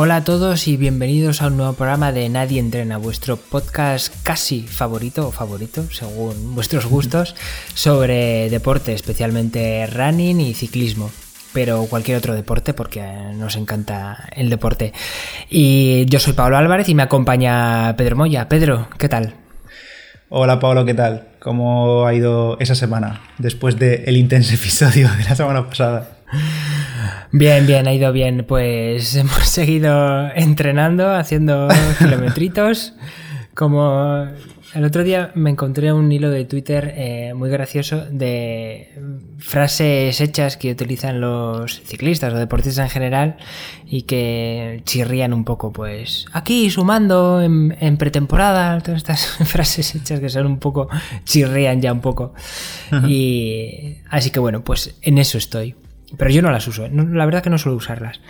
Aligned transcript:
Hola 0.00 0.14
a 0.14 0.22
todos 0.22 0.68
y 0.68 0.76
bienvenidos 0.76 1.42
a 1.42 1.48
un 1.48 1.56
nuevo 1.56 1.72
programa 1.72 2.12
de 2.12 2.28
Nadie 2.28 2.60
Entrena, 2.60 2.98
vuestro 2.98 3.36
podcast 3.36 4.14
casi 4.22 4.62
favorito 4.62 5.26
o 5.26 5.32
favorito, 5.32 5.90
según 5.90 6.54
vuestros 6.54 6.86
gustos, 6.86 7.34
sobre 7.74 8.48
deporte, 8.48 8.92
especialmente 8.92 9.84
running 9.88 10.40
y 10.40 10.54
ciclismo 10.54 11.10
pero 11.52 11.84
cualquier 11.86 12.16
otro 12.16 12.34
deporte 12.34 12.74
porque 12.74 13.02
nos 13.34 13.56
encanta 13.56 14.28
el 14.36 14.50
deporte. 14.50 14.92
Y 15.50 16.06
yo 16.06 16.20
soy 16.20 16.34
Pablo 16.34 16.58
Álvarez 16.58 16.88
y 16.88 16.94
me 16.94 17.02
acompaña 17.02 17.96
Pedro 17.96 18.14
Moya. 18.14 18.48
Pedro, 18.48 18.86
¿qué 18.98 19.08
tal? 19.08 19.34
Hola 20.28 20.60
Pablo, 20.60 20.84
¿qué 20.84 20.94
tal? 20.94 21.26
¿Cómo 21.40 22.06
ha 22.06 22.14
ido 22.14 22.56
esa 22.60 22.76
semana 22.76 23.22
después 23.38 23.80
del 23.80 24.16
intenso 24.16 24.54
episodio 24.54 25.08
de 25.18 25.24
la 25.24 25.34
semana 25.34 25.66
pasada? 25.66 26.18
Bien, 27.32 27.66
bien, 27.66 27.86
ha 27.86 27.92
ido 27.92 28.12
bien. 28.12 28.44
Pues 28.46 29.14
hemos 29.16 29.48
seguido 29.48 30.28
entrenando, 30.34 31.10
haciendo 31.14 31.68
kilometritos. 31.98 32.94
Como 33.54 34.28
el 34.74 34.84
otro 34.84 35.02
día 35.02 35.32
me 35.34 35.50
encontré 35.50 35.92
un 35.92 36.12
hilo 36.12 36.30
de 36.30 36.44
Twitter 36.44 36.92
eh, 36.96 37.32
muy 37.34 37.50
gracioso 37.50 38.04
de 38.10 38.94
frases 39.38 40.20
hechas 40.20 40.56
que 40.56 40.70
utilizan 40.70 41.20
los 41.20 41.80
ciclistas 41.82 42.32
o 42.34 42.36
deportistas 42.36 42.84
en 42.84 42.90
general 42.90 43.36
y 43.86 44.02
que 44.02 44.82
chirrían 44.84 45.32
un 45.32 45.44
poco, 45.44 45.72
pues 45.72 46.26
aquí 46.32 46.70
sumando 46.70 47.40
en, 47.40 47.96
pretemporada, 47.96 48.80
todas 48.80 48.98
estas 48.98 49.26
frases 49.46 49.94
hechas 49.94 50.20
que 50.20 50.28
son 50.28 50.46
un 50.46 50.58
poco, 50.58 50.88
chirrían 51.24 51.80
ya 51.80 51.92
un 51.92 52.00
poco. 52.00 52.34
Y 53.08 53.96
así 54.10 54.30
que 54.30 54.38
bueno, 54.38 54.62
pues 54.62 54.96
en 55.02 55.18
eso 55.18 55.38
estoy. 55.38 55.74
Pero 56.16 56.30
yo 56.30 56.42
no 56.42 56.50
las 56.50 56.66
uso, 56.66 56.86
¿eh? 56.86 56.90
la 56.92 57.26
verdad 57.26 57.42
que 57.42 57.50
no 57.50 57.58
suelo 57.58 57.76
usarlas. 57.76 58.20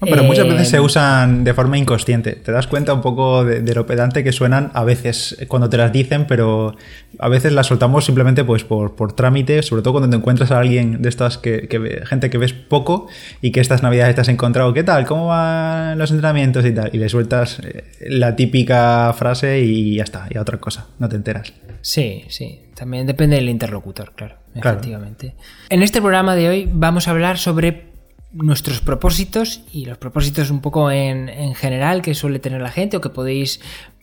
Pero 0.00 0.22
muchas 0.22 0.46
veces 0.46 0.68
se 0.68 0.76
eh, 0.76 0.80
usan 0.80 1.44
de 1.44 1.54
forma 1.54 1.76
inconsciente. 1.76 2.32
Te 2.32 2.52
das 2.52 2.66
cuenta 2.66 2.94
un 2.94 3.00
poco 3.00 3.44
de, 3.44 3.74
lo 3.74 3.86
pedante 3.86 4.22
que 4.22 4.32
suenan 4.32 4.70
a 4.74 4.84
veces 4.84 5.36
cuando 5.48 5.68
te 5.68 5.76
las 5.76 5.92
dicen, 5.92 6.26
pero 6.26 6.76
a 7.18 7.28
veces 7.28 7.52
las 7.52 7.66
soltamos 7.66 8.04
simplemente 8.04 8.44
pues 8.44 8.64
por, 8.64 8.94
por 8.94 9.12
trámite, 9.12 9.62
sobre 9.62 9.82
todo 9.82 9.94
cuando 9.94 10.10
te 10.10 10.16
encuentras 10.16 10.50
a 10.52 10.58
alguien 10.58 11.02
de 11.02 11.08
estas 11.08 11.38
que, 11.38 11.68
gente 12.04 12.30
que 12.30 12.38
ves 12.38 12.52
poco 12.52 13.08
y 13.40 13.50
que 13.50 13.60
estas 13.60 13.82
navidades 13.82 14.14
te 14.14 14.20
has 14.20 14.28
encontrado. 14.28 14.72
¿Qué 14.72 14.84
tal? 14.84 15.04
¿Cómo 15.04 15.26
van 15.26 15.98
los 15.98 16.10
entrenamientos 16.10 16.64
y 16.64 16.72
tal? 16.72 16.90
Y 16.92 16.98
le 16.98 17.08
sueltas 17.08 17.60
eh, 17.60 17.84
la 18.08 18.36
típica 18.36 19.12
frase 19.14 19.60
y 19.60 19.96
ya 19.96 20.04
está, 20.04 20.28
y 20.30 20.38
a 20.38 20.42
otra 20.42 20.58
cosa, 20.58 20.86
no 20.98 21.08
te 21.08 21.16
enteras. 21.16 21.52
Sí, 21.80 22.24
sí. 22.28 22.62
También 22.74 23.06
depende 23.06 23.36
del 23.36 23.48
interlocutor, 23.48 24.12
claro, 24.14 24.36
efectivamente. 24.54 25.34
En 25.68 25.82
este 25.82 26.00
programa 26.00 26.36
de 26.36 26.48
hoy 26.48 26.68
vamos 26.72 27.08
a 27.08 27.10
hablar 27.10 27.38
sobre 27.38 27.88
nuestros 28.32 28.80
propósitos 28.80 29.62
y 29.72 29.86
los 29.86 29.98
propósitos 29.98 30.50
un 30.50 30.60
poco 30.60 30.90
en, 30.90 31.28
en, 31.28 31.54
general 31.54 32.02
que 32.02 32.14
suele 32.14 32.38
tener 32.38 32.60
la 32.60 32.70
gente 32.70 32.96
o 32.96 33.00
que 33.00 33.08
podéis 33.08 33.60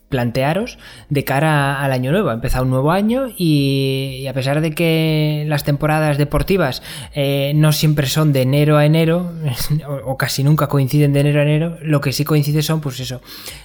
plantearos 0.09 0.77
de 1.09 1.23
cara 1.23 1.83
al 1.83 1.91
año 1.91 2.11
nuevo. 2.11 2.29
Ha 2.29 2.33
empezado 2.33 2.63
un 2.63 2.69
nuevo 2.69 2.91
año 2.91 3.27
y, 3.37 4.25
a 4.29 4.33
pesar 4.33 4.61
de 4.61 4.71
que 4.71 5.45
las 5.47 5.63
temporadas 5.63 6.17
deportivas 6.17 6.83
eh, 7.13 7.53
no 7.55 7.71
siempre 7.71 8.07
son 8.07 8.31
de 8.31 8.43
enero 8.43 8.77
a 8.77 8.85
enero, 8.85 9.31
o, 10.05 10.17
casi 10.17 10.43
nunca 10.43 10.67
coinciden 10.67 11.13
de 11.13 11.21
enero 11.21 11.39
a 11.39 11.43
enero, 11.43 11.77
lo 11.81 12.01
que 12.01 12.11
sí 12.11 12.23
coincide 12.23 12.61
son, 12.61 12.81
pues 12.81 12.99
eso, 12.99 13.21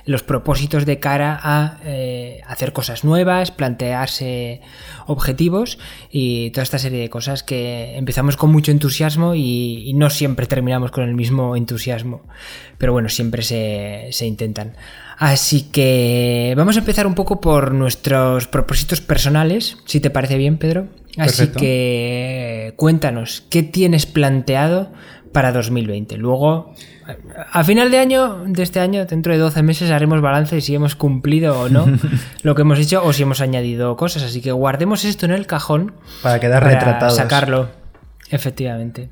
los 0.07 0.23
propósitos 0.23 0.87
de 0.87 0.99
cara 0.99 1.39
a 1.43 1.79
eh, 1.85 2.41
hacer 2.47 2.73
cosas 2.73 3.05
nuevas, 3.05 3.51
plantearse 3.51 4.61
objetivos 5.07 5.79
y 6.11 6.51
toda 6.51 6.63
esta 6.63 6.79
serie 6.79 7.01
de 7.01 7.11
cosas 7.11 7.43
que 7.43 7.97
empezamos 7.97 8.37
con 8.37 8.51
mucho 8.51 8.71
entusiasmo 8.71 9.35
y, 9.35 9.93
no 10.01 10.09
siempre 10.09 10.47
terminamos 10.47 10.93
con 10.93 11.05
el 11.05 11.15
mismo 11.15 11.57
entusiasmo. 11.57 12.23
Pero 12.79 12.93
bueno, 12.93 13.11
siempre 13.11 13.43
se, 13.43 14.09
se 14.13 14.25
intentan. 14.25 14.73
Así 15.21 15.65
que 15.65 16.55
vamos 16.57 16.77
a 16.77 16.79
empezar 16.79 17.07
un 17.07 17.15
poco 17.15 17.43
por 17.43 17.75
nuestros 17.75 18.47
propósitos 18.47 19.03
personales, 19.03 19.77
si 19.85 20.01
te 20.01 20.09
parece 20.09 20.39
bien, 20.39 20.57
Pedro. 20.57 20.87
Así 21.19 21.49
que 21.49 22.73
cuéntanos, 22.77 23.45
¿qué 23.51 23.63
tienes 23.63 24.07
planteado 24.07 24.91
para 25.31 25.53
2020? 25.53 26.17
Luego, 26.17 26.75
a 27.53 27.65
final 27.65 27.91
de 27.91 27.99
año, 27.99 28.45
de 28.47 28.63
este 28.63 28.81
año, 28.81 29.05
dentro 29.05 29.35
de 29.35 29.39
12 29.39 29.63
meses, 29.63 29.91
haremos 29.91 30.23
balance 30.23 30.55
de 30.55 30.63
si 30.63 30.75
hemos 30.75 30.97
cumplido 30.97 31.61
o 31.61 31.69
no 31.69 31.85
lo 32.43 32.55
que 32.55 32.63
hemos 32.63 32.79
hecho 32.79 33.05
o 33.05 33.13
si 33.13 33.25
hemos 33.25 33.43
añadido 33.43 33.95
cosas. 33.99 34.23
Así 34.23 34.41
que 34.41 34.53
guardemos 34.53 35.05
esto 35.05 35.27
en 35.27 35.33
el 35.33 35.47
cajón 35.47 35.93
para 36.23 36.41
quedar 36.41 36.65
retratados. 36.65 37.17
Sacarlo, 37.17 37.69
efectivamente. 38.31 39.11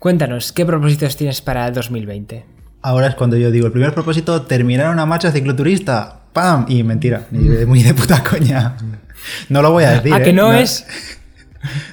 Cuéntanos, 0.00 0.50
¿qué 0.50 0.66
propósitos 0.66 1.16
tienes 1.16 1.40
para 1.40 1.70
2020? 1.70 2.58
Ahora 2.82 3.08
es 3.08 3.14
cuando 3.14 3.36
yo 3.36 3.50
digo, 3.50 3.66
el 3.66 3.72
primer 3.72 3.92
propósito, 3.92 4.42
terminar 4.42 4.90
una 4.90 5.06
marcha 5.06 5.30
cicloturista. 5.30 6.20
¡Pam! 6.32 6.64
Y 6.68 6.82
mentira, 6.82 7.26
muy 7.30 7.82
de 7.82 7.94
puta 7.94 8.22
coña. 8.22 8.76
No 9.48 9.62
lo 9.62 9.72
voy 9.72 9.84
a 9.84 9.90
decir. 9.90 10.14
¿A 10.14 10.22
que 10.22 10.30
¿eh? 10.30 10.34
no, 10.34 10.52
es? 10.52 10.86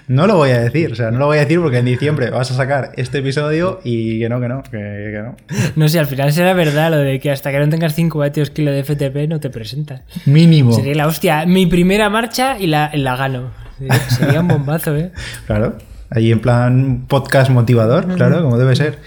No 0.07 0.27
lo 0.27 0.37
voy 0.37 0.51
a 0.51 0.59
decir, 0.59 0.93
o 0.93 0.95
sea, 0.95 1.11
no 1.11 1.19
lo 1.19 1.25
voy 1.25 1.37
a 1.37 1.41
decir 1.41 1.59
porque 1.59 1.79
en 1.79 1.85
diciembre 1.85 2.29
vas 2.29 2.49
a 2.51 2.53
sacar 2.53 2.91
este 2.95 3.17
episodio 3.17 3.81
y 3.83 4.19
que 4.19 4.29
no, 4.29 4.39
que 4.39 4.47
no, 4.47 4.63
que, 4.63 5.21
no. 5.21 5.35
No 5.75 5.89
sé, 5.89 5.99
al 5.99 6.07
final 6.07 6.31
será 6.31 6.53
verdad 6.53 6.89
lo 6.91 6.97
de 6.97 7.19
que 7.19 7.31
hasta 7.31 7.51
que 7.51 7.59
no 7.59 7.67
tengas 7.67 7.93
5 7.93 8.17
vatios 8.17 8.49
kilo 8.49 8.71
de 8.71 8.83
FTP 8.83 9.27
no 9.27 9.39
te 9.41 9.49
presentas. 9.49 10.01
Mínimo. 10.25 10.71
Sería 10.71 10.95
la 10.95 11.07
hostia, 11.07 11.45
mi 11.45 11.65
primera 11.65 12.09
marcha 12.09 12.57
y 12.57 12.67
la, 12.67 12.91
la 12.93 13.17
gano. 13.17 13.51
Sería 14.07 14.39
un 14.39 14.47
bombazo, 14.47 14.95
¿eh? 14.95 15.11
Claro. 15.45 15.77
Ahí 16.09 16.31
en 16.31 16.39
plan 16.39 17.05
podcast 17.07 17.51
motivador, 17.51 18.15
claro, 18.15 18.41
como 18.41 18.57
debe 18.57 18.77
ser. 18.77 18.99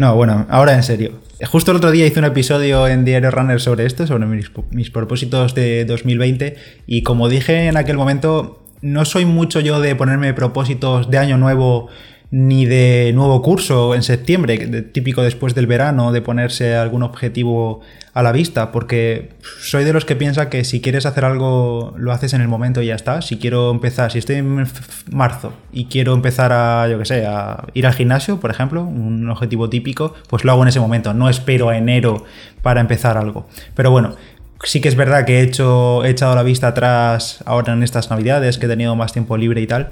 No, 0.00 0.14
bueno, 0.14 0.46
ahora 0.48 0.72
en 0.72 0.82
serio. 0.82 1.20
Justo 1.46 1.72
el 1.72 1.76
otro 1.76 1.90
día 1.90 2.06
hice 2.06 2.20
un 2.20 2.24
episodio 2.24 2.88
en 2.88 3.04
Diario 3.04 3.30
Runner 3.30 3.60
sobre 3.60 3.84
esto, 3.84 4.06
sobre 4.06 4.24
mis, 4.24 4.90
propósitos 4.90 5.54
de 5.54 5.84
2020 5.84 6.56
y 6.86 7.02
como 7.02 7.28
dije 7.28 7.66
en 7.66 7.76
aquel 7.76 7.98
momento, 7.98 8.62
no 8.80 9.04
soy 9.04 9.26
mucho 9.26 9.60
yo 9.60 9.78
de 9.78 9.94
ponerme 9.94 10.32
propósitos 10.32 11.10
de 11.10 11.18
año 11.18 11.36
nuevo 11.36 11.90
ni 12.32 12.64
de 12.64 13.12
nuevo 13.12 13.42
curso 13.42 13.94
en 13.94 14.04
septiembre, 14.04 14.56
típico 14.82 15.22
después 15.22 15.54
del 15.54 15.66
verano, 15.66 16.12
de 16.12 16.22
ponerse 16.22 16.76
algún 16.76 17.02
objetivo 17.02 17.80
a 18.14 18.22
la 18.22 18.30
vista, 18.30 18.70
porque 18.70 19.30
soy 19.60 19.82
de 19.82 19.92
los 19.92 20.04
que 20.04 20.14
piensa 20.14 20.48
que 20.48 20.64
si 20.64 20.80
quieres 20.80 21.06
hacer 21.06 21.24
algo, 21.24 21.92
lo 21.96 22.12
haces 22.12 22.32
en 22.32 22.40
el 22.40 22.46
momento 22.46 22.82
y 22.82 22.86
ya 22.86 22.94
está. 22.94 23.20
Si 23.20 23.38
quiero 23.38 23.70
empezar, 23.72 24.12
si 24.12 24.18
estoy 24.18 24.36
en 24.36 24.64
marzo 25.10 25.52
y 25.72 25.86
quiero 25.86 26.14
empezar 26.14 26.52
a, 26.52 26.86
yo 26.88 27.04
sé, 27.04 27.26
a 27.26 27.66
ir 27.74 27.86
al 27.86 27.94
gimnasio, 27.94 28.38
por 28.38 28.50
ejemplo, 28.52 28.82
un 28.82 29.28
objetivo 29.28 29.68
típico, 29.68 30.14
pues 30.28 30.44
lo 30.44 30.52
hago 30.52 30.62
en 30.62 30.68
ese 30.68 30.80
momento, 30.80 31.12
no 31.14 31.28
espero 31.28 31.68
a 31.68 31.76
enero 31.76 32.24
para 32.62 32.80
empezar 32.80 33.16
algo. 33.16 33.48
Pero 33.74 33.90
bueno, 33.90 34.14
sí 34.62 34.80
que 34.80 34.88
es 34.88 34.94
verdad 34.94 35.24
que 35.24 35.40
he, 35.40 35.42
hecho, 35.42 36.04
he 36.04 36.10
echado 36.10 36.36
la 36.36 36.44
vista 36.44 36.68
atrás 36.68 37.42
ahora 37.44 37.72
en 37.72 37.82
estas 37.82 38.08
navidades, 38.08 38.58
que 38.58 38.66
he 38.66 38.68
tenido 38.68 38.94
más 38.94 39.12
tiempo 39.12 39.36
libre 39.36 39.60
y 39.60 39.66
tal 39.66 39.90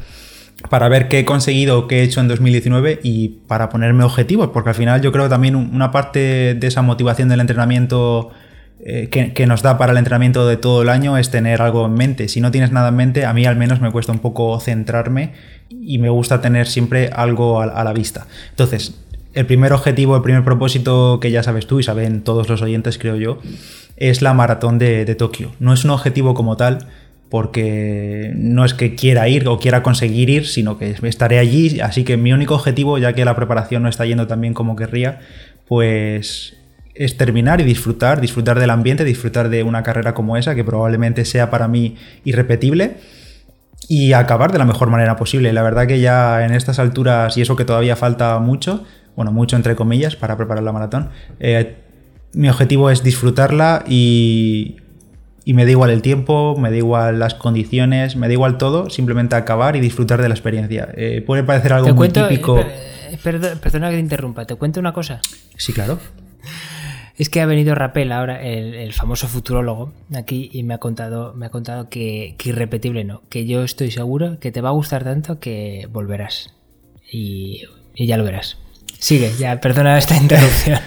para 0.71 0.89
ver 0.89 1.09
qué 1.09 1.21
he 1.21 1.25
conseguido, 1.25 1.87
qué 1.87 2.01
he 2.01 2.03
hecho 2.03 2.21
en 2.21 2.29
2019 2.29 3.01
y 3.03 3.29
para 3.47 3.69
ponerme 3.69 4.05
objetivos, 4.05 4.49
porque 4.49 4.71
al 4.71 4.75
final 4.75 5.01
yo 5.01 5.13
creo 5.13 5.25
que 5.25 5.31
también 5.31 5.55
una 5.55 5.91
parte 5.91 6.55
de 6.55 6.67
esa 6.67 6.83
motivación 6.83 7.29
del 7.29 7.41
entrenamiento 7.41 8.31
eh, 8.81 9.09
que, 9.09 9.47
nos 9.47 9.63
da 9.63 9.77
para 9.77 9.91
el 9.91 9.99
entrenamiento 9.99 10.47
de 10.47 10.57
todo 10.57 10.83
el 10.83 10.89
año 10.89 11.17
es 11.17 11.31
tener 11.31 11.63
algo 11.63 11.87
en 11.87 11.95
mente. 11.95 12.29
Si 12.29 12.41
no 12.41 12.51
tienes 12.51 12.71
nada 12.71 12.89
en 12.89 12.97
mente, 12.97 13.25
a 13.25 13.33
mí 13.33 13.45
al 13.45 13.57
menos 13.57 13.81
me 13.81 13.91
cuesta 13.91 14.13
un 14.13 14.21
poco 14.21 14.59
centrarme 14.61 15.33
y 15.69 15.99
me 15.99 16.11
gusta 16.11 16.41
tener 16.41 16.67
siempre 16.67 17.11
algo 17.13 17.61
a, 17.61 17.85
la 17.85 17.93
vista. 17.93 18.27
Entonces, 18.51 18.95
el 19.35 19.47
primer 19.47 19.73
objetivo, 19.73 20.17
el 20.17 20.23
primer 20.23 20.45
propósito 20.45 21.19
que 21.21 21.31
ya 21.31 21.43
sabes 21.43 21.67
tú 21.67 21.81
y 21.81 21.83
saben 21.83 22.23
todos 22.23 22.49
los 22.49 22.63
oyentes, 22.63 22.99
creo 22.99 23.17
yo, 23.17 23.39
es 23.97 24.23
la 24.23 24.33
maratón 24.33 24.79
de, 24.79 25.05
de 25.05 25.15
Tokio. 25.15 25.51
No 25.59 25.73
es 25.73 25.85
un 25.85 25.91
objetivo 25.91 26.35
como 26.35 26.57
tal, 26.57 26.87
porque 27.31 28.33
no 28.35 28.65
es 28.65 28.75
que 28.75 28.95
quiera 28.95 29.29
ir 29.29 29.47
o 29.49 29.59
quiera 29.59 29.83
conseguir 29.83 30.31
ir, 30.31 30.47
sino 30.47 30.79
que 30.79 30.97
estaré 31.03 31.39
allí, 31.39 31.81
así 31.81 32.05
que 32.05 32.17
mi 32.17 32.33
único 32.33 32.55
objetivo, 32.55 32.99
ya 32.99 33.13
que 33.13 33.25
la 33.25 33.37
preparación 33.37 33.83
no 33.83 33.89
está 33.89 34.07
yendo 34.07 34.27
tan 34.27 34.41
bien 34.41 34.55
como 34.55 34.77
querría, 34.77 35.21
pues 35.67 36.57
es 36.95 37.17
terminar 37.17 37.61
y 37.61 37.65
disfrutar, 37.65 38.21
disfrutar 38.21 38.59
del 38.59 38.71
ambiente, 38.71 39.05
disfrutar 39.05 39.51
de 39.51 39.63
una 39.63 39.83
carrera 39.83 40.15
como 40.15 40.37
esa, 40.37 40.55
que 40.55 40.65
probablemente 40.65 41.25
sea 41.25 41.51
para 41.51 41.69
mí 41.69 41.97
irrepetible, 42.25 42.97
y 43.89 44.13
acabar 44.13 44.51
de 44.51 44.59
la 44.59 44.65
mejor 44.65 44.91
manera 44.91 45.17
posible. 45.17 45.53
La 45.53 45.63
verdad 45.63 45.87
que 45.87 46.01
ya 46.01 46.45
en 46.45 46.53
estas 46.53 46.79
alturas, 46.79 47.37
y 47.37 47.43
eso 47.43 47.57
que 47.57 47.65
todavía 47.65 47.95
falta 47.95 48.39
mucho, 48.39 48.85
bueno, 49.15 49.33
mucho 49.33 49.57
entre 49.57 49.77
comillas, 49.77 50.17
para 50.17 50.37
preparar 50.37 50.65
la 50.65 50.73
maratón, 50.73 51.11
eh, 51.41 51.77
mi 52.33 52.49
objetivo 52.49 52.91
es 52.91 53.03
disfrutarla 53.03 53.85
y 53.89 54.77
y 55.49 55.55
me 55.55 55.65
da 55.65 55.71
igual 55.71 55.89
el 55.89 56.03
tiempo, 56.03 56.57
me 56.59 56.69
da 56.69 56.77
igual 56.77 57.19
las 57.19 57.33
condiciones, 57.33 58.17
me 58.17 58.27
da 58.27 58.35
igual 58.35 58.59
todo, 58.59 58.91
simplemente 58.91 59.35
acabar 59.35 59.77
y 59.77 59.81
disfrutar 59.81 60.21
de 60.21 60.29
la 60.29 60.35
experiencia. 60.35 60.91
Eh, 60.95 61.23
puede 61.27 61.43
parecer 61.43 61.73
algo 61.73 61.95
muy 61.95 62.11
típico. 62.11 62.59
Eh, 62.59 63.17
perdona 63.23 63.89
que 63.89 63.95
te 63.95 63.99
interrumpa, 63.99 64.45
¿te 64.45 64.57
cuento 64.57 64.79
una 64.79 64.93
cosa? 64.93 65.23
Sí, 65.57 65.73
claro. 65.73 66.01
Es 67.17 67.31
que 67.31 67.41
ha 67.41 67.47
venido 67.47 67.75
Rapel 67.75 68.13
ahora, 68.13 68.43
el, 68.43 68.93
famoso 68.93 69.27
futurólogo, 69.27 69.95
aquí 70.15 70.51
y 70.53 70.65
me 70.65 70.75
ha 70.75 70.79
contado, 70.79 71.33
me 71.33 71.47
ha 71.47 71.49
contado 71.49 71.89
que, 71.89 72.37
irrepetible 72.45 73.05
no, 73.05 73.23
que 73.31 73.47
yo 73.47 73.65
estoy 73.65 73.91
seguro 73.91 74.39
que 74.41 74.53
te 74.53 74.61
va 74.61 74.69
a 74.69 74.73
gustar 74.73 75.03
tanto 75.03 75.41
que 75.41 75.89
volverás. 75.91 76.53
Y, 77.11 77.63
y 77.95 78.07
ya 78.07 78.19
lo 78.19 78.25
verás. 78.25 78.59
Sigue, 78.99 79.33
ya, 79.39 79.63
perdona 79.63 79.97
esta 79.97 80.15
interrupción. 80.21 80.79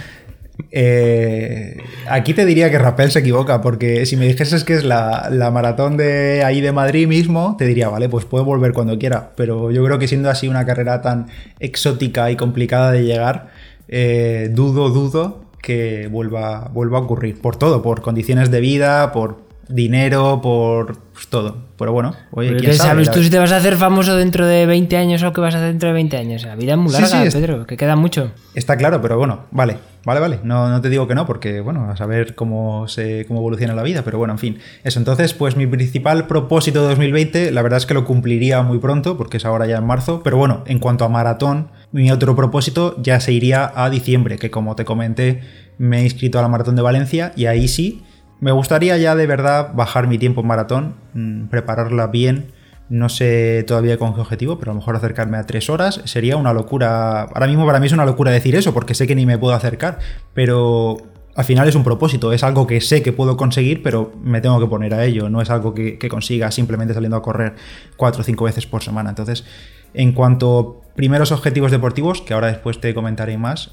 Eh, 0.71 1.77
aquí 2.09 2.33
te 2.33 2.45
diría 2.45 2.69
que 2.69 2.77
Rappel 2.77 3.11
se 3.11 3.19
equivoca, 3.19 3.61
porque 3.61 4.05
si 4.05 4.17
me 4.17 4.27
dijeses 4.27 4.63
que 4.63 4.73
es 4.73 4.83
la, 4.83 5.49
maratón 5.51 5.97
de 5.97 6.43
ahí 6.43 6.61
de 6.61 6.71
Madrid 6.71 7.07
mismo, 7.07 7.55
te 7.57 7.65
diría, 7.65 7.89
vale, 7.89 8.09
pues 8.09 8.25
puedo 8.25 8.45
volver 8.45 8.73
cuando 8.73 8.97
quiera. 8.99 9.31
Pero 9.35 9.71
yo 9.71 9.83
creo 9.83 9.99
que 9.99 10.07
siendo 10.07 10.29
así 10.29 10.47
una 10.47 10.65
carrera 10.65 11.01
tan 11.01 11.27
exótica 11.59 12.31
y 12.31 12.35
complicada 12.35 12.91
de 12.91 13.03
llegar, 13.03 13.49
eh, 13.87 14.49
dudo, 14.51 14.89
dudo 14.89 15.45
que 15.61 16.07
vuelva, 16.11 16.69
vuelva 16.73 16.99
a 16.99 17.01
ocurrir. 17.01 17.39
Por 17.39 17.55
todo, 17.55 17.81
por 17.81 18.01
condiciones 18.01 18.51
de 18.51 18.59
vida, 18.59 19.11
por 19.11 19.37
dinero, 19.67 20.41
por 20.41 20.97
pues, 21.13 21.27
todo. 21.27 21.70
Pero 21.81 21.93
bueno, 21.93 22.13
oye, 22.29 22.57
¿quién 22.57 22.75
sabes 22.75 23.09
tú 23.09 23.23
si 23.23 23.31
te 23.31 23.39
vas 23.39 23.51
a 23.51 23.57
hacer 23.57 23.75
famoso 23.75 24.15
dentro 24.15 24.45
de 24.45 24.67
20 24.67 24.97
años 24.97 25.23
o 25.23 25.33
que 25.33 25.41
vas 25.41 25.55
a 25.55 25.57
hacer 25.57 25.69
dentro 25.69 25.89
de 25.89 25.93
20 25.93 26.15
años? 26.15 26.43
La 26.43 26.55
vida 26.55 26.73
es 26.73 26.77
muy 26.77 26.91
larga, 26.93 27.23
Pedro, 27.31 27.65
que 27.65 27.75
queda 27.75 27.95
mucho. 27.95 28.29
Está 28.53 28.77
claro, 28.77 29.01
pero 29.01 29.17
bueno, 29.17 29.45
vale, 29.49 29.77
vale, 30.05 30.19
vale. 30.19 30.39
No, 30.43 30.69
no 30.69 30.79
te 30.79 30.89
digo 30.89 31.07
que 31.07 31.15
no, 31.15 31.25
porque 31.25 31.59
bueno, 31.59 31.89
a 31.89 31.97
saber 31.97 32.35
cómo, 32.35 32.87
se, 32.87 33.25
cómo 33.25 33.39
evoluciona 33.39 33.73
la 33.73 33.81
vida, 33.81 34.03
pero 34.03 34.19
bueno, 34.19 34.33
en 34.33 34.37
fin. 34.37 34.59
Eso, 34.83 34.99
entonces, 34.99 35.33
pues 35.33 35.55
mi 35.55 35.65
principal 35.65 36.27
propósito 36.27 36.83
de 36.83 36.89
2020, 36.89 37.49
la 37.49 37.63
verdad 37.63 37.77
es 37.77 37.87
que 37.87 37.95
lo 37.95 38.05
cumpliría 38.05 38.61
muy 38.61 38.77
pronto, 38.77 39.17
porque 39.17 39.37
es 39.37 39.45
ahora 39.45 39.65
ya 39.65 39.77
en 39.77 39.85
marzo, 39.87 40.21
pero 40.23 40.37
bueno, 40.37 40.63
en 40.67 40.77
cuanto 40.77 41.03
a 41.03 41.09
maratón, 41.09 41.71
mi 41.91 42.11
otro 42.11 42.35
propósito 42.35 42.95
ya 43.01 43.19
se 43.19 43.33
iría 43.33 43.71
a 43.73 43.89
diciembre, 43.89 44.37
que 44.37 44.51
como 44.51 44.75
te 44.75 44.85
comenté, 44.85 45.41
me 45.79 46.01
he 46.01 46.03
inscrito 46.03 46.37
a 46.37 46.43
la 46.43 46.47
maratón 46.47 46.75
de 46.75 46.83
Valencia 46.83 47.31
y 47.35 47.47
ahí 47.47 47.67
sí 47.67 48.03
me 48.41 48.51
gustaría 48.51 48.97
ya 48.97 49.15
de 49.15 49.27
verdad 49.27 49.71
bajar 49.73 50.07
mi 50.07 50.17
tiempo 50.17 50.41
en 50.41 50.47
maratón, 50.47 50.95
mm, 51.13 51.45
prepararla 51.45 52.07
bien. 52.07 52.51
No 52.89 53.07
sé 53.07 53.63
todavía 53.65 53.97
con 53.97 54.13
qué 54.13 54.19
objetivo, 54.19 54.59
pero 54.59 54.71
a 54.71 54.73
lo 54.73 54.81
mejor 54.81 54.95
acercarme 54.97 55.37
a 55.37 55.45
tres 55.45 55.69
horas 55.69 56.01
sería 56.05 56.35
una 56.35 56.51
locura. 56.51 57.21
Ahora 57.21 57.47
mismo 57.47 57.65
para 57.65 57.79
mí 57.79 57.85
es 57.85 57.93
una 57.93 58.03
locura 58.03 58.31
decir 58.31 58.55
eso, 58.55 58.73
porque 58.73 58.95
sé 58.95 59.07
que 59.07 59.15
ni 59.15 59.25
me 59.25 59.37
puedo 59.37 59.53
acercar, 59.53 59.99
pero 60.33 60.97
al 61.35 61.45
final 61.45 61.69
es 61.69 61.75
un 61.75 61.83
propósito, 61.83 62.33
es 62.33 62.43
algo 62.43 62.67
que 62.67 62.81
sé 62.81 63.03
que 63.03 63.13
puedo 63.13 63.37
conseguir, 63.37 63.83
pero 63.83 64.11
me 64.23 64.41
tengo 64.41 64.59
que 64.59 64.67
poner 64.67 64.95
a 64.95 65.05
ello. 65.05 65.29
No 65.29 65.41
es 65.41 65.49
algo 65.51 65.73
que, 65.73 65.97
consiga 66.09 66.51
simplemente 66.51 66.95
saliendo 66.95 67.17
a 67.17 67.21
correr 67.21 67.55
cuatro 67.95 68.21
o 68.21 68.23
cinco 68.23 68.45
veces 68.45 68.65
por 68.65 68.81
semana. 68.83 69.11
Entonces, 69.11 69.45
en 69.93 70.13
cuanto 70.13 70.81
a 70.91 70.95
primeros 70.95 71.31
objetivos 71.31 71.71
deportivos, 71.71 72.21
que 72.21 72.33
ahora 72.33 72.47
después 72.47 72.81
te 72.81 72.93
comentaré 72.93 73.37
más, 73.37 73.71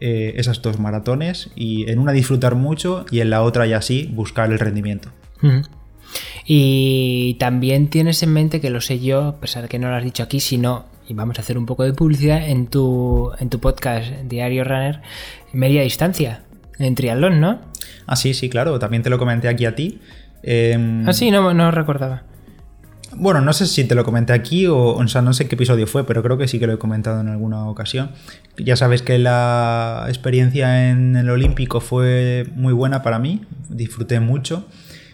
eh, 0.00 0.34
esas 0.36 0.62
dos 0.62 0.78
maratones 0.78 1.50
y 1.54 1.90
en 1.90 1.98
una 1.98 2.12
disfrutar 2.12 2.54
mucho 2.54 3.04
y 3.10 3.20
en 3.20 3.30
la 3.30 3.42
otra 3.42 3.66
ya 3.66 3.82
sí 3.82 4.10
buscar 4.12 4.50
el 4.52 4.58
rendimiento. 4.58 5.10
Y 6.46 7.36
también 7.38 7.88
tienes 7.88 8.22
en 8.22 8.32
mente, 8.32 8.60
que 8.60 8.70
lo 8.70 8.80
sé 8.80 9.00
yo, 9.00 9.24
a 9.24 9.40
pesar 9.40 9.62
de 9.62 9.68
que 9.68 9.78
no 9.78 9.88
lo 9.88 9.96
has 9.96 10.04
dicho 10.04 10.22
aquí, 10.22 10.40
sino, 10.40 10.86
y 11.08 11.14
vamos 11.14 11.38
a 11.38 11.42
hacer 11.42 11.58
un 11.58 11.66
poco 11.66 11.84
de 11.84 11.92
publicidad, 11.92 12.48
en 12.48 12.66
tu, 12.66 13.30
en 13.38 13.50
tu 13.50 13.60
podcast 13.60 14.10
Diario 14.24 14.64
Runner, 14.64 15.02
media 15.52 15.82
distancia, 15.82 16.42
en 16.78 16.94
triatlón, 16.94 17.40
¿no? 17.40 17.60
Ah, 18.06 18.16
sí, 18.16 18.34
sí, 18.34 18.48
claro, 18.48 18.78
también 18.78 19.02
te 19.02 19.10
lo 19.10 19.18
comenté 19.18 19.48
aquí 19.48 19.66
a 19.66 19.74
ti. 19.74 20.00
Em, 20.42 21.08
ah, 21.08 21.12
sí, 21.12 21.30
no, 21.30 21.54
no 21.54 21.70
recordaba. 21.70 22.22
Bueno, 23.16 23.40
no 23.40 23.52
sé 23.52 23.66
si 23.66 23.84
te 23.84 23.94
lo 23.94 24.04
comenté 24.04 24.32
aquí 24.32 24.66
o, 24.66 24.76
o 24.76 25.08
sea, 25.08 25.22
no 25.22 25.32
sé 25.32 25.46
qué 25.46 25.54
episodio 25.54 25.86
fue, 25.86 26.04
pero 26.04 26.22
creo 26.22 26.36
que 26.36 26.48
sí 26.48 26.58
que 26.58 26.66
lo 26.66 26.74
he 26.74 26.78
comentado 26.78 27.20
en 27.20 27.28
alguna 27.28 27.66
ocasión. 27.66 28.10
Ya 28.56 28.76
sabes 28.76 29.02
que 29.02 29.18
la 29.18 30.04
experiencia 30.08 30.90
en 30.90 31.16
el 31.16 31.30
Olímpico 31.30 31.80
fue 31.80 32.46
muy 32.54 32.72
buena 32.72 33.02
para 33.02 33.18
mí, 33.18 33.42
disfruté 33.68 34.20
mucho 34.20 34.66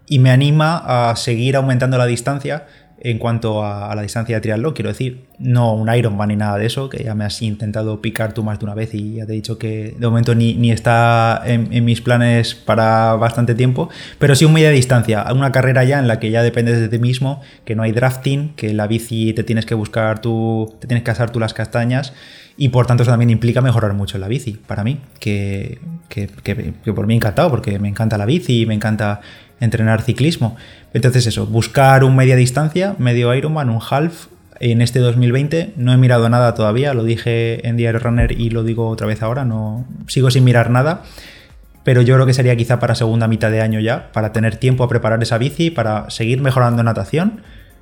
y 0.07 0.19
me 0.19 0.31
anima 0.31 1.11
a 1.11 1.15
seguir 1.17 1.57
aumentando 1.57 1.97
la 1.97 2.07
distancia 2.07 2.67
en 3.03 3.19
cuanto 3.19 3.65
a, 3.65 3.95
la 3.95 4.03
distancia 4.03 4.37
de 4.37 4.41
triatlón, 4.43 4.75
quiero 4.75 4.91
decir, 4.91 5.25
no 5.39 5.75
un 5.75 5.93
Ironman 5.93 6.29
ni 6.29 6.37
nada 6.37 6.59
de 6.59 6.67
eso, 6.67 6.91
que 6.91 7.03
ya 7.03 7.15
me 7.15 7.25
has 7.25 7.41
intentado 7.41 8.03
picar 8.03 8.35
tú 8.35 8.43
más 8.43 8.59
de 8.59 8.67
una 8.67 8.75
vez 8.75 8.95
y 8.95 9.15
ya 9.15 9.27
te 9.27 9.33
he 9.33 9.37
dicho 9.37 9.59
que 9.59 9.95
de 9.99 10.07
momento 10.07 10.35
ni, 10.35 10.71
está 10.71 11.43
en, 11.47 11.85
mis 11.85 12.03
planes 12.03 12.55
para 12.55 13.15
bastante 13.15 13.55
tiempo, 13.55 13.89
pero 14.19 14.35
sí 14.35 14.45
un 14.45 14.53
media 14.53 14.71
distancia, 14.71 15.25
una 15.33 15.51
carrera 15.51 15.83
ya 15.85 15.99
en 15.99 16.09
la 16.09 16.21
que 16.21 16.31
ya 16.31 16.43
dependes 16.43 16.79
de 16.79 16.89
ti 16.89 16.99
mismo, 16.99 17.41
que 17.65 17.75
no 17.75 17.83
hay 17.83 17.93
drafting, 17.93 18.55
que 18.55 18.75
la 18.75 18.87
bici 18.87 19.33
te 19.33 19.45
tienes 19.45 19.65
que 19.65 19.75
buscar 19.75 20.21
tú, 20.21 20.75
te 20.79 20.87
tienes 20.87 21.03
que 21.03 21.11
asar 21.11 21.31
tú 21.31 21.41
las 21.41 21.55
castañas 21.55 22.13
y 22.59 22.69
por 22.69 22.87
tanto 22.87 23.05
eso 23.05 23.11
también 23.11 23.31
implica 23.31 23.63
mejorar 23.63 23.95
mucho 23.95 24.19
la 24.19 24.29
bici, 24.29 24.53
para 24.67 24.85
mí, 24.85 25.01
que, 25.19 25.79
que, 26.11 26.29
que 26.85 26.93
por 26.93 27.07
mí 27.07 27.17
encantado, 27.17 27.49
porque 27.49 27.79
me 27.79 27.89
encanta 27.89 28.19
la 28.19 28.27
bici, 28.27 28.67
me 28.67 28.75
encanta 28.75 29.23
entrenar 29.61 30.03
ciclismo. 30.03 30.57
Entonces 30.93 31.27
eso, 31.27 31.47
buscar 31.47 32.05
un 32.05 32.17
media 32.17 32.37
distancia, 32.37 32.95
medio 32.99 33.35
Ironman, 33.35 33.71
un 33.71 33.81
half, 33.89 34.27
en 34.59 34.83
este 34.83 34.99
2020 34.99 35.73
no 35.77 35.93
he 35.93 35.97
mirado 35.97 36.29
nada 36.29 36.55
todavía, 36.55 36.93
lo 36.93 37.03
dije 37.03 37.67
en 37.67 37.77
Diario 37.77 38.01
Runner 38.01 38.39
y 38.39 38.51
lo 38.51 38.63
digo 38.63 38.89
otra 38.89 39.07
vez 39.07 39.23
ahora, 39.23 39.45
no 39.45 39.87
sigo 40.07 40.31
sin 40.31 40.45
mirar 40.45 40.69
nada, 40.69 41.03
pero 41.83 42.03
yo 42.03 42.15
creo 42.15 42.27
que 42.27 42.35
sería 42.35 42.57
quizá 42.57 42.79
para 42.79 42.95
segunda 42.95 43.27
mitad 43.27 43.51
de 43.51 43.63
año 43.63 43.81
ya, 43.81 44.13
para 44.13 44.33
tener 44.33 44.57
tiempo 44.57 44.85
a 44.85 44.89
preparar 44.89 45.23
esa 45.23 45.39
bici, 45.39 45.71
para 45.71 46.11
seguir 46.11 46.43
mejorando 46.43 46.83
natación 46.83 47.41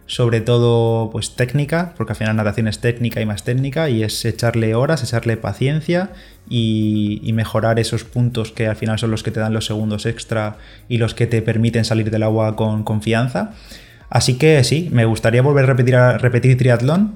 sobre 0.08 0.40
todo 0.40 1.10
pues 1.10 1.36
técnica, 1.36 1.92
porque 1.96 2.14
al 2.14 2.16
final 2.16 2.34
natación 2.34 2.66
es 2.66 2.80
técnica 2.80 3.20
y 3.20 3.26
más 3.26 3.44
técnica, 3.44 3.90
y 3.90 4.02
es 4.02 4.24
echarle 4.24 4.74
horas, 4.74 5.04
echarle 5.04 5.36
paciencia 5.36 6.10
y, 6.48 7.30
mejorar 7.34 7.78
esos 7.78 8.02
puntos 8.02 8.50
que 8.50 8.66
al 8.66 8.74
final 8.74 8.98
son 8.98 9.12
los 9.12 9.22
que 9.22 9.30
te 9.30 9.38
dan 9.38 9.52
los 9.52 9.66
segundos 9.66 10.06
extra 10.06 10.56
y 10.88 10.96
los 10.96 11.14
que 11.14 11.26
te 11.28 11.42
permiten 11.42 11.84
salir 11.84 12.10
del 12.10 12.24
agua 12.24 12.56
con 12.56 12.82
confianza. 12.82 13.52
Así 14.08 14.38
que 14.38 14.64
sí, 14.64 14.88
me 14.90 15.04
gustaría 15.04 15.42
volver 15.42 15.64
a 15.64 15.66
repetir, 15.68 15.94
a 15.94 16.18
repetir 16.18 16.56
triatlón 16.56 17.14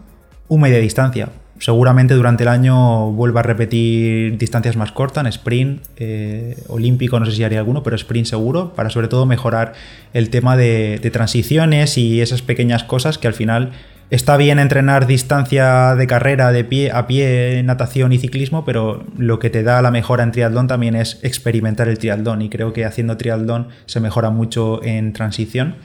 un 0.48 0.60
media 0.60 0.78
distancia, 0.78 1.30
seguramente 1.62 2.14
durante 2.14 2.42
el 2.42 2.48
año 2.48 3.12
vuelva 3.12 3.38
a 3.38 3.42
repetir 3.44 4.36
distancias 4.36 4.74
más 4.74 4.90
cortas, 4.90 5.22
en 5.22 5.28
sprint, 5.28 5.82
eh, 5.96 6.56
olímpico, 6.66 7.20
no 7.20 7.26
sé 7.26 7.30
si 7.30 7.44
haría 7.44 7.60
alguno, 7.60 7.84
pero 7.84 7.94
sprint 7.94 8.26
seguro, 8.26 8.74
para 8.74 8.90
sobre 8.90 9.06
todo 9.06 9.26
mejorar 9.26 9.74
el 10.12 10.28
tema 10.28 10.56
de, 10.56 10.98
transiciones 11.12 11.98
y 11.98 12.20
esas 12.20 12.42
pequeñas 12.42 12.82
cosas 12.82 13.16
que 13.16 13.28
al 13.28 13.34
final 13.34 13.70
está 14.10 14.36
bien 14.36 14.58
entrenar 14.58 15.06
distancia 15.06 15.94
de 15.94 16.06
carrera 16.08 16.50
de 16.50 16.64
pie 16.64 16.90
a 16.90 17.06
pie, 17.06 17.62
natación 17.64 18.12
y 18.12 18.18
ciclismo, 18.18 18.64
pero 18.64 19.04
lo 19.16 19.38
que 19.38 19.48
te 19.48 19.62
da 19.62 19.80
la 19.82 19.92
mejora 19.92 20.24
en 20.24 20.32
triatlón 20.32 20.66
también 20.66 20.96
es 20.96 21.20
experimentar 21.22 21.86
el 21.86 21.98
triatlón 21.98 22.42
y 22.42 22.48
creo 22.48 22.72
que 22.72 22.84
haciendo 22.84 23.16
triatlón 23.16 23.68
se 23.86 24.00
mejora 24.00 24.30
mucho 24.30 24.82
en 24.82 25.12
transición, 25.12 25.76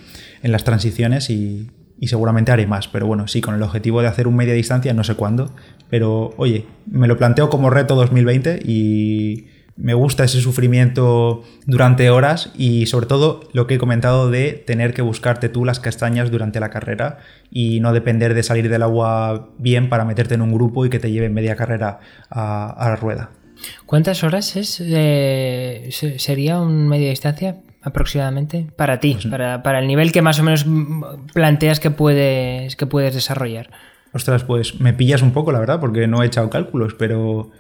en 0.42 0.52
las 0.52 0.64
transiciones 0.64 1.30
y, 1.30 1.70
y 2.00 2.08
seguramente 2.08 2.52
haré 2.52 2.68
más, 2.68 2.88
pero 2.88 3.08
bueno, 3.08 3.28
sí, 3.28 3.42
con 3.42 3.56
el 3.56 3.64
objetivo 3.64 4.02
de 4.02 4.08
hacer 4.08 4.28
un 4.28 4.36
media 4.36 4.54
distancia, 4.54 4.94
no 4.94 5.04
sé 5.04 5.16
cuándo, 5.16 5.54
pero 5.90 6.34
oye, 6.38 6.66
me 6.86 7.08
lo 7.08 7.18
planteo 7.18 7.50
como 7.50 7.70
reto 7.70 7.96
2020 7.96 8.60
y 8.64 9.48
me 9.78 9.94
gusta 9.94 10.24
ese 10.24 10.42
sufrimiento 10.42 11.44
durante 11.66 12.10
horas 12.10 12.52
y 12.58 12.88
sobre 12.88 13.06
todo 13.06 13.48
lo 13.54 13.68
que 13.68 13.76
he 13.76 13.78
comentado 13.78 14.30
de 14.30 14.54
tener 14.54 14.94
que 14.94 15.04
buscarte 15.04 15.50
tú 15.50 15.66
las 15.66 15.80
castañas 15.80 16.32
durante 16.32 16.60
la 16.60 16.70
carrera 16.70 17.20
y 17.52 17.80
no 17.80 17.94
depender 17.94 18.34
de 18.34 18.44
salir 18.44 18.70
del 18.70 18.82
agua 18.82 19.50
bien 19.60 19.90
para 19.90 20.04
meterte 20.04 20.34
en 20.34 20.42
un 20.42 20.52
grupo 20.52 20.86
y 20.86 20.90
que 20.90 21.00
te 21.00 21.12
lleve 21.12 21.30
media 21.30 21.56
carrera 21.56 22.00
a, 22.30 22.76
la 22.90 22.96
rueda. 22.96 23.30
¿Cuántas 23.86 24.24
horas 24.24 24.56
es, 24.56 24.82
eh, 24.84 25.90
sería 26.18 26.60
un 26.60 26.88
media 26.88 27.10
distancia? 27.10 27.58
Aproximadamente 27.88 28.68
para 28.76 29.00
ti, 29.00 29.14
pues 29.14 29.28
para, 29.28 29.80
el 29.80 29.88
nivel 29.88 30.12
que 30.12 30.22
más 30.22 30.40
o 30.40 30.44
menos 30.44 30.66
planteas 31.34 31.80
que 31.80 31.92
puedes, 31.92 32.76
que 32.76 32.86
puedes 32.86 33.14
desarrollar? 33.14 33.70
Ostras, 34.14 34.44
pues 34.44 34.80
me 34.80 34.94
pillas 34.94 35.22
un 35.22 35.32
poco, 35.32 35.52
la 35.52 35.60
verdad, 35.60 35.80
porque 35.80 36.08
no 36.08 36.24
he 36.24 36.28
echado 36.28 36.50
cálculos, 36.50 36.94
pero 36.94 37.52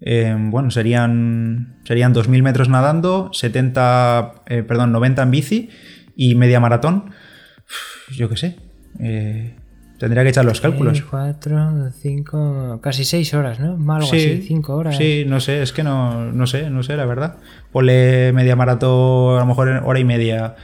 eh, 0.00 0.34
bueno, 0.38 0.70
serían, 0.70 1.78
serían 1.84 2.14
2.000 2.14 2.42
metros 2.42 2.68
nadando, 2.68 3.30
70, 3.32 4.42
eh, 4.46 4.62
perdón, 4.62 4.92
90 4.92 5.22
en 5.22 5.30
bici 5.30 5.70
y 6.16 6.34
media 6.34 6.60
maratón. 6.60 7.10
yo 8.10 8.28
qué 8.28 8.36
sé. 8.36 8.56
Eh, 9.00 9.56
Tendría 9.98 10.22
que 10.22 10.28
echar 10.28 10.44
los 10.44 10.60
cálculos. 10.60 11.02
4, 11.02 11.90
5, 11.90 12.80
casi 12.82 13.04
6 13.04 13.34
horas, 13.34 13.60
¿no? 13.60 13.72
Algo 13.94 14.06
sí, 14.06 14.16
así, 14.16 14.42
5 14.42 14.76
horas. 14.76 14.96
Sí, 14.96 15.24
no 15.26 15.40
sé, 15.40 15.62
es 15.62 15.72
que 15.72 15.82
no, 15.82 16.32
no 16.32 16.46
sé, 16.46 16.68
no 16.68 16.82
sé, 16.82 16.96
la 16.96 17.06
verdad. 17.06 17.36
Ponle 17.72 18.32
media 18.34 18.56
maratón, 18.56 19.36
a 19.36 19.40
lo 19.40 19.46
mejor 19.46 19.68
hora 19.84 19.98
y 19.98 20.04
media, 20.04 20.56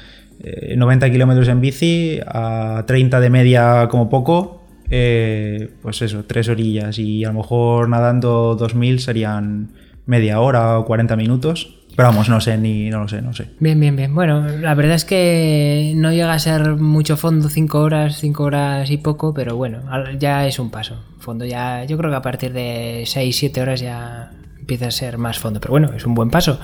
90 0.76 1.06
eh, 1.06 1.10
kilómetros 1.10 1.48
en 1.48 1.60
bici, 1.60 2.20
a 2.26 2.84
30 2.86 3.20
de 3.20 3.30
media 3.30 3.88
como 3.90 4.10
poco, 4.10 4.64
eh, 4.90 5.70
pues 5.80 6.02
eso, 6.02 6.24
3 6.26 6.48
orillas. 6.50 6.98
Y 6.98 7.24
a 7.24 7.28
lo 7.28 7.34
mejor 7.34 7.88
nadando 7.88 8.54
2000 8.54 9.00
serían 9.00 9.70
media 10.04 10.40
hora 10.40 10.78
o 10.78 10.84
40 10.84 11.16
minutos. 11.16 11.81
Pero 11.94 12.08
vamos, 12.08 12.28
no 12.28 12.40
sé, 12.40 12.56
ni 12.56 12.88
no 12.88 13.00
lo 13.00 13.08
sé, 13.08 13.20
no 13.20 13.34
sé. 13.34 13.48
Bien, 13.60 13.78
bien, 13.78 13.94
bien. 13.96 14.14
Bueno, 14.14 14.48
la 14.48 14.74
verdad 14.74 14.94
es 14.94 15.04
que 15.04 15.92
no 15.96 16.10
llega 16.10 16.32
a 16.32 16.38
ser 16.38 16.76
mucho 16.76 17.16
fondo, 17.16 17.48
cinco 17.48 17.80
horas, 17.80 18.16
cinco 18.18 18.44
horas 18.44 18.90
y 18.90 18.96
poco, 18.96 19.34
pero 19.34 19.56
bueno, 19.56 19.80
ya 20.18 20.46
es 20.46 20.58
un 20.58 20.70
paso. 20.70 21.04
Fondo 21.18 21.44
ya, 21.44 21.84
yo 21.84 21.98
creo 21.98 22.10
que 22.10 22.16
a 22.16 22.22
partir 22.22 22.52
de 22.52 23.04
6, 23.06 23.36
7 23.36 23.60
horas 23.60 23.80
ya 23.80 24.30
empieza 24.58 24.86
a 24.86 24.90
ser 24.90 25.18
más 25.18 25.38
fondo, 25.38 25.60
pero 25.60 25.72
bueno, 25.72 25.90
es 25.94 26.06
un 26.06 26.14
buen 26.14 26.30
paso. 26.30 26.58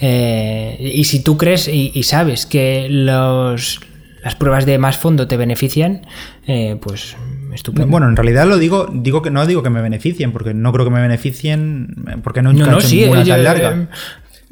Eh, 0.00 0.92
y 0.94 1.04
si 1.04 1.22
tú 1.22 1.36
crees 1.36 1.68
y, 1.68 2.02
sabes 2.02 2.44
que 2.44 2.88
los, 2.90 3.80
las 4.22 4.34
pruebas 4.34 4.66
de 4.66 4.78
más 4.78 4.96
fondo 4.96 5.28
te 5.28 5.36
benefician, 5.36 6.02
eh, 6.46 6.76
pues 6.80 7.16
estupendo. 7.54 7.88
Bueno, 7.88 8.08
en 8.08 8.16
realidad 8.16 8.46
lo 8.46 8.58
digo, 8.58 8.88
digo 8.92 9.22
que 9.22 9.30
no 9.30 9.46
digo 9.46 9.62
que 9.62 9.70
me 9.70 9.82
beneficien, 9.82 10.32
porque 10.32 10.54
no 10.54 10.72
creo 10.72 10.84
que 10.84 10.90
me 10.90 11.00
beneficien, 11.00 12.20
porque 12.22 12.42
no, 12.42 12.50
he 12.50 12.54
hecho 12.54 12.88
ninguna 12.88 13.24
tan 13.24 13.44
larga. 13.44 13.88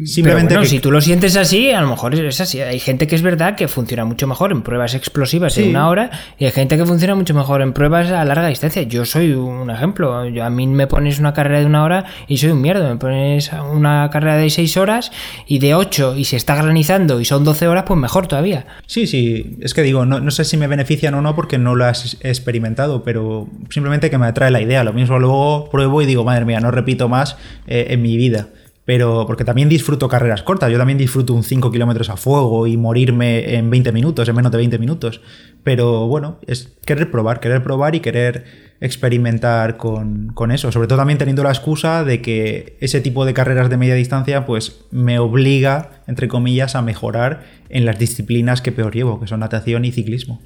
Simplemente 0.03 0.65
si 0.67 0.81
tú 0.81 0.91
lo 0.91 1.01
sientes 1.01 1.37
así, 1.37 1.71
a 1.71 1.81
lo 1.81 1.89
mejor 1.89 2.17
es 2.17 2.41
así. 2.41 2.61
Hay 2.61 2.81
gente 2.81 3.07
que 3.07 3.15
es 3.15 3.23
verdad 3.23 3.55
que 3.55 3.69
funciona 3.69 4.05
mucho 4.05 4.27
mejor 4.27 4.51
en 4.51 4.63
pruebas 4.63 4.95
explosivas 4.95 5.57
en 5.57 5.71
una 5.71 5.89
hora 5.89 6.11
y 6.37 6.47
hay 6.47 6.51
gente 6.51 6.77
que 6.77 6.85
funciona 6.85 7.15
mucho 7.15 7.33
mejor 7.33 7.63
en 7.63 7.73
pruebas 7.73 8.11
a 8.11 8.25
larga 8.25 8.49
distancia. 8.49 8.83
Yo 8.83 9.05
soy 9.05 9.33
un 9.33 9.71
ejemplo. 9.71 10.27
Yo, 10.29 10.45
a 10.45 10.51
mí 10.51 10.67
me 10.67 10.89
pones 10.89 11.21
una 11.21 11.33
carrera 11.33 11.61
de 11.61 11.67
una 11.67 11.85
hora 11.85 12.07
y 12.27 12.39
soy 12.39 12.51
un 12.51 12.61
mierda. 12.61 12.89
Me 12.89 12.97
pones 12.97 13.53
una 13.53 14.11
carrera 14.11 14.37
de 14.37 14.51
seis 14.51 14.77
horas 14.77 15.13
y 15.47 15.61
de 15.61 15.77
ocho 15.77 16.17
y 16.17 16.25
se 16.25 16.37
está 16.37 16.57
granizando 16.57 17.21
y 17.21 17.25
son 17.25 17.45
12 17.45 17.69
horas, 17.69 17.85
pues 17.87 17.99
mejor 18.01 18.27
todavía. 18.27 18.67
Sí, 18.87 19.07
sí. 19.07 19.59
Es 19.61 19.75
que 19.75 19.83
digo, 19.83 20.05
no, 20.05 20.19
no 20.19 20.33
sé 20.33 20.45
si 20.45 20.57
me 20.57 20.67
benefician 20.67 21.15
o 21.15 21.23
no 21.23 21.37
porque 21.37 21.57
no 21.57 21.77
lo 21.77 21.85
has 21.85 22.17
experimentado, 22.23 23.05
pero 23.05 23.49
simplemente 23.71 24.11
que 24.11 24.19
me 24.19 24.27
atrae 24.27 24.51
la 24.51 24.61
idea. 24.61 24.83
Lo 24.83 24.93
mismo 24.93 25.21
luego 25.21 25.71
pruebo 25.71 26.03
y 26.03 26.07
digo, 26.07 26.25
madre 26.25 26.45
mía, 26.45 26.59
no 26.59 26.73
repito 26.73 27.09
más 27.09 27.37
eh, 27.69 27.87
en 27.91 28.03
mi 28.03 28.17
vida 28.17 28.49
pero 28.85 29.25
porque 29.27 29.45
también 29.45 29.69
disfruto 29.69 30.09
carreras 30.09 30.43
cortas, 30.43 30.71
yo 30.71 30.79
también 30.79 30.99
disfruto 30.99 31.33
un 31.33 31.43
5 31.43 31.71
kilómetros 31.71 32.11
a 32.11 32.17
fuego 32.17 32.67
y 32.67 32.77
morirme 32.77 33.57
en 33.57 33.71
20 33.71 33.93
minutos, 33.93 34.29
en 34.29 34.37
menos 34.37 34.53
de 34.53 34.59
20 34.59 34.79
minutos, 34.79 35.21
pero 35.63 36.07
bueno, 36.07 36.39
es 36.47 36.73
querer 36.85 37.11
probar, 37.11 37.41
querer 37.41 37.63
probar 37.63 37.95
y 37.95 38.01
querer 38.01 38.45
experimentar 38.81 39.79
con, 39.79 40.33
con, 40.35 40.51
eso, 40.51 40.71
sobre 40.71 40.89
todo 40.89 40.99
también 40.99 41.19
teniendo 41.19 41.43
la 41.43 41.51
excusa 41.51 42.05
de 42.05 42.21
que 42.21 42.77
ese 42.81 43.01
tipo 43.01 43.25
de 43.25 43.33
carreras 43.33 43.71
de 43.71 43.79
media 43.79 43.95
distancia 43.95 44.45
pues 44.45 44.85
me 44.91 45.19
obliga, 45.19 46.03
entre 46.07 46.29
comillas, 46.29 46.75
a 46.75 46.83
mejorar 46.83 47.45
en 47.71 47.87
las 47.87 47.99
disciplinas 47.99 48.61
que 48.61 48.73
peor 48.73 48.95
llevo, 48.95 49.19
que 49.21 49.27
son 49.27 49.41
natación 49.41 49.87
y 49.87 49.93
ciclismo. 49.93 50.43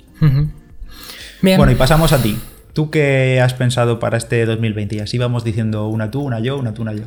Bueno, 1.42 1.70
y 1.70 1.74
pasamos 1.74 2.12
a 2.12 2.22
ti. 2.22 2.38
¿Tú 2.72 2.90
qué 2.90 3.40
has 3.40 3.54
pensado 3.54 3.98
para 3.98 4.16
este 4.16 4.44
2020? 4.46 4.96
Y 4.96 5.00
así 5.00 5.18
vamos 5.18 5.42
diciendo 5.42 5.88
una 5.88 6.10
tú, 6.10 6.20
una 6.20 6.38
yo, 6.38 6.58
una 6.58 6.74
tú, 6.74 6.82
una 6.82 6.92
yo. 6.92 7.04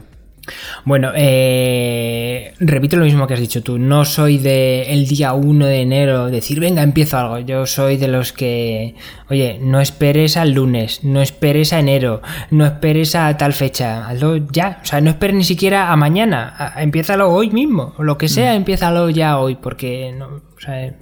Bueno, 0.86 1.12
eh, 1.16 2.54
repito 2.60 2.98
lo 2.98 3.06
mismo 3.06 3.28
que 3.28 3.36
has 3.36 3.40
dicho 3.40 3.62
tú. 3.62 3.78
No 3.78 4.06
soy 4.06 4.38
de 4.38 4.92
el 4.94 5.08
día 5.08 5.34
1 5.34 5.66
de 5.66 5.82
enero 5.82 6.28
decir, 6.28 6.60
venga, 6.60 6.82
empiezo 6.82 7.18
algo. 7.18 7.40
Yo 7.40 7.66
soy 7.68 7.98
de 7.98 8.08
los 8.08 8.34
que, 8.34 8.96
oye, 9.30 9.60
no 9.62 9.80
esperes 9.80 10.38
al 10.38 10.52
lunes, 10.54 11.04
no 11.04 11.22
esperes 11.22 11.74
a 11.74 11.80
enero, 11.80 12.22
no 12.50 12.66
esperes 12.66 13.16
a 13.16 13.38
tal 13.38 13.54
fecha. 13.54 14.08
Hazlo 14.08 14.38
ya. 14.38 14.80
O 14.82 14.86
sea, 14.86 15.02
no 15.02 15.12
esperes 15.12 15.36
ni 15.36 15.44
siquiera 15.44 15.92
a 15.92 15.96
mañana. 15.96 16.74
empiézalo 16.78 17.32
hoy 17.32 17.52
mismo. 17.52 17.94
O 17.98 18.04
lo 18.04 18.18
que 18.18 18.28
sea, 18.28 18.54
mm. 18.54 18.58
empiézalo 18.58 19.10
ya 19.10 19.38
hoy. 19.38 19.56
Porque, 19.56 20.14
no, 20.18 20.28
o 20.28 20.60
sea, 20.60 20.94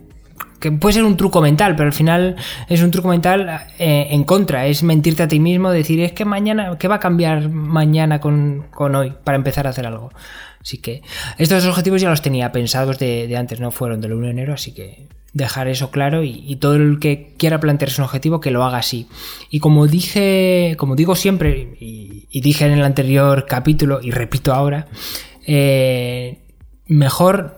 que 0.60 0.72
puede 0.72 0.94
ser 0.94 1.04
un 1.04 1.18
truco 1.18 1.42
mental, 1.42 1.76
pero 1.76 1.88
al 1.88 1.94
final 1.94 2.36
es 2.68 2.82
un 2.82 2.92
truco 2.92 3.08
mental 3.08 3.68
eh, 3.80 4.08
en 4.12 4.24
contra, 4.24 4.68
es 4.68 4.84
mentirte 4.84 5.24
a 5.24 5.28
ti 5.28 5.40
mismo, 5.40 5.72
decir, 5.72 6.00
es 6.02 6.12
que 6.12 6.26
mañana, 6.26 6.78
¿qué 6.78 6.88
va 6.88 6.96
a 6.96 7.00
cambiar 7.00 7.50
mañana 7.50 8.20
con, 8.20 8.66
hoy 8.78 9.14
para 9.24 9.38
empezar 9.38 9.68
a 9.68 9.72
hacer 9.72 9.88
algo? 9.88 10.12
Así 10.62 10.80
que 10.80 11.02
estos 11.38 11.66
objetivos 11.66 12.02
ya 12.02 12.10
los 12.10 12.22
tenía 12.22 12.52
pensados 12.52 13.00
de, 13.00 13.36
antes, 13.38 13.60
no 13.60 13.72
fueron 13.72 14.02
del 14.02 14.14
1 14.14 14.26
de 14.26 14.32
enero, 14.32 14.54
así 14.54 14.74
que 14.74 15.08
dejar 15.32 15.68
eso 15.68 15.92
claro 15.92 16.24
y, 16.24 16.56
todo 16.58 16.76
el 16.76 17.00
que 17.00 17.36
quiera 17.38 17.60
plantearse 17.60 18.02
un 18.02 18.06
objetivo 18.06 18.42
que 18.42 18.52
lo 18.52 18.64
haga 18.64 18.80
así. 18.80 19.08
Y 19.50 19.60
como 19.60 19.88
dije, 19.88 20.76
como 20.78 20.96
digo 20.96 21.16
siempre, 21.16 21.78
y, 21.80 22.42
dije 22.42 22.66
en 22.66 22.74
el 22.74 22.84
anterior 22.84 23.46
capítulo, 23.48 24.00
y 24.02 24.12
repito 24.12 24.54
ahora, 24.54 24.88
eh, 25.48 26.40
mejor 26.88 27.58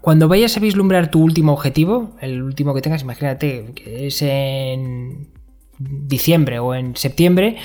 cuando 0.00 0.28
vayas 0.28 0.56
a 0.56 0.60
vislumbrar 0.60 1.10
tu 1.10 1.22
último 1.22 1.52
objetivo, 1.52 2.12
el 2.20 2.42
último 2.42 2.74
que 2.74 2.82
tengas, 2.82 3.02
imagínate 3.02 3.72
que 3.74 4.06
es 4.06 4.22
en 4.22 5.28
diciembre 5.78 6.58
o 6.58 6.74
en 6.74 6.96
septiembre, 6.96 7.56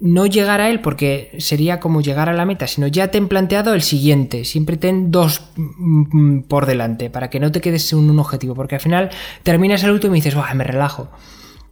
no 0.00 0.26
llegar 0.26 0.60
a 0.60 0.70
él 0.70 0.80
porque 0.80 1.34
sería 1.38 1.80
como 1.80 2.00
llegar 2.00 2.28
a 2.28 2.32
la 2.32 2.44
meta, 2.44 2.66
sino 2.66 2.86
ya 2.86 3.08
te 3.08 3.18
han 3.18 3.28
planteado 3.28 3.74
el 3.74 3.82
siguiente. 3.82 4.44
Siempre 4.44 4.76
ten 4.76 5.10
dos 5.10 5.50
mm, 5.56 6.40
por 6.40 6.66
delante 6.66 7.10
para 7.10 7.30
que 7.30 7.40
no 7.40 7.52
te 7.52 7.60
quedes 7.60 7.92
en 7.92 8.10
un 8.10 8.18
objetivo, 8.18 8.54
porque 8.54 8.74
al 8.74 8.80
final 8.80 9.10
terminas 9.42 9.82
el 9.84 9.92
último 9.92 10.14
y 10.14 10.18
dices, 10.18 10.36
me 10.54 10.64
relajo. 10.64 11.08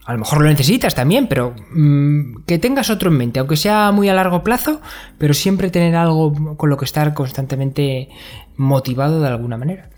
A 0.05 0.13
lo 0.13 0.19
mejor 0.19 0.41
lo 0.41 0.49
necesitas 0.49 0.95
también, 0.95 1.29
pero 1.29 1.55
mm, 1.73 2.43
que 2.45 2.59
tengas 2.59 2.91
otro 2.91 3.11
en 3.11 3.19
mente, 3.19 3.39
aunque 3.39 3.57
sea 3.57 3.93
muy 3.93 4.09
a 4.09 4.15
largo 4.15 4.43
plazo, 4.43 4.81
pero 5.19 5.33
siempre 5.33 5.71
tener 5.71 5.95
algo 5.95 6.57
con 6.57 6.71
lo 6.71 6.77
que 6.77 6.85
estar 6.85 7.15
constantemente 7.15 8.09
motivado 8.57 9.21
de 9.21 9.29
alguna 9.29 9.57
manera. 9.57 9.91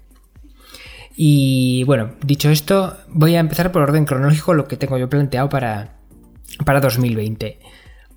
Y 1.17 1.85
bueno, 1.85 2.13
dicho 2.25 2.51
esto, 2.51 2.97
voy 3.09 3.37
a 3.37 3.41
empezar 3.41 3.71
por 3.73 3.83
orden 3.83 4.05
cronológico 4.05 4.53
lo 4.53 4.67
que 4.67 4.77
tengo 4.77 4.99
yo 4.99 5.09
planteado 5.09 5.49
para, 5.49 5.97
para 6.65 6.81
2020. 6.81 7.61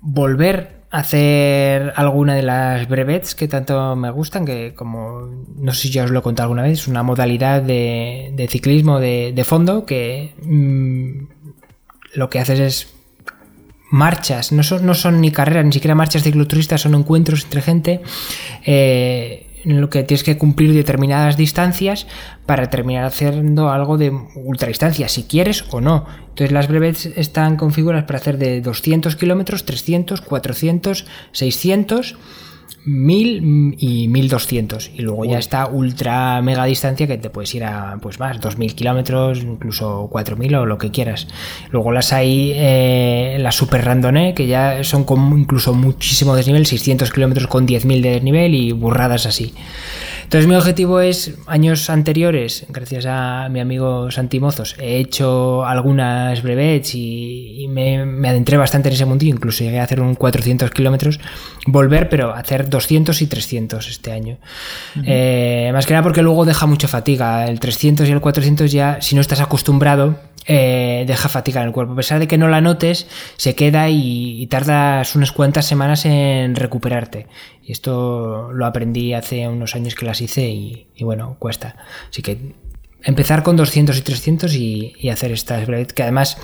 Volver 0.00 0.82
a 0.90 0.98
hacer 0.98 1.92
alguna 1.96 2.34
de 2.34 2.42
las 2.42 2.88
brevets 2.88 3.34
que 3.34 3.46
tanto 3.46 3.94
me 3.94 4.10
gustan, 4.10 4.44
que 4.44 4.74
como 4.74 5.28
no 5.56 5.72
sé 5.72 5.82
si 5.82 5.90
ya 5.90 6.04
os 6.04 6.10
lo 6.10 6.20
he 6.20 6.22
contado 6.22 6.46
alguna 6.46 6.62
vez, 6.62 6.80
es 6.80 6.88
una 6.88 7.02
modalidad 7.02 7.62
de, 7.62 8.46
ciclismo 8.50 8.98
de, 8.98 9.44
fondo 9.46 9.86
que 9.86 10.34
mm, 10.42 11.37
lo 12.14 12.30
que 12.30 12.38
haces 12.38 12.60
es 12.60 12.94
marchas, 13.90 14.52
no 14.52 14.62
son, 14.62 14.84
no 14.84 14.94
son 14.94 15.20
ni 15.20 15.30
carreras, 15.30 15.64
ni 15.64 15.72
siquiera 15.72 15.94
marchas 15.94 16.22
cicloturistas, 16.22 16.82
son 16.82 16.94
encuentros 16.94 17.44
entre 17.44 17.62
gente. 17.62 18.00
Eh, 18.64 19.44
en 19.64 19.80
lo 19.80 19.90
que 19.90 20.02
tienes 20.02 20.22
que 20.22 20.38
cumplir 20.38 20.72
determinadas 20.72 21.36
distancias 21.36 22.06
para 22.46 22.70
terminar 22.70 23.04
haciendo 23.04 23.70
algo 23.70 23.98
de 23.98 24.10
ultradistancia, 24.34 25.08
si 25.08 25.24
quieres 25.24 25.64
o 25.70 25.80
no. 25.80 26.06
Entonces 26.28 26.52
las 26.52 26.68
brevets 26.68 27.06
están 27.06 27.56
configuradas 27.56 28.04
para 28.04 28.18
hacer 28.18 28.38
de 28.38 28.60
200 28.60 29.16
kilómetros, 29.16 29.64
300, 29.64 30.20
400, 30.20 31.06
600 31.32 32.16
1000 32.84 33.76
y 33.78 34.08
1200 34.08 34.92
y 34.94 35.02
luego 35.02 35.24
ya 35.24 35.38
está 35.38 35.66
ultra 35.66 36.40
mega 36.42 36.64
distancia 36.64 37.06
que 37.06 37.18
te 37.18 37.30
puedes 37.30 37.54
ir 37.54 37.64
a 37.64 37.98
pues 38.00 38.18
más 38.18 38.40
2000 38.40 38.74
kilómetros 38.74 39.42
incluso 39.42 40.08
4000 40.10 40.54
o 40.54 40.66
lo 40.66 40.78
que 40.78 40.90
quieras. 40.90 41.28
Luego 41.70 41.92
las 41.92 42.12
hay 42.12 42.52
eh, 42.54 43.36
las 43.40 43.54
super 43.54 43.84
randonnée 43.84 44.34
que 44.34 44.46
ya 44.46 44.82
son 44.84 45.04
con 45.04 45.38
incluso 45.38 45.74
muchísimo 45.74 46.34
desnivel 46.34 46.66
600 46.66 47.10
kilómetros 47.10 47.46
con 47.46 47.66
10.000 47.66 48.00
de 48.00 48.10
desnivel 48.10 48.54
y 48.54 48.72
burradas 48.72 49.26
así 49.26 49.54
entonces 50.28 50.46
mi 50.46 50.56
objetivo 50.56 51.00
es, 51.00 51.38
años 51.46 51.88
anteriores, 51.88 52.66
gracias 52.68 53.06
a 53.08 53.48
mi 53.50 53.60
amigo 53.60 54.10
Santi 54.10 54.40
Mozos, 54.40 54.76
he 54.78 54.98
hecho 54.98 55.64
algunas 55.64 56.42
brevets 56.42 56.94
y, 56.94 57.64
me, 57.70 58.02
adentré 58.28 58.58
bastante 58.58 58.90
en 58.90 58.94
ese 58.96 59.06
mundo, 59.06 59.24
incluso 59.24 59.64
llegué 59.64 59.80
a 59.80 59.84
hacer 59.84 60.02
un 60.02 60.14
400 60.14 60.70
kilómetros, 60.70 61.18
volver, 61.66 62.10
pero 62.10 62.34
hacer 62.34 62.68
200 62.68 63.22
y 63.22 63.26
300 63.26 63.88
este 63.88 64.12
año. 64.12 64.36
Eh, 65.02 65.70
más 65.72 65.86
que 65.86 65.94
nada 65.94 66.02
porque 66.02 66.20
luego 66.20 66.44
deja 66.44 66.66
mucha 66.66 66.88
fatiga, 66.88 67.46
el 67.46 67.58
300 67.58 68.06
y 68.06 68.12
el 68.12 68.20
400 68.20 68.70
ya, 68.70 68.98
si 69.00 69.14
no 69.14 69.22
estás 69.22 69.40
acostumbrado, 69.40 70.18
eh, 70.50 71.04
deja 71.06 71.28
fatiga 71.28 71.60
en 71.60 71.68
el 71.68 71.72
cuerpo. 71.74 71.92
A 71.92 71.96
pesar 71.96 72.18
de 72.18 72.26
que 72.26 72.38
no 72.38 72.48
la 72.48 72.62
notes, 72.62 73.06
se 73.36 73.54
queda 73.54 73.90
y, 73.90 74.46
tardas 74.46 75.14
unas 75.14 75.30
cuantas 75.30 75.66
semanas 75.66 76.06
en 76.06 76.56
recuperarte. 76.56 77.26
Y 77.62 77.72
esto 77.72 78.50
lo 78.52 78.64
aprendí 78.64 79.12
hace 79.12 79.46
unos 79.46 79.74
años 79.74 79.94
que 79.94 80.06
las 80.06 80.22
hice 80.22 80.48
y, 80.48 80.88
y 80.96 81.04
bueno, 81.04 81.36
cuesta. 81.38 81.76
Así 82.08 82.22
que 82.22 82.54
empezar 83.02 83.42
con 83.42 83.56
200 83.56 83.96
y 83.96 84.02
300 84.02 84.54
y, 84.54 85.08
hacer 85.08 85.32
estas 85.32 85.66
que 85.94 86.02
además 86.02 86.36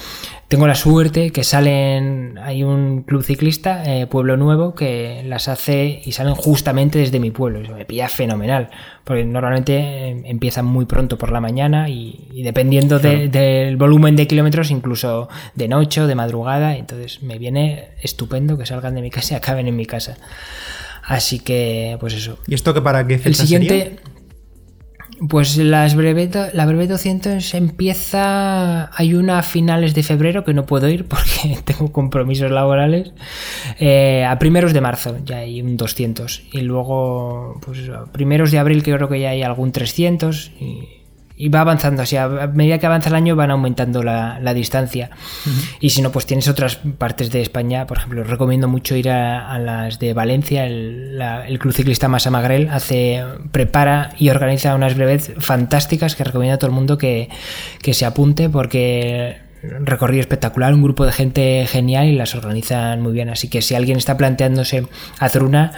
tengo 0.48 0.66
la 0.66 0.74
suerte 0.74 1.30
que 1.30 1.42
salen 1.42 2.38
hay 2.38 2.62
un 2.62 3.02
club 3.02 3.22
ciclista 3.22 3.82
eh, 3.84 4.06
Pueblo 4.06 4.36
Nuevo 4.36 4.74
que 4.74 5.22
las 5.26 5.48
hace 5.48 6.00
y 6.04 6.12
salen 6.12 6.34
justamente 6.34 6.98
desde 6.98 7.18
mi 7.18 7.30
pueblo. 7.30 7.60
Eso 7.60 7.72
me 7.72 7.84
pilla 7.84 8.08
fenomenal 8.08 8.70
porque 9.02 9.24
normalmente 9.24 9.76
eh, 9.76 10.22
empiezan 10.26 10.64
muy 10.64 10.86
pronto 10.86 11.18
por 11.18 11.32
la 11.32 11.40
mañana 11.40 11.88
y, 11.88 12.42
dependiendo 12.44 12.98
del 12.98 13.76
volumen 13.76 14.16
de 14.16 14.26
kilómetros 14.26 14.70
incluso 14.70 15.28
de 15.54 15.68
noche 15.68 16.02
o 16.02 16.06
de 16.06 16.14
madrugada 16.14 16.76
entonces 16.76 17.22
me 17.22 17.38
viene 17.38 17.88
estupendo 18.02 18.56
que 18.56 18.66
salgan 18.66 18.94
de 18.94 19.02
mi 19.02 19.10
casa 19.14 19.34
y 19.34 19.36
acaben 19.36 19.66
en 19.66 19.76
mi 19.76 19.86
casa. 19.86 20.16
Así 21.02 21.40
que 21.40 21.96
pues 22.00 22.14
eso. 22.14 22.38
Y 22.46 22.54
esto 22.54 22.72
que 22.72 22.80
para 22.80 23.06
qué 23.06 23.18
fecha 23.18 23.28
el 23.28 23.34
siguiente 23.34 23.98
pues 25.28 25.56
las 25.56 25.94
la 25.94 26.66
Brevet 26.66 26.90
200 26.90 27.54
empieza. 27.54 28.90
Hay 28.96 29.14
una 29.14 29.38
a 29.38 29.42
finales 29.42 29.94
de 29.94 30.02
febrero 30.02 30.44
que 30.44 30.54
no 30.54 30.66
puedo 30.66 30.88
ir 30.88 31.06
porque 31.06 31.58
tengo 31.64 31.92
compromisos 31.92 32.50
laborales. 32.50 33.12
Eh, 33.78 34.24
a 34.24 34.38
primeros 34.38 34.72
de 34.72 34.80
marzo 34.80 35.16
ya 35.24 35.38
hay 35.38 35.62
un 35.62 35.76
200. 35.76 36.44
Y 36.52 36.60
luego, 36.62 37.60
pues 37.64 37.88
a 37.88 38.06
primeros 38.06 38.50
de 38.50 38.58
abril, 38.58 38.82
creo 38.82 39.08
que 39.08 39.20
ya 39.20 39.30
hay 39.30 39.42
algún 39.42 39.72
300. 39.72 40.52
Y 40.60 41.03
y 41.36 41.48
va 41.48 41.60
avanzando 41.60 42.02
así, 42.02 42.16
a 42.16 42.28
medida 42.28 42.78
que 42.78 42.86
avanza 42.86 43.08
el 43.08 43.16
año 43.16 43.34
van 43.34 43.50
aumentando 43.50 44.02
la, 44.02 44.54
distancia. 44.54 45.10
Y 45.80 45.90
si 45.90 46.00
no, 46.00 46.12
pues 46.12 46.26
tienes 46.26 46.46
otras 46.46 46.76
partes 46.76 47.30
de 47.30 47.40
España, 47.40 47.86
por 47.86 47.98
ejemplo, 47.98 48.22
recomiendo 48.22 48.68
mucho 48.68 48.94
ir 48.94 49.10
a, 49.10 49.58
las 49.58 49.98
de 49.98 50.14
Valencia, 50.14 50.64
el, 50.66 51.58
Club 51.58 51.72
Ciclista 51.74 52.08
Masa 52.08 52.30
Magrel 52.30 52.68
hace, 52.70 53.24
prepara 53.50 54.10
y 54.18 54.28
organiza 54.28 54.74
unas 54.74 54.94
brevets 54.94 55.32
fantásticas 55.38 56.14
que 56.14 56.22
recomiendo 56.22 56.54
a 56.54 56.58
todo 56.58 56.68
el 56.68 56.74
mundo 56.74 56.98
que, 56.98 57.28
que 57.82 57.94
se 57.94 58.06
apunte 58.06 58.48
porque 58.48 59.38
recorrido 59.80 60.20
espectacular, 60.20 60.74
un 60.74 60.82
grupo 60.82 61.06
de 61.06 61.12
gente 61.12 61.66
genial 61.66 62.06
y 62.06 62.12
las 62.12 62.34
organizan 62.34 63.00
muy 63.00 63.12
bien. 63.12 63.28
Así 63.28 63.48
que 63.48 63.62
si 63.62 63.74
alguien 63.74 63.96
está 63.96 64.16
planteándose 64.16 64.86
hacer 65.18 65.42
una, 65.42 65.72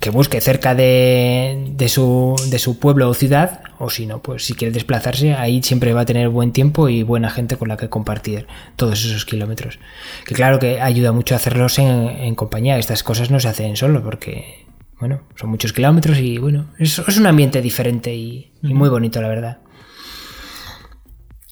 que 0.00 0.10
busque 0.10 0.40
cerca 0.40 0.74
de, 0.74 1.72
de, 1.76 1.88
su, 1.88 2.34
de 2.48 2.58
su 2.58 2.78
pueblo 2.78 3.08
o 3.08 3.14
ciudad, 3.14 3.60
o 3.78 3.90
si 3.90 4.06
no, 4.06 4.20
pues 4.20 4.44
si 4.44 4.54
quiere 4.54 4.72
desplazarse, 4.72 5.34
ahí 5.34 5.62
siempre 5.62 5.92
va 5.92 6.02
a 6.02 6.06
tener 6.06 6.28
buen 6.28 6.52
tiempo 6.52 6.88
y 6.88 7.02
buena 7.02 7.30
gente 7.30 7.56
con 7.56 7.68
la 7.68 7.76
que 7.76 7.88
compartir 7.88 8.46
todos 8.76 9.04
esos 9.04 9.24
kilómetros. 9.24 9.78
Que 10.26 10.34
claro 10.34 10.58
que 10.58 10.80
ayuda 10.80 11.12
mucho 11.12 11.34
a 11.34 11.38
hacerlos 11.38 11.78
en, 11.78 12.08
en 12.08 12.34
compañía, 12.34 12.78
estas 12.78 13.02
cosas 13.02 13.30
no 13.30 13.40
se 13.40 13.48
hacen 13.48 13.76
solo 13.76 14.02
porque, 14.02 14.66
bueno, 14.98 15.20
son 15.36 15.50
muchos 15.50 15.72
kilómetros 15.72 16.18
y 16.18 16.38
bueno, 16.38 16.66
es, 16.78 16.98
es 16.98 17.18
un 17.18 17.26
ambiente 17.26 17.62
diferente 17.62 18.14
y, 18.14 18.52
y 18.62 18.74
muy 18.74 18.88
bonito, 18.88 19.22
la 19.22 19.28
verdad. 19.28 19.58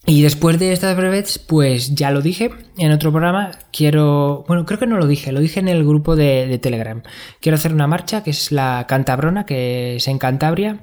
Y 0.05 0.23
después 0.23 0.59
de 0.59 0.73
estas 0.73 0.97
brevets, 0.97 1.39
pues 1.39 1.95
ya 1.95 2.11
lo 2.11 2.23
dije 2.23 2.51
en 2.77 2.91
otro 2.91 3.13
programa, 3.13 3.53
quiero, 3.73 4.45
bueno, 4.49 4.67
creo 4.67 4.81
que 4.81 4.87
no 4.87 4.99
lo 4.99 5.07
dije, 5.07 5.31
lo 5.31 5.39
dije 5.39 5.61
en 5.61 5.69
el 5.69 5.85
grupo 5.85 6.17
de, 6.17 6.49
de, 6.49 6.59
Telegram. 6.59 7.03
Quiero 7.41 7.55
hacer 7.55 7.73
una 7.73 7.87
marcha 7.87 8.25
que 8.25 8.31
es 8.31 8.51
la 8.51 8.87
Cantabrona, 8.89 9.47
que 9.47 9.97
es 9.97 10.09
en 10.09 10.19
Cantabria, 10.19 10.81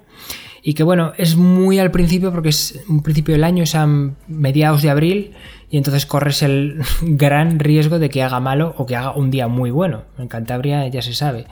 y 0.62 0.74
que 0.74 0.84
bueno, 0.84 1.12
es 1.18 1.36
muy 1.36 1.80
al 1.80 1.92
principio 1.92 2.32
porque 2.32 2.50
es 2.50 2.80
un 2.88 3.04
principio 3.04 3.34
del 3.34 3.44
año, 3.44 3.64
es 3.64 3.76
a 3.76 3.88
mediados 4.28 4.82
de 4.82 4.90
abril, 4.90 5.32
y 5.72 5.78
entonces 5.78 6.06
corres 6.06 6.42
el 6.42 6.82
gran 7.02 7.60
riesgo 7.60 8.00
de 8.00 8.10
que 8.10 8.24
haga 8.24 8.40
malo 8.40 8.74
o 8.78 8.86
que 8.86 8.96
haga 8.96 9.12
un 9.12 9.32
día 9.32 9.48
muy 9.48 9.72
bueno. 9.72 10.04
En 10.18 10.28
Cantabria 10.28 10.88
ya 10.88 11.02
se 11.02 11.14
sabe. 11.14 11.46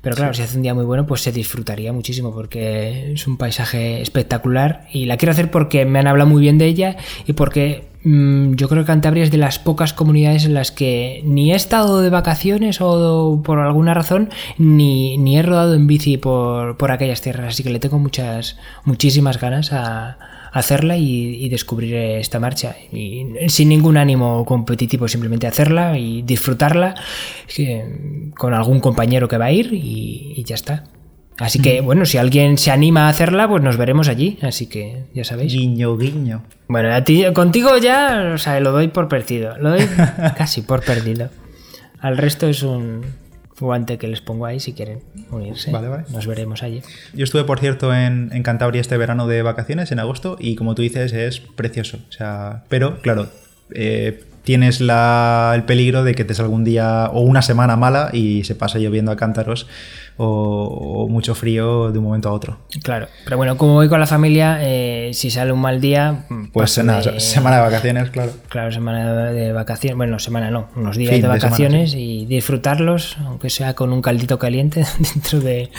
Pero 0.00 0.16
claro, 0.16 0.32
sí. 0.32 0.38
si 0.38 0.44
hace 0.44 0.56
un 0.56 0.62
día 0.62 0.74
muy 0.74 0.84
bueno, 0.84 1.06
pues 1.06 1.22
se 1.22 1.32
disfrutaría 1.32 1.92
muchísimo 1.92 2.32
porque 2.32 3.12
es 3.12 3.26
un 3.26 3.36
paisaje 3.36 4.00
espectacular 4.00 4.86
y 4.92 5.06
la 5.06 5.16
quiero 5.16 5.32
hacer 5.32 5.50
porque 5.50 5.84
me 5.84 5.98
han 5.98 6.06
hablado 6.06 6.30
muy 6.30 6.40
bien 6.40 6.56
de 6.56 6.66
ella 6.66 6.96
y 7.26 7.32
porque 7.32 7.88
mmm, 8.04 8.54
yo 8.54 8.68
creo 8.68 8.84
que 8.84 8.86
Cantabria 8.86 9.24
es 9.24 9.32
de 9.32 9.38
las 9.38 9.58
pocas 9.58 9.92
comunidades 9.92 10.44
en 10.44 10.54
las 10.54 10.70
que 10.70 11.20
ni 11.24 11.52
he 11.52 11.56
estado 11.56 12.00
de 12.00 12.10
vacaciones 12.10 12.80
o 12.80 13.42
por 13.44 13.58
alguna 13.58 13.92
razón 13.92 14.30
ni, 14.56 15.18
ni 15.18 15.36
he 15.36 15.42
rodado 15.42 15.74
en 15.74 15.88
bici 15.88 16.16
por, 16.16 16.76
por 16.76 16.92
aquellas 16.92 17.20
tierras, 17.20 17.48
así 17.48 17.64
que 17.64 17.70
le 17.70 17.80
tengo 17.80 17.98
muchas, 17.98 18.56
muchísimas 18.84 19.40
ganas 19.40 19.72
a 19.72 20.37
hacerla 20.52 20.96
y, 20.96 21.44
y, 21.44 21.48
descubrir 21.48 21.94
esta 21.94 22.40
marcha. 22.40 22.76
Y 22.92 23.26
sin 23.48 23.68
ningún 23.68 23.96
ánimo 23.96 24.44
competitivo, 24.44 25.08
simplemente 25.08 25.46
hacerla 25.46 25.98
y 25.98 26.22
disfrutarla 26.22 26.94
que, 27.54 28.30
con 28.36 28.54
algún 28.54 28.80
compañero 28.80 29.28
que 29.28 29.38
va 29.38 29.46
a 29.46 29.52
ir 29.52 29.72
y, 29.72 30.34
y 30.36 30.44
ya 30.44 30.54
está. 30.54 30.84
Así 31.38 31.60
que, 31.60 31.80
bueno, 31.80 32.04
si 32.04 32.18
alguien 32.18 32.58
se 32.58 32.72
anima 32.72 33.06
a 33.06 33.10
hacerla, 33.10 33.48
pues 33.48 33.62
nos 33.62 33.76
veremos 33.76 34.08
allí. 34.08 34.38
Así 34.42 34.66
que, 34.66 35.04
ya 35.14 35.22
sabéis. 35.22 35.52
Guiño, 35.52 35.96
guiño. 35.96 36.42
Bueno, 36.66 36.92
a 36.92 37.04
ti, 37.04 37.24
contigo 37.32 37.78
ya, 37.78 38.32
o 38.34 38.38
sea, 38.38 38.58
lo 38.58 38.72
doy 38.72 38.88
por 38.88 39.08
perdido. 39.08 39.56
Lo 39.58 39.70
doy 39.70 39.86
casi 40.36 40.62
por 40.62 40.82
perdido. 40.84 41.30
Al 42.00 42.16
resto 42.16 42.48
es 42.48 42.64
un, 42.64 43.02
guante 43.60 43.98
que 43.98 44.08
les 44.08 44.20
pongo 44.20 44.46
ahí 44.46 44.60
si 44.60 44.72
quieren 44.72 45.00
unirse. 45.30 45.70
Vale, 45.70 45.88
vale. 45.88 46.04
Nos 46.10 46.26
veremos 46.26 46.62
allí. 46.62 46.82
Yo 47.14 47.24
estuve, 47.24 47.44
por 47.44 47.60
cierto, 47.60 47.94
en, 47.94 48.30
en, 48.32 48.42
Cantabria 48.42 48.80
este 48.80 48.96
verano 48.96 49.26
de 49.26 49.42
vacaciones, 49.42 49.92
en 49.92 49.98
agosto, 49.98 50.36
y 50.38 50.56
como 50.56 50.74
tú 50.74 50.82
dices, 50.82 51.12
es 51.12 51.40
precioso. 51.40 51.98
O 52.08 52.12
sea, 52.12 52.64
pero, 52.68 53.00
claro, 53.00 53.28
eh, 53.70 54.24
tienes 54.48 54.80
la, 54.80 55.52
el 55.54 55.64
peligro 55.64 56.04
de 56.04 56.14
que 56.14 56.24
te 56.24 56.34
salga 56.34 56.54
un 56.54 56.64
día 56.64 57.10
o 57.12 57.20
una 57.20 57.42
semana 57.42 57.76
mala 57.76 58.10
y 58.12 58.44
se 58.44 58.54
pasa 58.54 58.78
lloviendo 58.78 59.12
a 59.12 59.16
cántaros 59.16 59.66
o, 60.18 61.04
o, 61.04 61.08
mucho 61.08 61.34
frío 61.34 61.90
de 61.90 61.98
un 61.98 62.04
momento 62.04 62.28
a 62.28 62.32
otro. 62.32 62.58
Claro, 62.82 63.08
pero 63.24 63.36
bueno, 63.36 63.56
como 63.56 63.74
voy 63.74 63.88
con 63.88 64.00
la 64.00 64.06
familia, 64.06 64.58
eh, 64.60 65.10
si 65.14 65.30
sale 65.30 65.52
un 65.52 65.60
mal 65.60 65.80
día... 65.80 66.26
Pues 66.52 66.76
nada, 66.84 67.00
de, 67.00 67.20
semana 67.20 67.56
de 67.56 67.62
vacaciones, 67.62 68.10
claro. 68.10 68.32
Claro, 68.48 68.72
semana 68.72 69.30
de 69.30 69.52
vacaciones, 69.52 69.96
bueno, 69.96 70.18
semana 70.18 70.50
no, 70.50 70.68
unos 70.76 70.96
días 70.96 71.12
fin 71.12 71.22
de 71.22 71.28
vacaciones 71.28 71.92
de 71.92 71.98
semana, 71.98 72.04
sí. 72.04 72.22
y 72.22 72.26
disfrutarlos, 72.26 73.16
aunque 73.24 73.48
sea 73.48 73.74
con 73.74 73.92
un 73.92 74.02
caldito 74.02 74.38
caliente 74.38 74.84
dentro 75.14 75.40
de, 75.40 75.70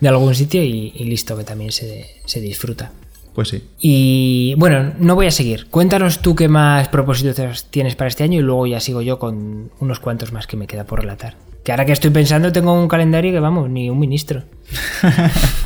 de 0.00 0.08
algún 0.08 0.34
sitio 0.34 0.62
y, 0.62 0.92
y, 0.94 1.04
listo, 1.04 1.36
que 1.36 1.44
también 1.44 1.70
se, 1.70 2.06
se 2.24 2.40
disfruta. 2.40 2.90
Pues 3.36 3.48
sí. 3.48 3.62
Y 3.78 4.54
bueno, 4.56 4.94
no 4.98 5.14
voy 5.14 5.26
a 5.26 5.30
seguir. 5.30 5.66
Cuéntanos 5.66 6.20
tú 6.20 6.34
qué 6.34 6.48
más 6.48 6.88
propósitos 6.88 7.66
tienes 7.66 7.94
para 7.94 8.08
este 8.08 8.24
año 8.24 8.38
y 8.38 8.42
luego 8.42 8.66
ya 8.66 8.80
sigo 8.80 9.02
yo 9.02 9.18
con 9.18 9.70
unos 9.78 10.00
cuantos 10.00 10.32
más 10.32 10.46
que 10.46 10.56
me 10.56 10.66
queda 10.66 10.84
por 10.84 11.00
relatar. 11.00 11.34
Que 11.66 11.72
ahora 11.72 11.84
que 11.84 11.90
estoy 11.90 12.10
pensando 12.10 12.52
tengo 12.52 12.72
un 12.72 12.86
calendario 12.86 13.32
que 13.32 13.40
vamos, 13.40 13.68
ni 13.68 13.90
un 13.90 13.98
ministro. 13.98 14.44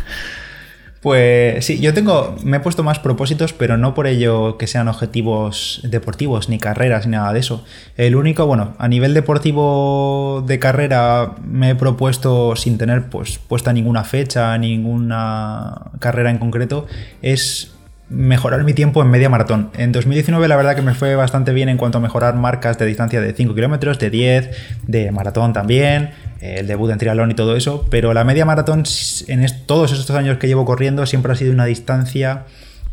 Pues 1.02 1.64
sí, 1.64 1.80
yo 1.80 1.94
tengo, 1.94 2.36
me 2.44 2.58
he 2.58 2.60
puesto 2.60 2.82
más 2.82 2.98
propósitos, 2.98 3.54
pero 3.54 3.78
no 3.78 3.94
por 3.94 4.06
ello 4.06 4.58
que 4.58 4.66
sean 4.66 4.86
objetivos 4.86 5.80
deportivos, 5.82 6.50
ni 6.50 6.58
carreras, 6.58 7.06
ni 7.06 7.12
nada 7.12 7.32
de 7.32 7.40
eso. 7.40 7.64
El 7.96 8.16
único, 8.16 8.44
bueno, 8.44 8.74
a 8.76 8.86
nivel 8.86 9.14
deportivo 9.14 10.44
de 10.46 10.58
carrera 10.58 11.36
me 11.42 11.70
he 11.70 11.74
propuesto, 11.74 12.54
sin 12.54 12.76
tener 12.76 13.08
pues 13.08 13.38
puesta 13.38 13.72
ninguna 13.72 14.04
fecha, 14.04 14.58
ninguna 14.58 15.90
carrera 16.00 16.30
en 16.30 16.36
concreto, 16.36 16.86
es 17.22 17.72
mejorar 18.11 18.64
mi 18.64 18.75
tiempo 18.75 19.03
en 19.03 19.09
media 19.09 19.29
maratón. 19.29 19.70
En 19.79 19.92
2019 19.92 20.49
la 20.49 20.57
verdad 20.57 20.75
que 20.75 20.83
me 20.83 20.94
fue 20.94 21.14
bastante 21.14 21.53
bien 21.53 21.68
en 21.68 21.77
cuanto 21.79 21.99
a 21.99 22.01
mejorar 22.01 22.35
marcas 22.35 22.77
de 22.77 22.87
distancia 22.87 23.20
de 23.20 23.33
5 23.33 23.55
kilómetros, 23.55 23.99
de 23.99 24.11
10, 24.11 24.51
de 24.87 25.12
maratón 25.12 25.53
también, 25.53 26.11
el 26.40 26.66
debut 26.66 26.90
en 26.90 26.99
triatlón 26.99 27.31
y 27.31 27.35
todo 27.35 27.57
eso, 27.57 27.87
pero 27.88 28.12
la 28.12 28.25
media 28.25 28.44
maratón 28.44 28.83
en 29.29 29.46
todos 29.66 29.92
estos 29.92 30.16
años 30.16 30.38
que 30.38 30.49
llevo 30.49 30.64
corriendo 30.64 31.07
siempre 31.07 31.33
ha 31.33 31.37
sido 31.37 31.53
una 31.53 31.66
distancia 31.66 32.44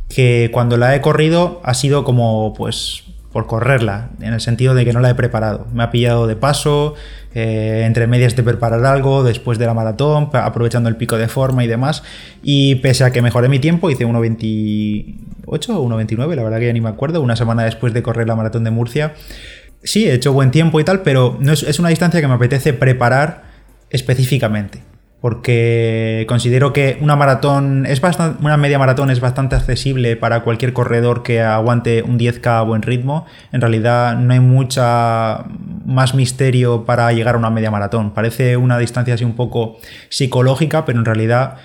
que 0.08 0.50
cuando 0.54 0.78
la 0.78 0.96
he 0.96 1.02
corrido 1.02 1.62
ha 1.64 1.74
sido 1.74 2.04
como 2.04 2.54
pues 2.54 3.04
por 3.32 3.46
correrla, 3.46 4.10
en 4.22 4.34
el 4.34 4.42
sentido 4.42 4.74
de 4.74 4.86
que 4.86 4.94
no 4.94 5.00
la 5.00 5.10
he 5.10 5.16
preparado. 5.16 5.68
Me 5.74 5.84
ha 5.84 5.92
pillado 5.92 6.28
de 6.28 6.36
paso, 6.36 6.96
eh, 7.34 7.84
entre 7.86 8.08
medias 8.08 8.36
de 8.36 8.44
preparar 8.44 8.86
algo, 8.86 9.24
después 9.24 9.60
de 9.60 9.66
la 9.66 9.74
maratón, 9.74 10.30
aprovechando 10.34 10.90
el 10.90 10.96
pico 10.96 11.18
de 11.18 11.28
forma 11.28 11.63
y 11.63 11.68
demás. 11.68 12.04
Y 12.42 12.76
pese 12.76 13.04
a 13.04 13.12
que 13.12 13.22
mejoré 13.22 13.50
mi 13.50 13.60
tiempo, 13.60 13.90
hice 13.90 14.08
1.28 14.08 15.70
o 15.70 15.88
1.29, 15.88 16.36
la 16.36 16.44
verdad 16.44 16.60
que 16.60 16.68
ya 16.68 16.74
ni 16.74 16.82
me 16.82 16.90
acuerdo, 16.90 17.22
una 17.22 17.36
semana 17.36 17.63
después 17.63 17.94
de 17.94 18.02
correr 18.02 18.28
la 18.28 18.36
maratón 18.36 18.63
de 18.63 18.72
Murcia. 18.72 19.13
Sí, 19.84 20.08
he 20.08 20.13
hecho 20.13 20.34
buen 20.34 20.52
tiempo 20.52 20.80
y 20.80 20.84
tal, 20.84 21.02
pero 21.02 21.38
no 21.40 21.54
es, 21.54 21.63
es 21.63 21.80
una 21.80 21.90
distancia 21.90 22.22
que 22.22 22.28
me 22.28 22.34
apetece 22.34 22.74
preparar 22.74 23.44
específicamente 23.90 24.87
porque 25.22 26.26
considero 26.28 26.74
que 26.74 26.98
una 27.02 27.16
maratón 27.16 27.86
es 27.88 28.02
bastante, 28.02 28.44
una 28.44 28.58
media 28.58 28.78
maratón 28.78 29.10
es 29.10 29.20
bastante 29.20 29.56
accesible 29.56 30.16
para 30.16 30.42
cualquier 30.44 30.74
corredor 30.74 31.24
que 31.24 31.42
aguante 31.42 32.04
un 32.04 32.20
10k 32.20 32.48
a 32.48 32.62
buen 32.62 32.84
ritmo. 32.84 33.26
En 33.52 33.62
realidad 33.62 34.16
no 34.16 34.34
hay 34.34 34.40
mucha 34.40 35.46
más 35.86 36.14
misterio 36.14 36.86
para 36.86 37.12
llegar 37.14 37.36
a 37.36 37.40
una 37.40 37.50
media 37.50 37.72
maratón. 37.72 38.12
Parece 38.12 38.58
una 38.58 38.78
distancia 38.78 39.16
así 39.16 39.24
un 39.24 39.36
poco 39.36 39.78
psicológica, 40.10 40.86
pero 40.86 41.00
en 41.00 41.06
realidad 41.06 41.56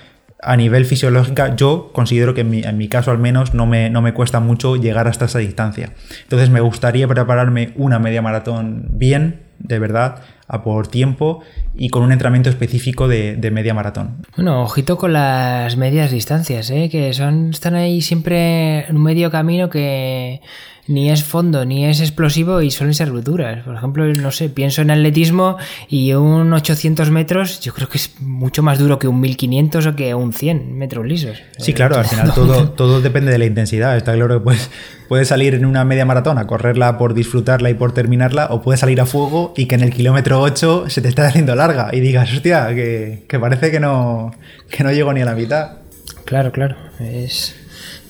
a 0.43 0.57
nivel 0.57 0.85
fisiológica 0.87 1.55
yo 1.55 1.91
considero 1.93 2.35
que 2.35 2.41
en 2.41 2.51
mi, 2.51 2.63
en 2.63 2.77
mi 2.77 2.89
caso 2.89 3.11
al 3.13 3.19
menos 3.19 3.55
no 3.55 3.65
me, 3.65 3.91
no 3.91 4.03
me 4.03 4.13
cuesta 4.13 4.41
mucho 4.41 4.77
llegar 4.77 5.07
hasta 5.09 5.27
esa 5.27 5.39
distancia. 5.39 5.93
Entonces 6.23 6.51
me 6.51 6.61
gustaría 6.61 7.07
prepararme 7.07 7.73
una 7.77 7.99
media 7.99 8.23
maratón 8.23 8.87
bien, 8.91 9.43
de 9.59 9.79
verdad, 9.79 10.23
a 10.49 10.63
por 10.63 10.89
tiempo 10.89 11.41
y 11.75 11.89
con 11.89 12.03
un 12.03 12.13
entrenamiento 12.13 12.51
específico 12.51 13.09
de, 13.09 13.37
de, 13.37 13.51
media 13.51 13.75
maratón. 13.75 14.19
Bueno, 14.37 14.63
ojito 14.63 14.99
con 14.99 15.13
las 15.13 15.77
medias 15.77 16.11
distancias, 16.11 16.71
¿eh? 16.71 16.89
que 16.91 17.13
son, 17.15 17.51
están 17.51 17.75
ahí 17.75 18.03
siempre 18.03 18.87
en 18.87 18.97
un 18.97 19.03
medio 19.03 19.31
camino 19.31 19.71
que 19.71 20.41
ni 20.89 21.11
es 21.11 21.23
fondo 21.23 21.65
ni 21.65 21.87
es 21.87 22.01
explosivo 22.01 22.61
y 22.61 22.71
suelen 22.71 22.95
ser 22.95 23.11
duras. 23.23 23.63
Por 23.65 23.75
ejemplo, 23.75 24.05
no 24.13 24.33
sé, 24.33 24.49
pienso 24.49 24.83
en 24.83 24.91
atletismo 24.91 25.57
y 25.89 26.13
un 26.15 26.53
800 26.53 27.11
metros 27.11 27.61
yo 27.61 27.73
creo 27.73 27.89
que 27.89 27.99
es 27.99 28.21
mucho 28.21 28.63
más 28.63 28.79
duro 28.79 28.99
que 28.99 29.07
un 29.07 29.21
1500 29.21 29.87
o 29.87 29.97
que 29.97 30.15
un 30.15 30.33
100 30.33 30.77
metros 30.77 31.07
lisos. 31.07 31.43
Sí, 31.59 31.73
claro, 31.73 31.97
al 31.97 32.05
final 32.05 32.33
todo, 32.35 32.71
todo 32.71 33.01
depende 33.01 33.31
de 33.31 33.39
la 33.39 33.45
intensidad. 33.45 33.97
Está 33.97 34.15
claro 34.15 34.39
que 34.39 34.45
pues, 34.45 34.71
puedes 35.09 35.29
salir 35.29 35.55
en 35.55 35.65
una 35.65 35.85
media 35.85 36.05
maratón 36.05 36.39
a 36.39 36.47
correrla 36.47 36.99
por 36.99 37.15
disfrutarla 37.15 37.71
y 37.71 37.75
por 37.75 37.93
terminarla 37.93 38.49
o 38.51 38.63
puedes 38.63 38.81
salir 38.81 39.01
a 39.01 39.07
fuego 39.07 39.55
y 39.57 39.67
que 39.67 39.77
en 39.77 39.83
el 39.83 39.93
kilómetro 39.93 40.41
8 40.43 40.89
se 40.89 41.01
te 41.01 41.09
está 41.09 41.27
haciendo 41.27 41.55
larga 41.55 41.91
y 41.93 42.01
digas, 42.01 42.33
hostia, 42.33 42.69
que, 42.75 43.25
que 43.29 43.39
parece 43.39 43.71
que 43.71 43.81
no, 43.81 44.33
que 44.71 44.85
no 44.85 44.93
llego 44.93 45.13
ni 45.13 45.23
a 45.23 45.25
la 45.25 45.35
mitad. 45.35 45.79
Claro, 46.25 46.53
claro. 46.53 46.77
Es, 47.01 47.55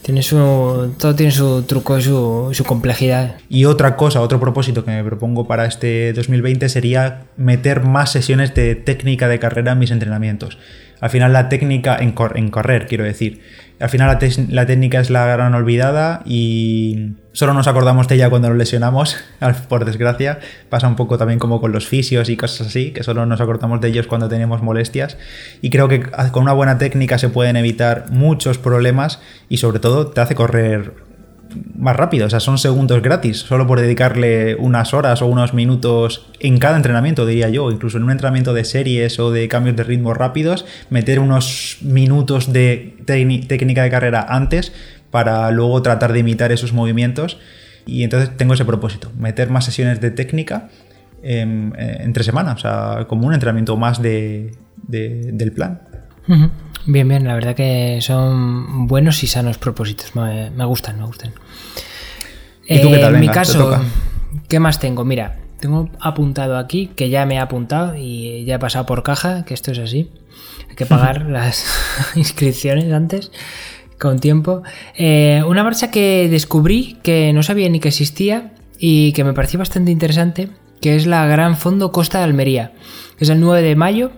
tiene 0.03 0.21
su, 0.21 0.93
todo 0.99 1.15
tiene 1.15 1.31
su 1.31 1.63
truco 1.63 1.97
y 1.97 2.01
su, 2.01 2.49
su, 2.51 2.63
complejidad. 2.65 3.37
Y 3.49 3.65
otra 3.65 3.95
cosa, 3.95 4.21
otro 4.21 4.39
propósito 4.39 4.83
que 4.83 4.91
me 4.91 5.03
propongo 5.03 5.47
para 5.47 5.65
este 5.65 6.11
2020 6.13 6.67
sería 6.69 7.23
meter 7.37 7.83
más 7.83 8.11
sesiones 8.11 8.53
de 8.53 8.75
técnica 8.75 9.27
de 9.27 9.39
carrera 9.39 9.71
en 9.71 9.79
mis 9.79 9.91
entrenamientos. 9.91 10.57
Al 10.99 11.09
final 11.09 11.33
la 11.33 11.49
técnica 11.49 11.97
en, 11.97 12.11
cor 12.11 12.37
en 12.37 12.49
correr, 12.49 12.87
quiero 12.87 13.03
decir. 13.03 13.41
Al 13.79 13.89
final 13.89 14.17
la, 14.49 14.65
técnica 14.65 14.99
es 14.99 15.09
la 15.09 15.25
gran 15.25 15.53
olvidada 15.55 16.21
y 16.25 17.13
solo 17.33 17.53
nos 17.53 17.67
acordamos 17.67 18.07
de 18.07 18.15
ella 18.15 18.29
cuando 18.29 18.49
nos 18.49 18.57
lesionamos, 18.57 19.17
por 19.69 19.83
desgracia. 19.83 20.39
Pasa 20.69 20.87
un 20.87 20.95
poco 20.95 21.17
también 21.17 21.39
como 21.39 21.59
con 21.59 21.71
los 21.71 21.87
fisios 21.87 22.29
y 22.29 22.37
cosas 22.37 22.67
así, 22.67 22.91
que 22.91 23.03
solo 23.03 23.25
nos 23.25 23.41
acordamos 23.41 23.81
de 23.81 23.89
ellos 23.89 24.07
cuando 24.07 24.29
tenemos 24.29 24.61
molestias. 24.61 25.17
Y 25.61 25.69
creo 25.69 25.87
que 25.87 26.03
con 26.31 26.43
una 26.43 26.53
buena 26.53 26.77
técnica 26.77 27.17
se 27.17 27.29
pueden 27.29 27.57
evitar 27.57 28.05
muchos 28.09 28.57
problemas 28.57 29.19
y 29.49 29.57
sobre 29.57 29.79
todo 29.79 30.07
te 30.07 30.21
hace 30.21 30.35
correr 30.35 31.02
más 31.77 31.95
rápido, 31.95 32.27
o 32.27 32.29
sea, 32.29 32.39
son 32.39 32.57
segundos 32.57 33.01
gratis, 33.01 33.37
solo 33.37 33.67
por 33.67 33.79
dedicarle 33.79 34.55
unas 34.55 34.93
horas 34.93 35.21
o 35.21 35.27
unos 35.27 35.53
minutos 35.53 36.27
en 36.39 36.57
cada 36.57 36.77
entrenamiento, 36.77 37.25
diría 37.25 37.49
yo, 37.49 37.71
incluso 37.71 37.97
en 37.97 38.03
un 38.03 38.11
entrenamiento 38.11 38.53
de 38.53 38.63
series 38.65 39.19
o 39.19 39.31
de 39.31 39.47
cambios 39.47 39.75
de 39.75 39.83
ritmo 39.83 40.13
rápidos, 40.13 40.65
meter 40.89 41.19
unos 41.19 41.77
minutos 41.81 42.51
de 42.53 42.97
técnica 43.05 43.83
de 43.83 43.89
carrera 43.89 44.25
antes 44.29 44.71
para 45.11 45.51
luego 45.51 45.81
tratar 45.81 46.13
de 46.13 46.19
imitar 46.19 46.51
esos 46.51 46.73
movimientos. 46.73 47.37
Y 47.85 48.03
entonces 48.03 48.35
tengo 48.37 48.53
ese 48.53 48.65
propósito, 48.65 49.11
meter 49.17 49.49
más 49.49 49.65
sesiones 49.65 49.99
de 49.99 50.09
técnica 50.11 50.69
entre 51.21 52.23
semana, 52.23 52.53
o 52.53 52.57
sea, 52.57 53.05
como 53.07 53.27
un 53.27 53.33
entrenamiento 53.33 53.77
más 53.77 54.01
de, 54.01 54.55
del 54.87 55.51
plan. 55.51 55.81
Bien, 56.85 57.07
bien, 57.07 57.25
la 57.25 57.33
verdad 57.33 57.55
que 57.55 57.99
son 58.01 58.87
buenos 58.87 59.23
y 59.23 59.27
sanos 59.27 59.57
propósitos, 59.57 60.15
me, 60.15 60.65
gustan, 60.65 60.99
me 60.99 61.05
gustan. 61.05 61.31
¿Y 62.67 62.81
tú 62.81 62.91
qué 62.91 62.97
tal? 62.97 63.15
en 63.15 63.21
mi 63.21 63.29
caso, 63.29 63.81
¿qué 64.49 64.59
más 64.59 64.79
tengo? 64.79 65.05
Mira, 65.05 65.37
tengo 65.61 65.89
apuntado 66.01 66.57
aquí, 66.57 66.87
que 66.87 67.09
ya 67.09 67.25
me 67.25 67.35
he 67.35 67.39
apuntado 67.39 67.95
y 67.95 68.43
ya 68.43 68.55
he 68.55 68.59
pasado 68.59 68.85
por 68.85 69.01
caja, 69.01 69.45
que 69.45 69.53
esto 69.53 69.71
es 69.71 69.79
así. 69.79 70.11
Hay 70.69 70.75
que 70.75 70.85
pagar 70.85 71.21
las 71.29 71.65
inscripciones 72.15 72.91
antes, 72.91 73.31
con 73.97 74.19
tiempo. 74.19 74.63
Eh, 74.97 75.41
una 75.47 75.63
marcha 75.63 75.89
que 75.89 76.27
descubrí 76.29 76.97
que 77.01 77.31
no 77.31 77.43
sabía 77.43 77.69
ni 77.69 77.79
que 77.79 77.87
existía 77.87 78.51
y 78.77 79.13
que 79.13 79.23
me 79.23 79.31
pareció 79.31 79.57
bastante 79.57 79.91
interesante, 79.91 80.49
que 80.81 80.97
es 80.97 81.05
la 81.05 81.25
Gran 81.27 81.55
Fondo 81.55 81.93
Costa 81.93 82.17
de 82.17 82.25
Almería, 82.25 82.73
que 83.17 83.23
es 83.23 83.29
el 83.29 83.39
9 83.39 83.61
de 83.61 83.75
mayo 83.77 84.11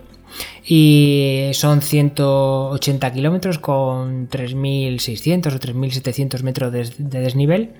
y 0.68 1.50
son 1.52 1.80
180 1.80 3.12
kilómetros 3.12 3.58
con 3.58 4.28
3.600 4.28 5.54
o 5.54 5.60
3.700 5.60 6.42
metros 6.42 6.72
de, 6.72 7.20
desnivel, 7.20 7.74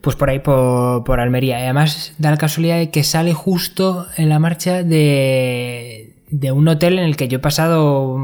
pues 0.00 0.14
por 0.14 0.30
ahí 0.30 0.38
por, 0.38 1.20
Almería. 1.20 1.58
Y 1.58 1.64
además 1.64 2.14
da 2.18 2.30
la 2.30 2.36
casualidad 2.36 2.78
de 2.78 2.90
que 2.90 3.02
sale 3.02 3.34
justo 3.34 4.06
en 4.16 4.28
la 4.28 4.38
marcha 4.38 4.84
de, 4.84 6.14
un 6.52 6.68
hotel 6.68 7.00
en 7.00 7.04
el 7.04 7.16
que 7.16 7.26
yo 7.26 7.38
he 7.38 7.40
pasado 7.40 8.16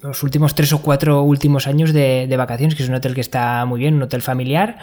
los 0.00 0.22
últimos 0.22 0.54
tres 0.54 0.72
o 0.72 0.80
cuatro 0.80 1.22
últimos 1.22 1.66
años 1.66 1.92
de, 1.92 2.34
vacaciones, 2.38 2.74
que 2.74 2.82
es 2.82 2.88
un 2.88 2.94
hotel 2.94 3.14
que 3.14 3.20
está 3.20 3.66
muy 3.66 3.80
bien, 3.80 3.94
un 3.94 4.02
hotel 4.02 4.22
familiar. 4.22 4.78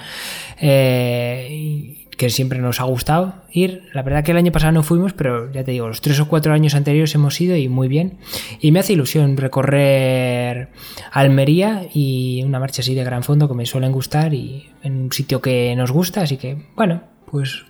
Eh, 0.59 2.00
que 2.21 2.29
siempre 2.29 2.59
nos 2.59 2.79
ha 2.79 2.83
gustado 2.83 3.33
ir. 3.51 3.89
La 3.93 4.03
verdad 4.03 4.23
que 4.23 4.29
el 4.29 4.37
año 4.37 4.51
pasado 4.51 4.71
no 4.73 4.83
fuimos, 4.83 5.11
pero 5.11 5.51
ya 5.51 5.63
te 5.63 5.71
digo, 5.71 5.87
los 5.87 6.01
tres 6.01 6.19
o 6.19 6.27
cuatro 6.27 6.53
años 6.53 6.75
anteriores 6.75 7.15
hemos 7.15 7.41
ido 7.41 7.55
y 7.57 7.67
muy 7.67 7.87
bien. 7.87 8.19
Y 8.59 8.71
me 8.71 8.79
hace 8.79 8.93
ilusión 8.93 9.37
recorrer 9.37 10.69
Almería 11.11 11.87
y 11.91 12.43
una 12.45 12.59
marcha 12.59 12.83
así 12.83 12.93
de 12.93 13.03
gran 13.03 13.23
fondo 13.23 13.47
que 13.47 13.55
me 13.55 13.65
suelen 13.65 13.91
gustar 13.91 14.35
y 14.35 14.69
en 14.83 15.05
un 15.05 15.11
sitio 15.11 15.41
que 15.41 15.75
nos 15.75 15.89
gusta, 15.89 16.21
así 16.21 16.37
que 16.37 16.67
bueno, 16.75 17.01
pues 17.25 17.65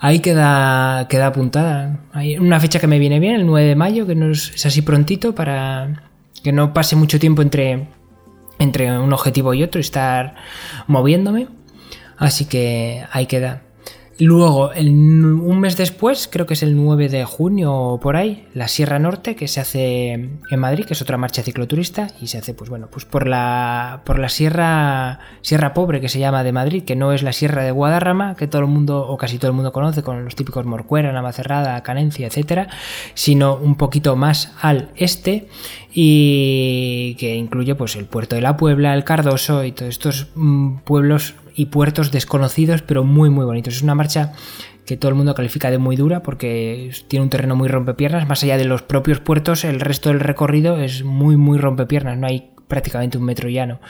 ahí 0.00 0.18
queda, 0.18 1.06
queda 1.08 1.28
apuntada. 1.28 2.00
Hay 2.12 2.36
una 2.36 2.58
fecha 2.58 2.80
que 2.80 2.88
me 2.88 2.98
viene 2.98 3.20
bien, 3.20 3.36
el 3.36 3.46
9 3.46 3.64
de 3.64 3.76
mayo, 3.76 4.08
que 4.08 4.16
no 4.16 4.32
es, 4.32 4.66
así 4.66 4.82
prontito 4.82 5.36
para 5.36 6.02
que 6.42 6.50
no 6.50 6.74
pase 6.74 6.96
mucho 6.96 7.20
tiempo 7.20 7.42
entre, 7.42 7.86
entre 8.58 8.98
un 8.98 9.12
objetivo 9.12 9.54
y 9.54 9.62
otro, 9.62 9.80
estar 9.80 10.34
moviéndome. 10.88 11.46
Así 12.16 12.46
que 12.46 13.04
ahí 13.12 13.26
queda. 13.26 13.67
Luego, 14.20 14.72
un 14.76 15.60
mes 15.60 15.76
después, 15.76 16.28
creo 16.30 16.44
que 16.44 16.54
es 16.54 16.64
el 16.64 16.74
9 16.74 17.08
de 17.08 17.24
junio 17.24 17.72
o 17.72 18.00
por 18.00 18.16
ahí, 18.16 18.46
la 18.52 18.66
Sierra 18.66 18.98
Norte, 18.98 19.36
que 19.36 19.46
se 19.46 19.60
hace 19.60 20.12
en 20.12 20.58
Madrid, 20.58 20.86
que 20.86 20.94
es 20.94 21.02
otra 21.02 21.16
marcha 21.16 21.44
cicloturista, 21.44 22.08
y 22.20 22.26
se 22.26 22.38
hace, 22.38 22.52
pues 22.52 22.68
bueno, 22.68 22.88
pues 22.90 23.04
por 23.04 23.28
la, 23.28 24.00
por 24.04 24.18
la 24.18 24.28
Sierra, 24.28 25.20
Sierra 25.40 25.72
Pobre, 25.72 26.00
que 26.00 26.08
se 26.08 26.18
llama 26.18 26.42
de 26.42 26.50
Madrid, 26.50 26.82
que 26.82 26.96
no 26.96 27.12
es 27.12 27.22
la 27.22 27.32
Sierra 27.32 27.62
de 27.62 27.70
Guadarrama, 27.70 28.34
que 28.34 28.48
todo 28.48 28.62
el 28.62 28.66
mundo, 28.66 29.06
o 29.06 29.16
casi 29.16 29.38
todo 29.38 29.52
el 29.52 29.56
mundo 29.56 29.72
conoce, 29.72 30.02
con 30.02 30.24
los 30.24 30.34
típicos 30.34 30.66
Morcuera, 30.66 31.12
Navacerrada, 31.12 31.80
Canencia, 31.84 32.26
etcétera, 32.26 32.66
sino 33.14 33.54
un 33.54 33.76
poquito 33.76 34.16
más 34.16 34.52
al 34.60 34.90
este, 34.96 35.46
y 35.92 37.14
que 37.20 37.36
incluye 37.36 37.76
pues 37.76 37.94
el 37.94 38.06
puerto 38.06 38.34
de 38.34 38.42
la 38.42 38.56
Puebla, 38.56 38.94
el 38.94 39.04
Cardoso 39.04 39.64
y 39.64 39.70
todos 39.70 39.90
estos 39.90 40.26
mm, 40.34 40.78
pueblos 40.78 41.34
y 41.58 41.66
puertos 41.66 42.12
desconocidos, 42.12 42.82
pero 42.82 43.02
muy, 43.02 43.30
muy 43.30 43.44
bonitos. 43.44 43.74
Es 43.74 43.82
una 43.82 43.96
marcha 43.96 44.32
que 44.86 44.96
todo 44.96 45.08
el 45.08 45.16
mundo 45.16 45.34
califica 45.34 45.72
de 45.72 45.78
muy 45.78 45.96
dura 45.96 46.22
porque 46.22 46.92
tiene 47.08 47.24
un 47.24 47.30
terreno 47.30 47.56
muy 47.56 47.68
rompepiernas. 47.68 48.28
Más 48.28 48.44
allá 48.44 48.56
de 48.56 48.64
los 48.64 48.82
propios 48.82 49.18
puertos, 49.18 49.64
el 49.64 49.80
resto 49.80 50.10
del 50.10 50.20
recorrido 50.20 50.78
es 50.78 51.02
muy, 51.02 51.36
muy 51.36 51.58
rompepiernas. 51.58 52.16
No 52.16 52.28
hay 52.28 52.52
prácticamente 52.68 53.18
un 53.18 53.24
metro 53.24 53.48
llano. 53.48 53.80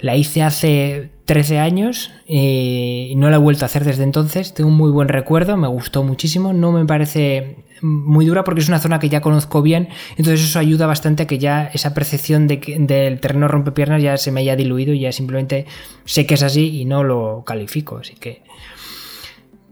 La 0.00 0.16
hice 0.16 0.42
hace 0.42 1.10
13 1.24 1.58
años 1.58 2.10
y 2.26 3.14
no 3.16 3.30
la 3.30 3.36
he 3.36 3.38
vuelto 3.38 3.64
a 3.64 3.66
hacer 3.66 3.84
desde 3.84 4.02
entonces. 4.02 4.52
Tengo 4.52 4.68
un 4.68 4.76
muy 4.76 4.90
buen 4.90 5.08
recuerdo, 5.08 5.56
me 5.56 5.68
gustó 5.68 6.02
muchísimo. 6.02 6.52
No 6.52 6.72
me 6.72 6.84
parece 6.84 7.64
muy 7.82 8.26
dura 8.26 8.44
porque 8.44 8.60
es 8.60 8.68
una 8.68 8.78
zona 8.78 8.98
que 8.98 9.08
ya 9.08 9.20
conozco 9.20 9.62
bien. 9.62 9.88
Entonces 10.16 10.44
eso 10.44 10.58
ayuda 10.58 10.86
bastante 10.86 11.22
a 11.22 11.26
que 11.26 11.38
ya 11.38 11.70
esa 11.72 11.94
percepción 11.94 12.46
de 12.46 12.56
del 12.78 13.20
terreno 13.20 13.48
rompepiernas 13.48 14.02
ya 14.02 14.16
se 14.16 14.30
me 14.32 14.40
haya 14.40 14.56
diluido 14.56 14.92
y 14.92 15.00
ya 15.00 15.12
simplemente 15.12 15.66
sé 16.04 16.26
que 16.26 16.34
es 16.34 16.42
así 16.42 16.80
y 16.80 16.84
no 16.84 17.04
lo 17.04 17.44
califico. 17.46 17.98
Así 17.98 18.14
que 18.14 18.42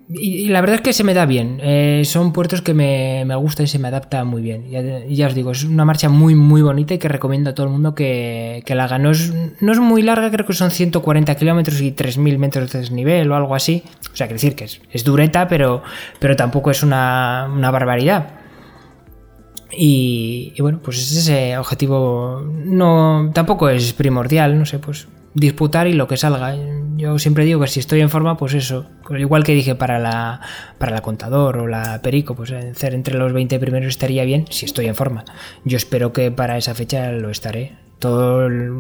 y, 0.09 0.49
la 0.49 0.61
verdad 0.61 0.77
es 0.77 0.83
que 0.83 0.93
se 0.93 1.03
me 1.03 1.15
da 1.15 1.25
bien. 1.25 1.59
Eh, 1.63 2.03
son 2.05 2.33
puertos 2.33 2.61
que 2.61 2.75
me, 2.75 3.25
me, 3.25 3.35
gustan 3.37 3.65
y 3.65 3.69
se 3.69 3.79
me 3.79 3.89
adapta 3.89 4.23
muy 4.25 4.43
bien. 4.43 4.67
Y 5.09 5.17
ya, 5.17 5.27
os 5.27 5.35
digo, 5.35 5.53
es 5.53 5.65
una 5.65 5.87
marcha 5.87 6.11
muy, 6.11 6.35
muy 6.35 6.61
bonita 6.61 6.93
y 6.93 6.99
que 6.99 7.09
recomiendo 7.09 7.51
a 7.51 7.55
todo 7.55 7.67
el 7.67 7.73
mundo 7.73 7.95
que, 7.95 8.63
la 8.69 8.85
haga. 8.85 8.99
No 8.99 9.11
es, 9.11 9.33
no 9.61 9.73
es 9.73 9.79
muy 9.79 10.03
larga, 10.03 10.31
creo 10.31 10.47
que 10.47 10.53
son 10.53 10.71
140 10.71 11.35
kilómetros 11.37 11.81
y 11.81 11.93
3.000 11.93 12.39
metros 12.39 12.73
de 12.73 12.81
desnivel 12.81 13.31
o 13.31 13.37
algo 13.37 13.55
así. 13.55 13.83
O 14.13 14.17
sea, 14.17 14.29
que 14.29 14.35
decir 14.35 14.55
que 14.55 14.65
es, 14.65 15.05
dureta, 15.05 15.49
pero, 15.49 15.83
pero 16.19 16.37
tampoco 16.37 16.71
es 16.71 16.83
una, 16.83 17.49
una 17.51 17.71
barbaridad. 17.71 18.41
Y, 19.73 20.53
y, 20.55 20.61
bueno, 20.61 20.81
pues 20.83 20.99
ese 20.99 21.57
objetivo 21.57 22.43
no 22.43 23.31
tampoco 23.33 23.71
es 23.71 23.95
primordial, 23.95 24.59
no 24.59 24.67
sé, 24.67 24.79
pues 24.79 25.09
disputar 25.35 25.87
y 25.87 25.93
lo 25.93 26.09
que 26.09 26.17
salga. 26.17 26.57
Yo 26.97 27.19
siempre 27.19 27.45
digo 27.45 27.61
que 27.61 27.67
si 27.67 27.81
estoy 27.81 28.01
en 28.01 28.11
forma, 28.11 28.37
pues 28.37 28.55
eso. 28.55 28.87
Igual 29.11 29.45
que 29.45 29.53
dije 29.53 29.75
para 29.75 29.99
la, 29.99 30.41
para 30.79 30.93
la 30.93 31.03
contador 31.03 31.59
o 31.59 31.67
la 31.67 32.01
perico, 32.03 32.35
pues 32.35 32.53
hacer 32.53 32.95
entre 32.95 33.19
los 33.19 33.33
20 33.33 33.59
primeros 33.59 33.89
estaría 33.89 34.25
bien 34.25 34.47
si 34.51 34.65
estoy 34.65 34.87
en 34.87 34.95
forma. 34.95 35.25
Yo 35.65 35.77
espero 35.77 36.13
que 36.13 36.31
para 36.31 36.57
esa 36.57 36.75
fecha 36.75 37.11
lo 37.11 37.31
estaré. 37.31 37.77
Todo 37.99 38.47
el, 38.47 38.73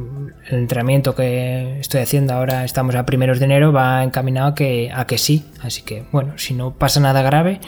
entrenamiento 0.50 1.14
que 1.14 1.78
estoy 1.80 2.02
haciendo 2.02 2.34
ahora, 2.34 2.64
estamos 2.64 2.94
a 2.94 3.06
primeros 3.06 3.38
de 3.38 3.46
enero, 3.46 3.72
va 3.72 4.02
encaminado 4.04 4.48
a 4.48 4.54
que, 4.54 4.90
a 4.94 5.06
que 5.06 5.18
sí. 5.18 5.46
Así 5.62 5.82
que, 5.82 6.04
bueno, 6.12 6.36
si 6.36 6.54
no 6.54 6.74
pasa 6.74 7.00
nada 7.00 7.22
grave, 7.22 7.60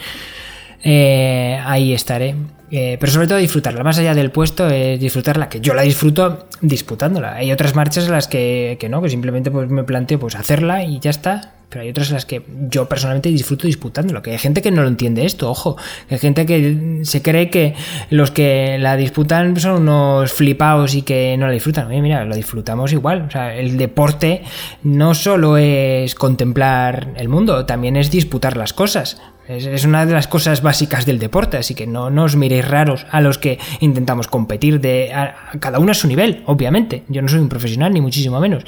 eh, 0.88 1.60
ahí 1.64 1.92
estaré. 1.92 2.36
Eh, 2.70 2.96
pero 2.98 3.12
sobre 3.12 3.26
todo 3.26 3.38
disfrutarla, 3.38 3.82
más 3.84 3.98
allá 3.98 4.14
del 4.14 4.30
puesto, 4.30 4.68
es 4.68 4.98
disfrutarla, 4.98 5.48
que 5.48 5.60
yo 5.60 5.74
la 5.74 5.82
disfruto 5.82 6.46
disputándola. 6.60 7.34
Hay 7.34 7.52
otras 7.52 7.74
marchas 7.74 8.06
en 8.06 8.12
las 8.12 8.28
que, 8.28 8.78
no, 8.88 9.02
que 9.02 9.08
simplemente 9.08 9.50
pues, 9.50 9.68
me 9.68 9.84
planteo 9.84 10.18
pues, 10.18 10.36
hacerla 10.36 10.84
y 10.84 11.00
ya 11.00 11.10
está. 11.10 11.52
Pero 11.68 11.82
hay 11.82 11.90
otras 11.90 12.08
en 12.08 12.14
las 12.14 12.26
que 12.26 12.42
yo 12.70 12.88
personalmente 12.88 13.28
disfruto 13.28 13.66
disputándola. 13.66 14.22
Que 14.22 14.30
hay 14.30 14.38
gente 14.38 14.62
que 14.62 14.70
no 14.70 14.82
lo 14.82 14.88
entiende 14.88 15.26
esto, 15.26 15.50
ojo. 15.50 15.76
Que 16.08 16.14
hay 16.14 16.20
gente 16.20 16.46
que 16.46 17.00
se 17.02 17.22
cree 17.22 17.50
que 17.50 17.74
los 18.10 18.30
que 18.30 18.78
la 18.78 18.96
disputan 18.96 19.58
son 19.58 19.82
unos 19.82 20.32
flipados 20.32 20.94
y 20.94 21.02
que 21.02 21.36
no 21.36 21.46
la 21.48 21.52
disfrutan. 21.52 21.88
Oye, 21.88 22.00
mira, 22.00 22.24
lo 22.24 22.36
disfrutamos 22.36 22.92
igual. 22.92 23.22
O 23.26 23.30
sea, 23.32 23.56
el 23.56 23.76
deporte 23.78 24.42
no 24.84 25.14
solo 25.14 25.56
es 25.56 26.14
contemplar 26.14 27.08
el 27.16 27.28
mundo, 27.28 27.66
también 27.66 27.96
es 27.96 28.12
disputar 28.12 28.56
las 28.56 28.72
cosas. 28.72 29.20
Es, 29.48 29.84
una 29.84 30.06
de 30.06 30.12
las 30.12 30.26
cosas 30.26 30.60
básicas 30.60 31.06
del 31.06 31.18
deporte, 31.18 31.56
así 31.56 31.74
que 31.74 31.86
no, 31.86 32.06
os 32.06 32.36
miréis 32.36 32.66
raros 32.66 33.06
a 33.10 33.20
los 33.20 33.38
que 33.38 33.58
intentamos 33.80 34.26
competir 34.26 34.80
de 34.80 35.12
cada 35.60 35.78
uno 35.78 35.92
a 35.92 35.94
su 35.94 36.08
nivel, 36.08 36.42
obviamente. 36.46 37.04
Yo 37.08 37.22
no 37.22 37.28
soy 37.28 37.38
un 37.38 37.48
profesional, 37.48 37.92
ni 37.92 38.00
muchísimo 38.00 38.40
menos, 38.40 38.64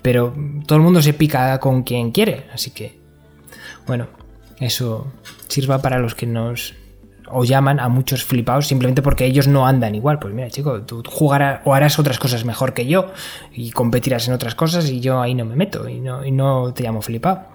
pero 0.00 0.34
todo 0.66 0.76
el 0.76 0.84
mundo 0.84 1.02
se 1.02 1.12
pica 1.12 1.58
con 1.60 1.82
quien 1.82 2.12
quiere, 2.12 2.46
así 2.52 2.70
que, 2.70 2.98
bueno, 3.86 4.06
eso 4.58 5.12
sirva 5.48 5.82
para 5.82 5.98
los 5.98 6.14
que 6.14 6.26
nos 6.26 6.74
o 7.34 7.44
llaman 7.44 7.80
a 7.80 7.88
muchos 7.88 8.24
flipados 8.24 8.66
simplemente 8.66 9.00
porque 9.00 9.24
ellos 9.24 9.48
no 9.48 9.66
andan 9.66 9.94
igual. 9.94 10.18
Pues 10.18 10.34
mira, 10.34 10.50
chico, 10.50 10.82
tú 10.82 11.02
jugarás 11.06 11.60
o 11.64 11.74
harás 11.74 11.98
otras 11.98 12.18
cosas 12.18 12.44
mejor 12.44 12.74
que 12.74 12.86
yo 12.86 13.10
y 13.52 13.70
competirás 13.70 14.28
en 14.28 14.34
otras 14.34 14.54
cosas 14.54 14.88
y 14.90 15.00
yo 15.00 15.20
ahí 15.20 15.34
no 15.34 15.46
me 15.46 15.56
meto 15.56 15.88
y 15.88 16.00
no, 16.00 16.24
y 16.24 16.30
no 16.30 16.74
te 16.74 16.82
llamo 16.82 17.00
flipado. 17.00 17.46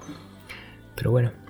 Pero 0.95 1.11
bueno. 1.11 1.46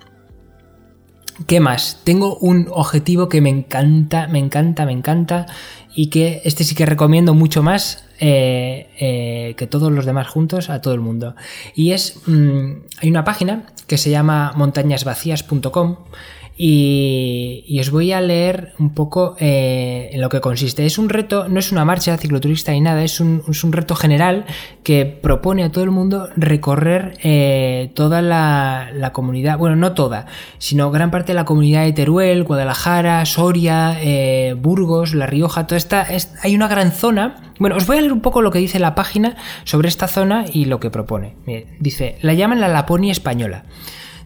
¿Qué 1.46 1.60
más? 1.60 2.00
Tengo 2.04 2.38
un 2.38 2.68
objetivo 2.72 3.30
que 3.30 3.42
me 3.42 3.50
encanta, 3.50 4.28
me 4.28 4.40
encanta, 4.40 4.86
me 4.86 4.92
encanta 4.92 5.46
y 5.94 6.08
que 6.08 6.42
este 6.46 6.64
sí 6.64 6.74
que 6.74 6.86
recomiendo 6.86 7.36
mucho 7.36 7.62
más 7.62 8.07
eh, 8.20 8.90
eh, 9.00 9.54
que 9.58 9.68
todos 9.68 9.92
los 9.92 10.06
demás 10.06 10.28
juntos 10.28 10.72
a 10.72 10.82
todo 10.82 10.96
el 10.96 11.02
mundo. 11.02 11.36
Y 11.76 11.92
es, 11.92 12.20
mm, 12.26 12.72
hay 13.02 13.10
una 13.10 13.24
página 13.24 13.68
que 13.86 13.98
se 13.98 14.10
llama 14.10 14.54
montañasvacías.com 14.56 15.98
y, 16.60 17.78
os 17.80 17.92
voy 17.92 18.14
a 18.14 18.20
leer 18.20 18.74
un 18.80 18.96
poco 18.96 19.36
eh, 19.40 20.10
en 20.12 20.22
lo 20.22 20.30
que 20.30 20.42
consiste. 20.42 20.88
Es 20.88 20.98
un 20.98 21.10
reto, 21.10 21.48
no 21.48 21.60
es 21.60 21.72
una 21.72 21.86
marcha 21.86 22.18
cicloturista 22.18 22.72
ni 22.72 22.82
nada, 22.82 23.04
es 23.04 23.20
un, 23.20 23.44
reto 23.72 23.94
general 23.94 24.46
que 24.82 25.06
propone 25.06 25.64
a 25.64 25.72
todo 25.72 25.84
el 25.84 25.92
mundo 25.92 26.30
recorrer 26.36 27.14
toda 27.94 28.24
la, 28.24 29.12
comunidad, 29.14 29.60
bueno, 29.60 29.76
no 29.76 29.94
toda, 29.94 30.26
sino 30.58 30.90
gran 30.90 31.12
parte 31.12 31.34
de 31.34 31.36
la 31.36 31.46
comunidad 31.46 31.84
de 31.84 31.94
Teruel, 31.94 32.44
Guadalajara, 32.44 33.24
Soria, 33.28 33.96
Burgos, 34.58 35.14
La 35.14 35.28
Rioja, 35.28 35.68
toda 35.68 35.78
esta. 35.78 36.08
hay 36.42 36.56
una 36.56 36.68
gran 36.68 36.92
zona. 36.92 37.36
Bueno, 37.60 37.76
os 37.76 37.88
voy 37.88 37.98
a 37.98 38.02
leer 38.02 38.07
un 38.12 38.22
poco 38.22 38.42
lo 38.42 38.52
que 38.52 38.60
dice 38.60 38.80
la 38.80 38.96
página 38.96 39.36
sobre 39.64 39.88
esta 39.88 40.08
zona 40.08 40.46
y 40.52 40.66
lo 40.66 40.80
que 40.80 40.90
propone. 40.90 41.36
dice, 41.80 42.18
la 42.22 42.34
llaman 42.34 42.60
la 42.60 42.68
Laponia 42.68 43.12
española. 43.12 43.66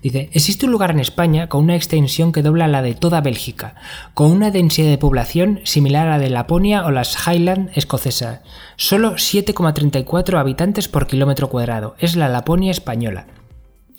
Dice, 0.01 0.29
existe 0.33 0.65
un 0.65 0.71
lugar 0.71 0.89
en 0.89 0.99
España 0.99 1.47
con 1.47 1.63
una 1.63 1.75
extensión 1.75 2.31
que 2.31 2.41
dobla 2.41 2.67
la 2.67 2.81
de 2.81 2.95
toda 2.95 3.21
Bélgica, 3.21 3.75
con 4.15 4.31
una 4.31 4.49
densidad 4.49 4.89
de 4.89 4.97
población 4.97 5.59
similar 5.63 6.07
a 6.07 6.11
la 6.11 6.19
de 6.19 6.31
Laponia 6.31 6.85
o 6.85 6.91
las 6.91 7.27
Highlands 7.27 7.77
escocesas. 7.77 8.41
Solo 8.77 9.13
7,34 9.13 10.39
habitantes 10.39 10.87
por 10.87 11.05
kilómetro 11.05 11.49
cuadrado. 11.49 11.95
Es 11.99 12.15
la 12.15 12.29
Laponia 12.29 12.71
española. 12.71 13.27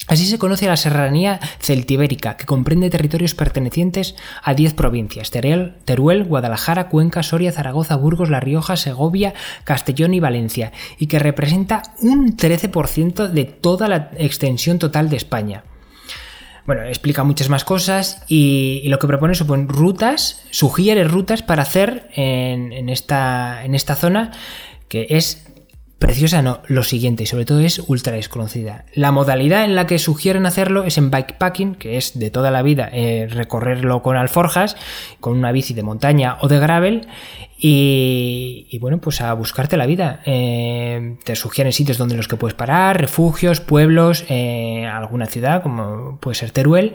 Así 0.09 0.26
se 0.26 0.38
conoce 0.38 0.66
la 0.66 0.76
serranía 0.76 1.38
celtibérica, 1.61 2.37
que 2.37 2.44
comprende 2.44 2.90
territorios 2.90 3.35
pertenecientes 3.35 4.16
a 4.42 4.52
10 4.52 4.74
provincias: 4.74 5.31
Teruel, 5.31 5.76
Teruel, 5.85 6.24
Guadalajara, 6.24 6.88
Cuenca, 6.88 7.22
Soria, 7.22 7.52
Zaragoza, 7.52 7.96
Burgos, 7.96 8.28
La 8.28 8.40
Rioja, 8.40 8.76
Segovia, 8.76 9.33
Castellón 9.64 10.12
y 10.12 10.20
Valencia, 10.20 10.72
y 10.98 11.07
que 11.07 11.20
representa 11.20 11.83
un 12.00 12.37
13% 12.37 13.28
de 13.28 13.44
toda 13.44 13.88
la 13.88 14.11
extensión 14.18 14.78
total 14.78 15.09
de 15.09 15.16
España. 15.16 15.64
Bueno, 16.66 16.83
explica 16.83 17.24
muchas 17.24 17.48
más 17.48 17.64
cosas 17.64 18.22
y, 18.28 18.83
lo 18.87 18.98
que 18.98 19.09
propone 19.09 19.35
son 19.35 19.68
rutas, 19.68 20.44
sugiere 20.50 21.05
rutas 21.05 21.42
para 21.42 21.62
hacer 21.62 22.09
en, 22.14 22.88
esta, 22.88 23.64
en 23.64 23.74
esta 23.74 23.96
zona 23.96 24.31
que 24.88 25.07
es 25.11 25.52
preciosa, 26.03 26.43
no, 26.43 26.59
lo 26.67 26.83
siguiente, 26.83 27.23
y 27.23 27.27
sobre 27.27 27.45
todo 27.45 27.61
es 27.61 27.79
ultra 27.87 28.15
desconocida. 28.15 28.85
La 28.93 29.12
modalidad 29.12 29.65
en 29.65 29.77
la 29.77 29.87
que 29.87 30.01
sugieren 30.01 30.47
hacerlo 30.47 30.83
es 30.83 30.99
en 30.99 31.12
bikepacking, 31.12 31.77
que 31.77 31.97
es 31.97 32.19
de 32.19 32.31
toda 32.31 32.51
la 32.51 32.62
vida 32.62 32.91
eh, 32.93 33.29
recorrerlo 33.31 34.03
con 34.03 34.17
alforjas, 34.17 34.77
con 35.21 35.38
una 35.38 35.53
bici 35.53 35.75
de 35.75 35.85
montaña 35.85 36.38
o 36.41 36.49
de 36.49 36.59
gravel, 36.59 37.07
y, 37.65 38.77
bueno, 38.81 38.99
pues 38.99 39.21
a 39.21 39.33
buscarte 39.35 39.77
la 39.77 39.87
vida. 39.87 40.21
Eh, 40.27 41.15
te 41.23 41.37
sugieren 41.37 41.73
sitios 41.73 41.97
donde 41.97 42.17
los 42.17 42.27
que 42.27 42.37
puedes 42.37 42.57
parar, 42.57 43.01
refugios, 43.01 43.61
pueblos, 43.61 44.25
eh, 44.29 44.85
alguna 44.85 45.27
ciudad, 45.27 45.62
como 45.62 46.19
puede 46.19 46.35
ser 46.35 46.51
Teruel. 46.51 46.95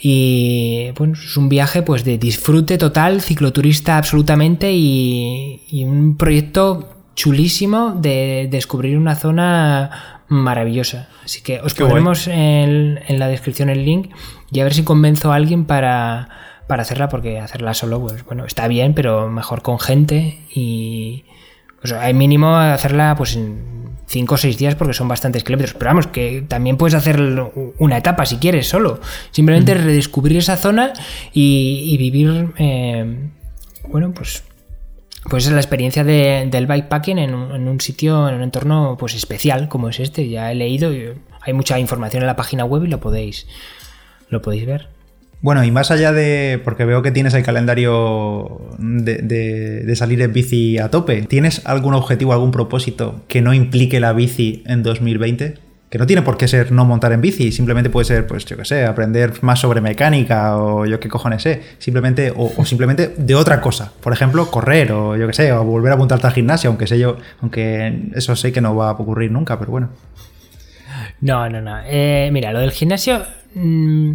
Y 0.00 0.92
bueno, 0.96 1.12
es 1.12 1.36
un 1.36 1.50
viaje 1.50 1.82
pues 1.82 2.02
de 2.04 2.16
disfrute 2.16 2.78
total, 2.78 3.20
cicloturista 3.20 3.98
absolutamente 3.98 4.72
y, 4.72 5.60
y 5.68 5.84
un 5.84 6.16
proyecto 6.16 6.95
chulísimo 7.16 7.96
de 7.98 8.46
descubrir 8.48 8.96
una 8.96 9.16
zona 9.16 10.22
maravillosa. 10.28 11.08
Así 11.24 11.40
que 11.42 11.60
os 11.60 11.74
pondremos 11.74 12.28
en, 12.28 13.00
la 13.08 13.26
descripción 13.26 13.70
el 13.70 13.84
link 13.84 14.12
y 14.52 14.60
a 14.60 14.64
ver 14.64 14.74
si 14.74 14.84
convenzo 14.84 15.32
a 15.32 15.36
alguien 15.36 15.64
para, 15.64 16.28
para 16.68 16.82
hacerla, 16.82 17.08
porque 17.08 17.40
hacerla 17.40 17.74
solo, 17.74 18.00
pues 18.00 18.24
bueno, 18.24 18.44
está 18.44 18.68
bien, 18.68 18.94
pero 18.94 19.28
mejor 19.28 19.62
con 19.62 19.80
gente 19.80 20.38
y 20.54 21.24
pues, 21.80 21.92
hay 21.92 22.14
mínimo 22.14 22.56
hacerla 22.56 23.14
pues 23.16 23.34
en 23.34 23.76
5 24.06 24.34
o 24.34 24.38
6 24.38 24.58
días 24.58 24.74
porque 24.74 24.94
son 24.94 25.08
bastantes 25.08 25.42
kilómetros. 25.42 25.74
Pero 25.74 25.90
vamos, 25.90 26.06
que 26.08 26.44
también 26.46 26.76
puedes 26.76 26.94
hacer 26.94 27.20
una 27.78 27.96
etapa 27.96 28.26
si 28.26 28.36
quieres 28.36 28.68
solo. 28.68 29.00
Simplemente 29.30 29.74
redescubrir 29.74 30.36
esa 30.36 30.56
zona 30.56 30.92
y, 31.32 31.96
vivir, 31.98 32.52
eh, 32.58 33.30
bueno, 33.88 34.12
pues 34.12 34.44
pues 35.28 35.46
es 35.46 35.52
la 35.52 35.60
experiencia 35.60 36.04
del 36.04 36.66
bikepacking 36.66 37.18
en 37.18 37.34
un, 37.34 37.80
sitio, 37.80 38.28
en 38.28 38.36
un 38.36 38.42
entorno 38.42 38.96
pues 38.98 39.14
especial 39.14 39.68
como 39.68 39.88
es 39.88 40.00
este. 40.00 40.28
Ya 40.28 40.50
he 40.52 40.54
leído, 40.54 40.90
hay 41.40 41.52
mucha 41.52 41.78
información 41.78 42.22
en 42.22 42.26
la 42.26 42.36
página 42.36 42.64
web 42.64 42.84
y 42.84 42.88
lo 42.88 43.00
podéis, 43.00 43.46
lo 44.28 44.42
podéis 44.42 44.66
ver. 44.66 44.88
Bueno, 45.42 45.62
y 45.64 45.70
más 45.70 45.90
allá 45.90 46.12
de. 46.12 46.60
Porque 46.64 46.84
veo 46.84 47.02
que 47.02 47.10
tienes 47.10 47.34
el 47.34 47.42
calendario 47.42 48.60
de, 48.78 49.18
de, 49.18 49.96
salir 49.96 50.20
en 50.22 50.32
bici 50.32 50.78
a 50.78 50.90
tope. 50.90 51.22
¿Tienes 51.22 51.64
algún 51.66 51.94
objetivo, 51.94 52.32
algún 52.32 52.50
propósito 52.50 53.22
que 53.28 53.42
no 53.42 53.52
implique 53.52 54.00
la 54.00 54.12
bici 54.12 54.62
en 54.66 54.82
2020? 54.82 55.65
Que 55.88 55.98
no 55.98 56.06
tiene 56.06 56.22
por 56.22 56.36
qué 56.36 56.48
ser 56.48 56.72
no 56.72 56.84
montar 56.84 57.12
en 57.12 57.20
bici, 57.20 57.52
simplemente 57.52 57.90
puede 57.90 58.06
ser, 58.06 58.26
pues 58.26 58.44
yo 58.44 58.56
qué 58.56 58.64
sé, 58.64 58.84
aprender 58.84 59.42
más 59.42 59.60
sobre 59.60 59.80
mecánica 59.80 60.56
o 60.56 60.84
yo 60.84 60.98
qué 60.98 61.08
cojones 61.08 61.42
sé, 61.42 61.62
simplemente, 61.78 62.32
o, 62.36 62.64
simplemente 62.64 63.14
de 63.16 63.34
otra 63.34 63.60
cosa, 63.60 63.92
por 64.00 64.12
ejemplo, 64.12 64.50
correr 64.50 64.90
o 64.92 65.16
yo 65.16 65.26
qué 65.28 65.32
sé, 65.32 65.52
o 65.52 65.64
volver 65.64 65.92
a 65.92 65.94
apuntarte 65.94 66.26
al 66.26 66.32
gimnasio, 66.32 66.70
aunque 66.70 66.86
sé 66.86 66.98
yo, 66.98 67.18
aunque 67.40 68.10
eso 68.14 68.34
sé 68.34 68.52
que 68.52 68.60
no 68.60 68.74
va 68.74 68.90
a 68.90 68.92
ocurrir 68.92 69.30
nunca, 69.30 69.58
pero 69.58 69.70
bueno. 69.70 69.90
No, 71.20 71.48
no, 71.48 71.60
no. 71.60 71.78
Eh, 71.86 72.30
mira, 72.32 72.52
lo 72.52 72.58
del 72.58 72.72
gimnasio 72.72 73.24
mm, 73.54 74.12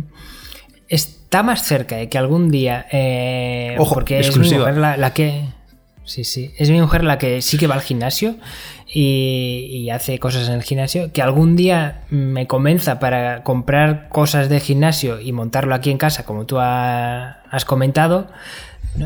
está 0.90 1.42
más 1.42 1.64
cerca 1.64 1.96
de 1.96 2.10
que 2.10 2.18
algún 2.18 2.52
día, 2.52 2.86
eh, 2.92 3.76
Ojo, 3.80 3.96
porque 3.96 4.20
es 4.20 4.38
mi 4.38 4.50
mujer 4.50 4.76
la 4.78 5.14
que... 5.14 5.46
Sí, 6.12 6.26
sí. 6.26 6.54
Es 6.58 6.70
mi 6.70 6.82
mujer 6.82 7.06
la 7.06 7.18
que 7.18 7.42
sí 7.42 7.58
que 7.58 7.68
va 7.68 7.76
al 7.76 7.82
gimnasio 7.82 8.36
y, 8.86 9.90
hace 9.92 10.20
cosas 10.20 10.50
en 10.50 10.56
el 10.56 10.64
gimnasio, 10.64 11.14
que 11.14 11.22
algún 11.22 11.56
día 11.56 12.02
me 12.10 12.48
convenza 12.48 13.00
para 13.00 13.44
comprar 13.44 14.10
cosas 14.10 14.50
de 14.50 14.60
gimnasio 14.60 15.22
y 15.22 15.32
montarlo 15.32 15.74
aquí 15.74 15.90
en 15.90 15.98
casa, 15.98 16.26
como 16.26 16.46
tú 16.46 16.60
has 16.60 17.64
comentado. 17.66 18.28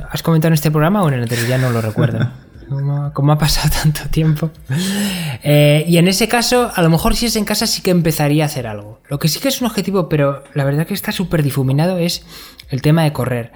¿Has 0.10 0.24
comentado 0.24 0.48
en 0.48 0.54
este 0.56 0.72
programa 0.72 1.04
o 1.04 1.10
en 1.10 1.14
el 1.14 1.22
anterior? 1.22 1.48
Ya 1.48 1.60
no 1.60 1.70
lo 1.70 1.80
recuerdo. 1.80 2.28
Como, 3.14 3.32
ha 3.32 3.38
pasado 3.38 3.70
tanto 3.84 4.10
tiempo. 4.10 4.50
Eh, 5.44 5.86
y 5.88 5.98
en 6.00 6.08
ese 6.08 6.28
caso, 6.28 6.72
a 6.74 6.82
lo 6.82 6.90
mejor 6.90 7.16
si 7.16 7.28
es 7.28 7.36
en 7.36 7.46
casa 7.46 7.68
sí 7.68 7.84
que 7.84 7.92
empezaría 7.92 8.44
a 8.44 8.48
hacer 8.48 8.66
algo. 8.66 9.00
Lo 9.08 9.20
que 9.20 9.28
sí 9.28 9.40
que 9.40 9.50
es 9.50 9.62
un 9.62 9.68
objetivo, 9.68 10.10
pero 10.10 10.44
la 10.56 10.64
verdad 10.64 10.88
que 10.88 10.96
está 10.96 11.12
súper 11.12 11.44
difuminado, 11.44 12.00
es 12.00 12.26
el 12.70 12.82
tema 12.82 13.04
de 13.04 13.14
correr. 13.14 13.52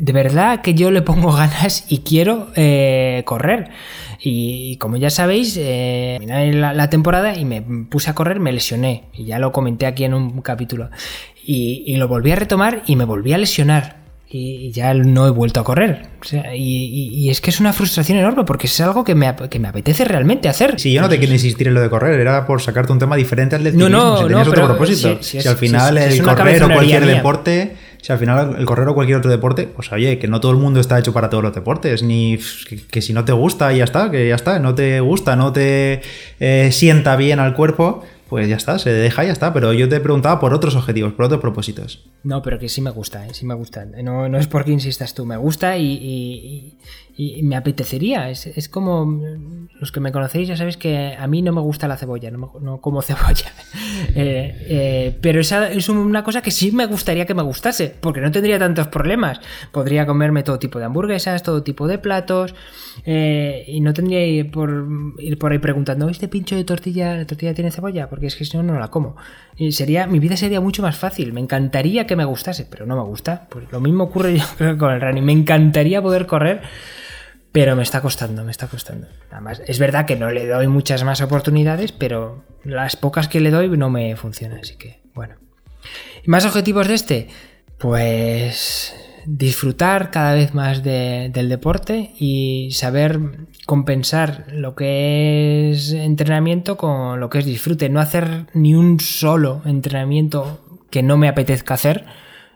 De 0.00 0.12
verdad 0.12 0.60
que 0.62 0.74
yo 0.74 0.90
le 0.90 1.02
pongo 1.02 1.32
ganas 1.36 1.84
y 1.88 1.98
quiero 1.98 2.48
eh, 2.54 3.22
correr. 3.24 3.70
Y, 4.18 4.76
como 4.78 4.96
ya 4.96 5.10
sabéis, 5.10 5.56
eh, 5.60 6.18
la, 6.26 6.72
la, 6.72 6.90
temporada 6.90 7.36
y 7.36 7.44
me 7.44 7.62
puse 7.62 8.10
a 8.10 8.14
correr, 8.14 8.40
me 8.40 8.52
lesioné. 8.52 9.04
Y 9.12 9.24
ya 9.24 9.38
lo 9.38 9.52
comenté 9.52 9.86
aquí 9.86 10.04
en 10.04 10.14
un 10.14 10.40
capítulo. 10.42 10.90
Y, 11.44 11.96
lo 11.96 12.08
volví 12.08 12.32
a 12.32 12.36
retomar 12.36 12.82
y 12.86 12.96
me 12.96 13.04
volví 13.04 13.32
a 13.32 13.38
lesionar. 13.38 13.98
Y, 14.28 14.72
ya 14.72 14.92
no 14.94 15.26
he 15.28 15.30
vuelto 15.30 15.60
a 15.60 15.64
correr. 15.64 16.08
y, 16.54 17.28
es 17.30 17.40
que 17.40 17.50
es 17.50 17.60
una 17.60 17.72
frustración 17.72 18.18
enorme 18.18 18.44
porque 18.44 18.66
es 18.66 18.80
algo 18.80 19.04
que 19.04 19.14
me, 19.14 19.32
que 19.48 19.60
me 19.60 19.68
apetece 19.68 20.04
realmente 20.04 20.48
hacer. 20.48 20.80
Sí, 20.80 20.92
yo 20.92 21.02
no 21.02 21.08
te 21.08 21.18
quiero 21.18 21.32
insistir 21.32 21.68
en 21.68 21.74
lo 21.74 21.80
de 21.80 21.88
correr, 21.88 22.18
era 22.18 22.46
por 22.46 22.60
sacarte 22.60 22.92
un 22.92 22.98
tema 22.98 23.14
diferente 23.14 23.54
al 23.54 23.62
del 23.62 23.76
No, 23.76 23.88
no, 23.88 24.18
si 24.18 24.24
no, 24.24 24.40
otro 24.40 24.66
propósito. 24.66 25.22
Si, 25.22 25.46
al 25.46 25.56
final 25.56 25.98
el 25.98 26.20
correr 26.22 26.64
o 26.64 26.68
cualquier 26.68 27.06
deporte 27.06 27.76
si 28.06 28.12
al 28.12 28.20
final 28.20 28.54
el 28.56 28.64
correr 28.66 28.86
o 28.86 28.94
cualquier 28.94 29.18
otro 29.18 29.32
deporte, 29.32 29.66
pues 29.66 29.90
oye, 29.90 30.20
que 30.20 30.28
no 30.28 30.38
todo 30.38 30.52
el 30.52 30.58
mundo 30.58 30.78
está 30.78 30.96
hecho 30.96 31.12
para 31.12 31.28
todos 31.28 31.42
los 31.42 31.52
deportes, 31.52 32.04
ni 32.04 32.38
que, 32.88 33.02
si 33.02 33.12
no 33.12 33.24
te 33.24 33.32
gusta, 33.32 33.72
ya 33.72 33.82
está, 33.82 34.12
que 34.12 34.28
ya 34.28 34.36
está, 34.36 34.60
no 34.60 34.76
te 34.76 35.00
gusta, 35.00 35.34
no 35.34 35.52
te 35.52 36.02
eh, 36.38 36.70
sienta 36.70 37.16
bien 37.16 37.40
al 37.40 37.54
cuerpo, 37.54 38.04
pues 38.28 38.48
ya 38.48 38.54
está, 38.54 38.78
se 38.78 38.92
deja 38.92 39.24
y 39.24 39.26
ya 39.26 39.32
está. 39.32 39.52
Pero 39.52 39.72
yo 39.72 39.88
te 39.88 39.98
preguntaba 39.98 40.38
por 40.38 40.54
otros 40.54 40.76
objetivos, 40.76 41.14
por 41.14 41.24
otros 41.24 41.40
propósitos. 41.40 42.04
No, 42.22 42.42
pero 42.42 42.60
que 42.60 42.68
sí 42.68 42.80
me 42.80 42.90
gusta, 42.90 43.26
¿eh? 43.26 43.34
sí 43.34 43.44
me 43.44 43.54
gusta. 43.54 43.84
No, 43.84 44.28
no 44.28 44.38
es 44.38 44.46
porque 44.46 44.70
insistas 44.70 45.12
tú, 45.12 45.26
me 45.26 45.36
gusta 45.36 45.76
y, 45.76 46.78
me 47.42 47.56
apetecería. 47.56 48.30
Es, 48.30 48.68
como 48.68 49.20
los 49.80 49.92
que 49.92 50.00
me 50.00 50.12
conocéis, 50.12 50.48
ya 50.48 50.56
sabéis 50.56 50.76
que 50.76 51.16
a 51.18 51.26
mí 51.26 51.42
no 51.42 51.52
me 51.52 51.60
gusta 51.60 51.88
la 51.88 51.96
cebolla, 51.96 52.30
no, 52.30 52.78
como 52.80 53.02
cebolla. 53.02 53.52
Eh, 54.14 54.66
eh, 54.68 55.18
pero 55.20 55.40
esa 55.40 55.70
es 55.70 55.88
una 55.88 56.22
cosa 56.22 56.42
que 56.42 56.50
sí 56.50 56.72
me 56.72 56.86
gustaría 56.86 57.26
que 57.26 57.34
me 57.34 57.42
gustase, 57.42 57.94
porque 58.00 58.20
no 58.20 58.30
tendría 58.30 58.58
tantos 58.58 58.88
problemas. 58.88 59.40
Podría 59.72 60.06
comerme 60.06 60.42
todo 60.42 60.58
tipo 60.58 60.78
de 60.78 60.84
hamburguesas, 60.84 61.42
todo 61.42 61.62
tipo 61.62 61.86
de 61.86 61.98
platos, 61.98 62.54
y 63.04 63.80
no 63.80 63.92
tendría 63.92 64.50
por 64.50 64.86
ir 65.18 65.38
por 65.38 65.52
ahí 65.52 65.58
preguntando, 65.58 66.08
¿este 66.08 66.28
pincho 66.28 66.56
de 66.56 66.64
tortilla, 66.64 67.16
la 67.16 67.26
tortilla 67.26 67.54
tiene 67.54 67.70
cebolla? 67.70 68.08
porque 68.08 68.26
es 68.26 68.36
que 68.36 68.44
si 68.44 68.56
no, 68.56 68.62
no 68.62 68.78
la 68.78 68.88
como. 68.88 69.16
Y 69.56 69.72
sería, 69.72 70.06
mi 70.06 70.18
vida 70.18 70.36
sería 70.36 70.60
mucho 70.60 70.82
más 70.82 70.96
fácil. 70.96 71.32
Me 71.32 71.40
encantaría 71.40 72.06
que 72.06 72.16
me 72.16 72.24
gustase, 72.24 72.66
pero 72.68 72.86
no 72.86 72.96
me 72.96 73.02
gusta. 73.02 73.46
Pues 73.50 73.70
lo 73.70 73.80
mismo 73.80 74.04
ocurre 74.04 74.38
yo 74.58 74.78
con 74.78 74.92
el 74.92 75.00
running. 75.00 75.24
Me 75.24 75.32
encantaría 75.32 76.02
poder 76.02 76.26
correr, 76.26 76.62
pero 77.56 77.74
me 77.74 77.84
está 77.84 78.02
costando, 78.02 78.44
me 78.44 78.50
está 78.50 78.66
costando. 78.66 79.06
Además, 79.30 79.62
es 79.66 79.78
verdad 79.78 80.04
que 80.04 80.14
no 80.14 80.30
le 80.30 80.46
doy 80.46 80.68
muchas 80.68 81.04
más 81.04 81.22
oportunidades, 81.22 81.90
pero 81.90 82.44
las 82.64 82.96
pocas 82.96 83.28
que 83.28 83.40
le 83.40 83.50
doy 83.50 83.70
no 83.78 83.88
me 83.88 84.14
funcionan, 84.14 84.58
así 84.58 84.76
que 84.76 85.00
bueno. 85.14 85.36
¿Y 86.22 86.28
más 86.28 86.44
objetivos 86.44 86.86
de 86.86 86.92
este? 86.92 87.28
Pues 87.78 88.94
disfrutar 89.24 90.10
cada 90.10 90.34
vez 90.34 90.52
más 90.52 90.82
del 90.82 91.48
deporte 91.48 92.12
y 92.18 92.72
saber 92.72 93.18
compensar 93.64 94.44
lo 94.52 94.74
que 94.74 95.70
es 95.70 95.92
entrenamiento 95.92 96.76
con 96.76 97.20
lo 97.20 97.30
que 97.30 97.38
es 97.38 97.46
disfrute. 97.46 97.88
No 97.88 98.00
hacer 98.00 98.48
ni 98.52 98.74
un 98.74 99.00
solo 99.00 99.62
entrenamiento 99.64 100.62
que 100.90 101.02
no 101.02 101.16
me 101.16 101.26
apetezca 101.26 101.72
hacer. 101.72 102.04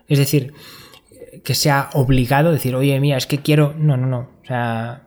Es 0.07 0.19
decir, 0.19 0.53
que 1.43 1.55
sea 1.55 1.89
obligado, 1.93 2.51
decir, 2.51 2.75
oye, 2.75 2.99
mía, 2.99 3.17
es 3.17 3.27
que 3.27 3.39
quiero. 3.39 3.73
No, 3.77 3.97
no, 3.97 4.07
no. 4.07 4.29
O 4.43 4.45
sea, 4.45 5.03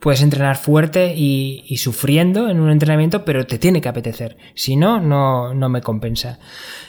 puedes 0.00 0.22
entrenar 0.22 0.56
fuerte 0.56 1.14
y, 1.14 1.76
sufriendo 1.76 2.48
en 2.48 2.60
un 2.60 2.70
entrenamiento, 2.70 3.24
pero 3.24 3.46
te 3.46 3.58
tiene 3.58 3.80
que 3.80 3.88
apetecer. 3.88 4.36
Si 4.54 4.76
no, 4.76 5.00
no, 5.00 5.54
no 5.54 5.68
me 5.68 5.82
compensa. 5.82 6.38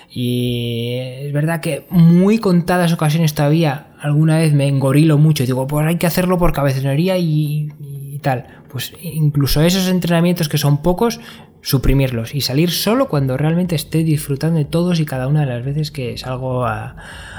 Y 0.10 0.96
es 0.96 1.34
verdad 1.34 1.62
que 1.62 1.86
muy 1.90 2.40
contadas 2.40 2.92
ocasiones 2.94 3.34
todavía, 3.34 3.94
alguna 4.00 4.38
vez 4.38 4.54
me 4.54 4.68
engorilo 4.68 5.18
mucho 5.18 5.44
y 5.44 5.46
digo, 5.46 5.68
pues 5.68 5.86
hay 5.86 5.98
que 5.98 6.08
hacerlo 6.08 6.38
por 6.38 6.54
cabezonería 6.54 7.18
y, 7.18 7.72
y 7.80 8.20
tal. 8.20 8.64
Pues 8.70 8.94
incluso 9.02 9.62
esos 9.62 9.88
entrenamientos 9.88 10.50
que 10.50 10.58
son 10.58 10.82
pocos, 10.82 11.20
suprimirlos 11.62 12.34
y 12.34 12.42
salir 12.42 12.72
solo 12.72 13.08
cuando 13.08 13.38
realmente 13.38 13.76
esté 13.76 14.04
disfrutando 14.04 14.58
de 14.58 14.66
todos 14.66 15.00
y 15.00 15.06
cada 15.06 15.28
una 15.28 15.42
de 15.42 15.46
las 15.48 15.64
veces 15.64 15.92
que 15.92 16.18
salgo 16.18 16.66
a, 16.66 16.96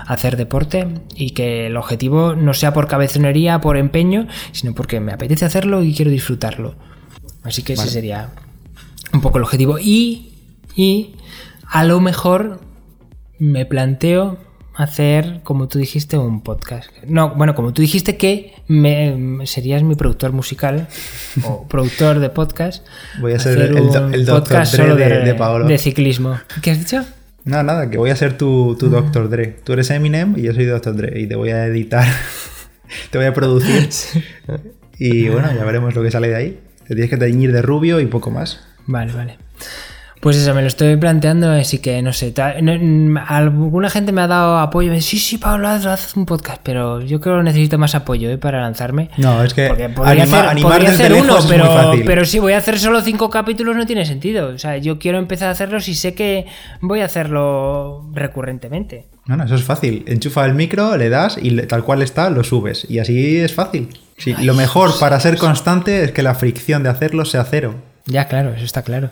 hacer 0.07 0.37
deporte 0.37 0.89
y 1.15 1.31
que 1.31 1.67
el 1.67 1.77
objetivo 1.77 2.35
no 2.35 2.55
sea 2.55 2.73
por 2.73 2.89
cabezonería, 2.89 3.61
por 3.61 3.77
empeño, 3.77 4.27
sino 4.51 4.75
porque 4.75 5.01
me 5.01 5.13
apetece 5.13 5.45
hacerlo 5.45 5.83
y 5.83 5.95
quiero 5.95 6.11
disfrutarlo. 6.11 6.75
Así 7.45 7.63
que 7.63 7.75
ese 7.75 7.89
sería 7.89 8.31
un 9.13 9.21
poco 9.21 9.39
el 9.39 9.45
objetivo. 9.45 9.79
Y, 9.79 10.33
y 10.75 11.15
a 11.69 11.85
lo 11.85 12.01
mejor 12.01 12.61
me 13.39 13.65
planteo 13.65 14.39
hacer, 14.75 15.41
como 15.43 15.69
tú 15.69 15.79
dijiste, 15.79 16.17
un 16.19 16.43
podcast. 16.43 16.91
No, 17.07 17.35
bueno, 17.35 17.55
como 17.55 17.73
tú 17.73 17.83
dijiste 17.83 18.17
que 18.17 18.55
me, 18.69 19.47
serías 19.47 19.83
mi 19.83 19.95
productor 19.95 20.33
musical 20.33 20.89
o 21.45 21.67
productor 21.69 22.19
de 22.19 22.31
podcast. 22.31 22.87
Voy 23.21 23.33
a 23.33 23.39
ser 23.39 23.59
el, 23.59 23.77
el, 23.77 24.25
doctor 24.27 24.67
Dre 24.67 25.25
de, 25.25 25.35
Paolo. 25.35 25.67
De 25.67 25.79
ciclismo. 25.79 26.39
¿Qué 26.63 26.71
has 26.71 26.79
dicho? 26.79 27.05
Nada, 27.45 27.63
nada, 27.63 27.91
que 27.91 27.99
voy 27.99 28.11
a 28.11 28.17
ser 28.17 28.39
tu, 28.39 28.77
tu 28.79 28.89
Dr. 28.89 29.29
Dre. 29.29 29.57
Tú 29.65 29.73
eres 29.73 29.91
Eminem 29.91 30.35
y 30.39 30.43
yo 30.43 30.55
soy 30.55 30.65
Dr. 30.65 30.97
Dre. 30.97 31.21
Y 31.21 31.27
te 31.27 31.35
voy 31.35 31.51
a 31.51 31.67
editar, 31.67 32.07
te 33.11 33.19
voy 33.19 33.27
a 33.27 33.35
producir. 33.35 33.89
Y 34.99 35.29
bueno, 35.31 35.53
ya 35.53 35.65
veremos 35.65 35.97
lo 35.97 36.03
que 36.03 36.13
sale 36.13 36.29
de 36.29 36.37
ahí. 36.37 36.61
Te 36.87 36.95
tienes 36.95 37.11
que 37.11 37.17
teñir 37.17 37.51
de 37.51 37.61
rubio 37.61 37.99
y 37.99 38.07
poco 38.07 38.31
más. 38.31 38.61
Vale, 38.87 39.13
vale. 39.13 39.39
Pues 40.23 40.37
eso, 40.37 40.55
me 40.55 40.61
lo 40.61 40.69
estoy 40.69 40.97
planteando, 40.99 41.51
así 41.51 41.81
que 41.81 42.01
no 42.01 42.13
sé. 42.13 42.33
alguna 43.27 43.91
gente 43.91 44.13
me 44.13 44.21
ha 44.21 44.29
dado 44.29 44.59
apoyo. 44.59 44.91
Me 44.91 44.95
dice, 44.95 45.09
sí, 45.09 45.19
sí, 45.19 45.37
Pablo, 45.37 45.67
haz, 45.67 46.17
un 46.17 46.27
podcast, 46.27 46.61
pero 46.63 47.01
yo 47.01 47.21
creo 47.21 47.39
que 47.39 47.43
necesito 47.43 47.77
más 47.77 47.97
apoyo 47.97 48.31
¿eh? 48.31 48.39
para 48.39 48.61
lanzarme. 48.61 49.11
No, 49.17 49.43
es 49.43 49.53
que 49.53 49.69
podría 49.89 50.23
hacer, 50.23 51.13
uno, 51.15 51.39
pero, 51.49 51.67
pero 52.07 52.25
si 52.25 52.39
voy 52.39 52.53
a 52.53 52.59
hacer 52.59 52.79
solo 52.79 53.01
cinco 53.01 53.31
capítulos 53.31 53.75
no 53.75 53.85
tiene 53.85 54.07
sentido. 54.07 54.51
O 54.51 54.59
sea, 54.59 54.77
yo 54.77 55.01
quiero 55.01 55.19
empezar 55.19 55.49
a 55.49 55.51
hacerlo 55.51 55.81
si 55.81 55.97
sé 55.97 56.15
que 56.15 56.47
voy 56.81 57.01
a 57.01 57.07
hacerlo 57.07 58.09
recurrentemente. 58.15 59.07
No, 59.27 59.37
no, 59.37 59.43
eso 59.43 59.57
es 59.57 59.65
fácil. 59.65 60.05
Enchufa 60.07 60.45
el 60.45 60.55
micro, 60.55 60.97
le 60.97 61.09
das 61.09 61.37
y 61.43 61.51
tal 61.63 61.83
cual 61.83 62.01
está, 62.01 62.31
lo 62.31 62.45
subes. 62.45 62.87
Y 62.89 63.01
así 63.01 63.39
es 63.39 63.55
fácil. 63.55 63.89
Sí, 64.19 64.37
lo 64.41 64.55
mejor 64.55 64.97
para 65.01 65.19
ser 65.19 65.37
constante 65.37 66.05
es 66.05 66.13
que 66.13 66.23
la 66.23 66.37
fricción 66.37 66.85
de 66.85 66.91
hacerlo 66.91 67.25
sea 67.25 67.43
cero. 67.43 67.75
Ya, 68.07 68.29
claro, 68.29 68.53
eso 68.55 68.65
está 68.65 68.83
claro. 68.83 69.11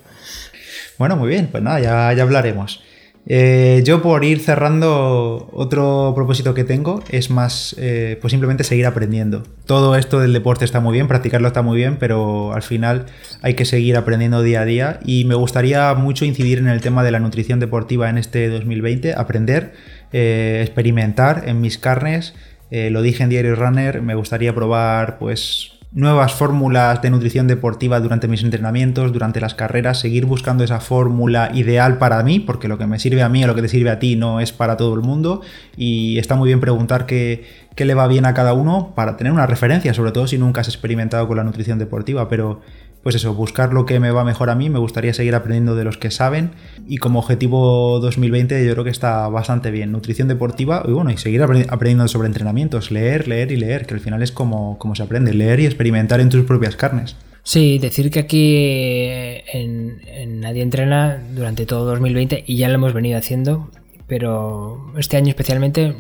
Bueno, 1.01 1.17
muy 1.17 1.31
bien, 1.31 1.49
pues 1.51 1.63
nada, 1.63 1.81
ya, 1.81 2.13
ya 2.13 2.23
hablaremos. 2.25 2.83
Eh, 3.25 3.81
yo 3.87 4.03
por 4.03 4.23
ir 4.23 4.39
cerrando, 4.39 5.49
otro 5.55 6.13
propósito 6.15 6.53
que 6.53 6.63
tengo 6.63 7.03
es 7.09 7.31
más, 7.31 7.75
eh, 7.79 8.19
pues 8.21 8.33
simplemente 8.33 8.65
seguir 8.65 8.85
aprendiendo. 8.85 9.45
Todo 9.65 9.97
esto 9.97 10.21
del 10.21 10.35
deporte 10.35 10.67
está 10.67 10.81
muy 10.81 10.93
bien, 10.93 11.09
practicarlo 11.09 11.49
está 11.49 11.63
muy 11.63 11.79
bien, 11.79 11.97
pero 11.99 12.53
al 12.53 12.61
final 12.61 13.07
hay 13.41 13.55
que 13.55 13.65
seguir 13.65 13.97
aprendiendo 13.97 14.43
día 14.43 14.61
a 14.61 14.67
día 14.67 15.01
y 15.03 15.25
me 15.25 15.37
gustaría 15.37 15.95
mucho 15.95 16.27
incidir 16.27 16.59
en 16.59 16.69
el 16.69 16.83
tema 16.83 17.03
de 17.03 17.13
la 17.13 17.19
nutrición 17.19 17.61
deportiva 17.61 18.11
en 18.11 18.19
este 18.19 18.51
2020, 18.51 19.15
aprender, 19.15 19.73
eh, 20.13 20.61
experimentar 20.63 21.45
en 21.47 21.63
mis 21.63 21.79
carnes. 21.79 22.35
lo 22.71 23.01
dije 23.01 23.23
en 23.23 23.31
Diario 23.31 23.55
Runner, 23.55 24.03
me 24.03 24.15
gustaría 24.15 24.55
probar 24.55 25.19
pues 25.19 25.80
nuevas 25.93 26.35
fórmulas 26.35 27.03
de 27.03 27.11
nutrición 27.11 27.49
deportiva 27.49 27.99
durante 27.99 28.29
mis 28.29 28.45
entrenamientos, 28.45 29.13
durante 29.13 29.41
las 29.41 29.55
carreras, 29.55 29.99
seguir 29.99 30.25
buscando 30.25 30.63
esa 30.63 30.79
fórmula 30.79 31.51
ideal 31.53 31.99
para 31.99 32.23
mí, 32.23 32.39
porque 32.39 32.69
lo 32.69 32.79
que 32.79 32.87
me 32.87 32.99
sirve 33.01 33.23
a 33.23 33.29
mí 33.29 33.43
o 33.43 33.49
lo 33.49 33.57
que 33.57 33.63
te 33.63 33.69
sirve 33.69 33.91
a 33.91 33.99
ti 33.99 34.15
no 34.15 34.41
es 34.41 34.53
para 34.53 34.77
todo 34.77 34.95
el 34.95 35.01
mundo. 35.01 35.43
Y 35.77 36.19
está 36.19 36.37
muy 36.37 36.47
bien 36.47 36.61
preguntar 36.61 37.07
qué, 37.07 37.45
qué 37.75 37.85
le 37.85 37.95
va 37.95 38.07
bien 38.07 38.25
a 38.25 38.35
cada 38.35 38.53
uno 38.53 38.93
para 38.95 39.17
tener 39.17 39.33
una 39.33 39.47
referencia, 39.47 39.93
sobre 39.93 40.13
todo 40.13 40.29
si 40.29 40.39
nunca 40.39 40.61
has 40.61 40.69
experimentado 40.69 41.27
con 41.27 41.37
la 41.37 41.45
nutrición 41.45 41.79
deportiva, 41.79 42.29
pero 42.29 42.61
pues 43.03 43.15
eso, 43.15 43.35
buscar 43.35 43.73
lo 43.73 43.87
que 43.87 43.99
me 43.99 44.11
va 44.11 44.25
mejor 44.25 44.51
a 44.51 44.55
mí, 44.55 44.69
me 44.69 44.79
gustaría 44.79 45.15
seguir 45.15 45.35
aprendiendo 45.35 45.75
de 45.75 45.85
los 45.85 45.97
que 45.97 46.11
saben. 46.11 46.51
Y 46.87 46.99
como 46.99 47.21
objetivo 47.21 47.99
2020 48.01 48.67
yo 48.67 48.73
creo 48.73 48.85
que 48.85 48.91
está 48.91 49.29
bastante 49.29 49.71
bien, 49.71 49.93
nutrición 49.93 50.29
deportiva 50.29 50.85
y 50.87 50.93
bueno, 50.93 51.11
y 51.11 51.17
seguir 51.17 51.43
aprendiendo 51.43 52.07
sobre 52.09 52.27
entrenamientos, 52.27 52.91
leer, 52.91 53.27
leer 53.27 53.53
y 53.53 53.57
leer, 53.57 53.87
que 53.87 53.95
al 53.95 54.01
final 54.01 54.23
es 54.23 54.33
como, 54.33 54.79
como 54.79 54.95
se 54.95 55.03
aprende, 55.03 55.33
leer 55.33 55.61
y 55.61 55.67
experimentar 55.67 56.21
en 56.21 56.29
tus 56.29 56.45
propias 56.45 56.77
carnes. 56.77 57.17
Sí, 57.43 57.79
decir 57.79 58.11
que 58.11 58.19
aquí 58.19 58.55
en, 58.57 60.03
en 60.07 60.41
Nadie 60.41 60.63
Entrena 60.63 61.23
durante 61.35 61.65
todo 61.65 61.87
2020 61.87 62.45
y 62.47 62.57
ya 62.57 62.69
lo 62.69 62.75
hemos 62.75 62.93
venido 62.93 63.19
haciendo, 63.19 63.71
pero 64.07 64.93
este 64.99 65.17
año 65.17 65.31
especialmente 65.31 65.95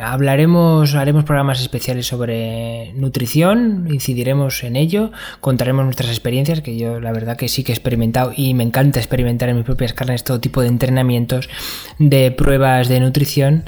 Hablaremos, 0.00 0.94
haremos 0.94 1.24
programas 1.24 1.60
especiales 1.60 2.06
sobre 2.06 2.92
nutrición, 2.94 3.86
incidiremos 3.90 4.64
en 4.64 4.76
ello, 4.76 5.12
contaremos 5.40 5.84
nuestras 5.84 6.10
experiencias, 6.10 6.62
que 6.62 6.76
yo 6.76 7.00
la 7.00 7.12
verdad 7.12 7.36
que 7.36 7.48
sí 7.48 7.62
que 7.62 7.72
he 7.72 7.74
experimentado 7.74 8.32
y 8.34 8.54
me 8.54 8.64
encanta 8.64 8.98
experimentar 8.98 9.48
en 9.48 9.56
mis 9.56 9.64
propias 9.64 9.92
carnes 9.92 10.24
todo 10.24 10.40
tipo 10.40 10.62
de 10.62 10.68
entrenamientos, 10.68 11.48
de 11.98 12.30
pruebas 12.32 12.88
de 12.88 13.00
nutrición. 13.00 13.64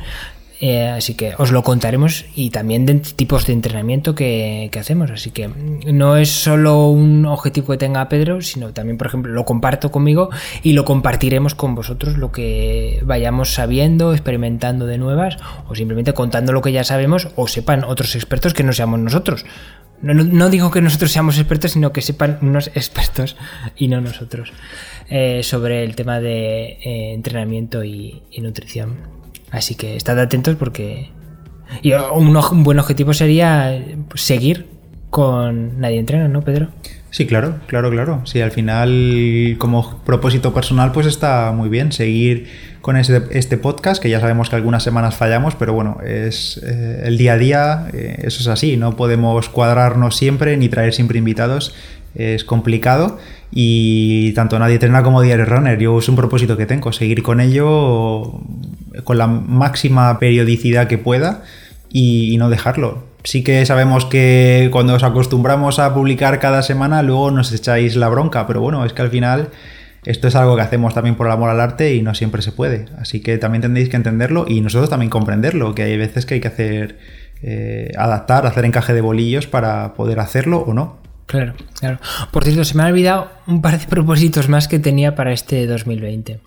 Eh, 0.58 0.88
así 0.88 1.14
que 1.14 1.34
os 1.36 1.52
lo 1.52 1.62
contaremos 1.62 2.24
y 2.34 2.48
también 2.48 2.86
de 2.86 2.94
tipos 2.94 3.46
de 3.46 3.52
entrenamiento 3.52 4.14
que, 4.14 4.70
hacemos. 4.78 5.10
Así 5.10 5.30
que 5.30 5.48
no 5.48 6.16
es 6.16 6.30
solo 6.30 6.88
un 6.88 7.26
objetivo 7.26 7.68
que 7.72 7.78
tenga 7.78 8.08
Pedro, 8.08 8.40
sino 8.40 8.72
también, 8.72 8.96
por 8.98 9.06
ejemplo, 9.06 9.32
lo 9.32 9.44
comparto 9.44 9.90
conmigo 9.90 10.30
y 10.62 10.72
lo 10.72 10.84
compartiremos 10.84 11.54
con 11.54 11.74
vosotros 11.74 12.16
lo 12.16 12.32
que 12.32 13.00
vayamos 13.04 13.52
sabiendo, 13.52 14.12
experimentando 14.12 14.86
de 14.86 14.98
nuevas 14.98 15.38
o 15.68 15.74
simplemente 15.74 16.14
contando 16.14 16.52
lo 16.52 16.62
que 16.62 16.72
ya 16.72 16.84
sabemos 16.84 17.28
o 17.36 17.48
sepan 17.48 17.84
otros 17.84 18.14
expertos 18.14 18.54
que 18.54 18.62
no 18.62 18.72
seamos 18.72 19.00
nosotros. 19.00 19.44
No, 20.02 20.50
digo 20.50 20.70
que 20.70 20.82
nosotros 20.82 21.10
seamos 21.10 21.38
expertos, 21.38 21.72
sino 21.72 21.90
que 21.92 22.02
sepan 22.02 22.38
unos 22.42 22.68
expertos 22.74 23.36
y 23.76 23.88
no 23.88 24.00
nosotros 24.00 24.52
eh, 25.08 25.42
sobre 25.42 25.84
el 25.84 25.96
tema 25.96 26.20
de 26.20 26.78
eh, 26.82 27.12
entrenamiento 27.14 27.82
y 27.82 28.22
nutrición. 28.38 29.15
Así 29.56 29.74
que 29.74 29.96
estad 29.96 30.18
atentos 30.20 30.54
porque... 30.56 31.08
Y 31.82 31.92
un, 31.94 32.62
buen 32.62 32.78
objetivo 32.78 33.14
sería 33.14 33.82
seguir 34.14 34.66
con 35.08 35.80
Nadie 35.80 35.98
Entrena, 35.98 36.28
¿no, 36.28 36.42
Pedro? 36.42 36.68
Sí, 37.10 37.26
claro, 37.26 37.56
claro, 37.66 37.90
claro. 37.90 38.20
Sí, 38.26 38.42
al 38.42 38.50
final, 38.50 39.56
como 39.58 40.02
propósito 40.04 40.52
personal, 40.52 40.92
pues 40.92 41.06
está 41.06 41.52
muy 41.52 41.70
bien 41.70 41.90
seguir 41.90 42.48
con 42.82 42.96
este, 42.96 43.56
podcast, 43.56 44.02
que 44.02 44.10
ya 44.10 44.20
sabemos 44.20 44.50
que 44.50 44.56
algunas 44.56 44.82
semanas 44.82 45.16
fallamos, 45.16 45.54
pero 45.54 45.72
bueno, 45.72 45.98
es 46.04 46.60
eh, 46.62 47.04
el 47.06 47.16
día 47.16 47.32
a 47.32 47.38
día, 47.38 47.88
eh, 47.94 48.16
eso 48.24 48.42
es 48.42 48.48
así, 48.48 48.76
no 48.76 48.94
podemos 48.94 49.48
cuadrarnos 49.48 50.16
siempre 50.16 50.56
ni 50.58 50.68
traer 50.68 50.92
siempre 50.92 51.18
invitados, 51.18 51.74
es 52.14 52.44
complicado 52.44 53.18
y 53.58 54.34
tanto 54.34 54.58
Nadie 54.58 54.74
Entrena 54.74 55.02
como 55.02 55.22
Diario 55.22 55.46
Runner, 55.46 55.78
yo 55.78 55.98
es 55.98 56.10
un 56.10 56.14
propósito 56.14 56.58
que 56.58 56.66
tengo, 56.66 56.92
seguir 56.92 57.22
con 57.22 57.40
ello 57.40 58.42
con 59.04 59.16
la 59.16 59.26
máxima 59.28 60.18
periodicidad 60.18 60.88
que 60.88 60.98
pueda 60.98 61.42
y, 61.88 62.36
no 62.36 62.50
dejarlo. 62.50 63.04
Sí 63.24 63.42
que 63.42 63.64
sabemos 63.64 64.04
que 64.04 64.68
cuando 64.70 64.92
os 64.92 65.02
acostumbramos 65.02 65.78
a 65.78 65.94
publicar 65.94 66.38
cada 66.38 66.62
semana, 66.62 67.02
luego 67.02 67.30
nos 67.30 67.50
echáis 67.50 67.96
la 67.96 68.10
bronca, 68.10 68.46
pero 68.46 68.60
bueno, 68.60 68.84
es 68.84 68.92
que 68.92 69.00
al 69.00 69.08
final 69.08 69.48
esto 70.04 70.28
es 70.28 70.36
algo 70.36 70.54
que 70.54 70.60
hacemos 70.60 70.92
también 70.92 71.14
por 71.14 71.26
el 71.26 71.32
amor 71.32 71.48
al 71.48 71.62
arte 71.62 71.94
y 71.94 72.02
no 72.02 72.14
siempre 72.14 72.42
se 72.42 72.52
puede. 72.52 72.84
Así 72.98 73.20
que 73.20 73.38
también 73.38 73.62
tendréis 73.62 73.88
que 73.88 73.96
entenderlo 73.96 74.44
y 74.46 74.60
nosotros 74.60 74.90
también 74.90 75.08
comprenderlo, 75.08 75.74
que 75.74 75.84
hay 75.84 75.96
veces 75.96 76.26
que 76.26 76.34
hay 76.34 76.40
que 76.40 76.48
hacer, 76.48 76.98
eh, 77.42 77.90
adaptar, 77.96 78.46
hacer 78.46 78.66
encaje 78.66 78.92
de 78.92 79.00
bolillos 79.00 79.46
para 79.46 79.94
poder 79.94 80.20
hacerlo 80.20 80.58
o 80.58 80.74
no. 80.74 81.06
Claro, 81.26 81.54
claro. 81.78 81.98
Por 82.30 82.44
cierto, 82.44 82.64
se 82.64 82.76
me 82.76 82.84
ha 82.84 82.86
olvidado 82.86 83.28
un 83.46 83.60
par 83.60 83.78
de 83.78 83.86
propósitos 83.88 84.48
más 84.48 84.68
que 84.68 84.78
tenía 84.78 85.14
para 85.14 85.32
este 85.32 85.66
2020. 85.66 86.40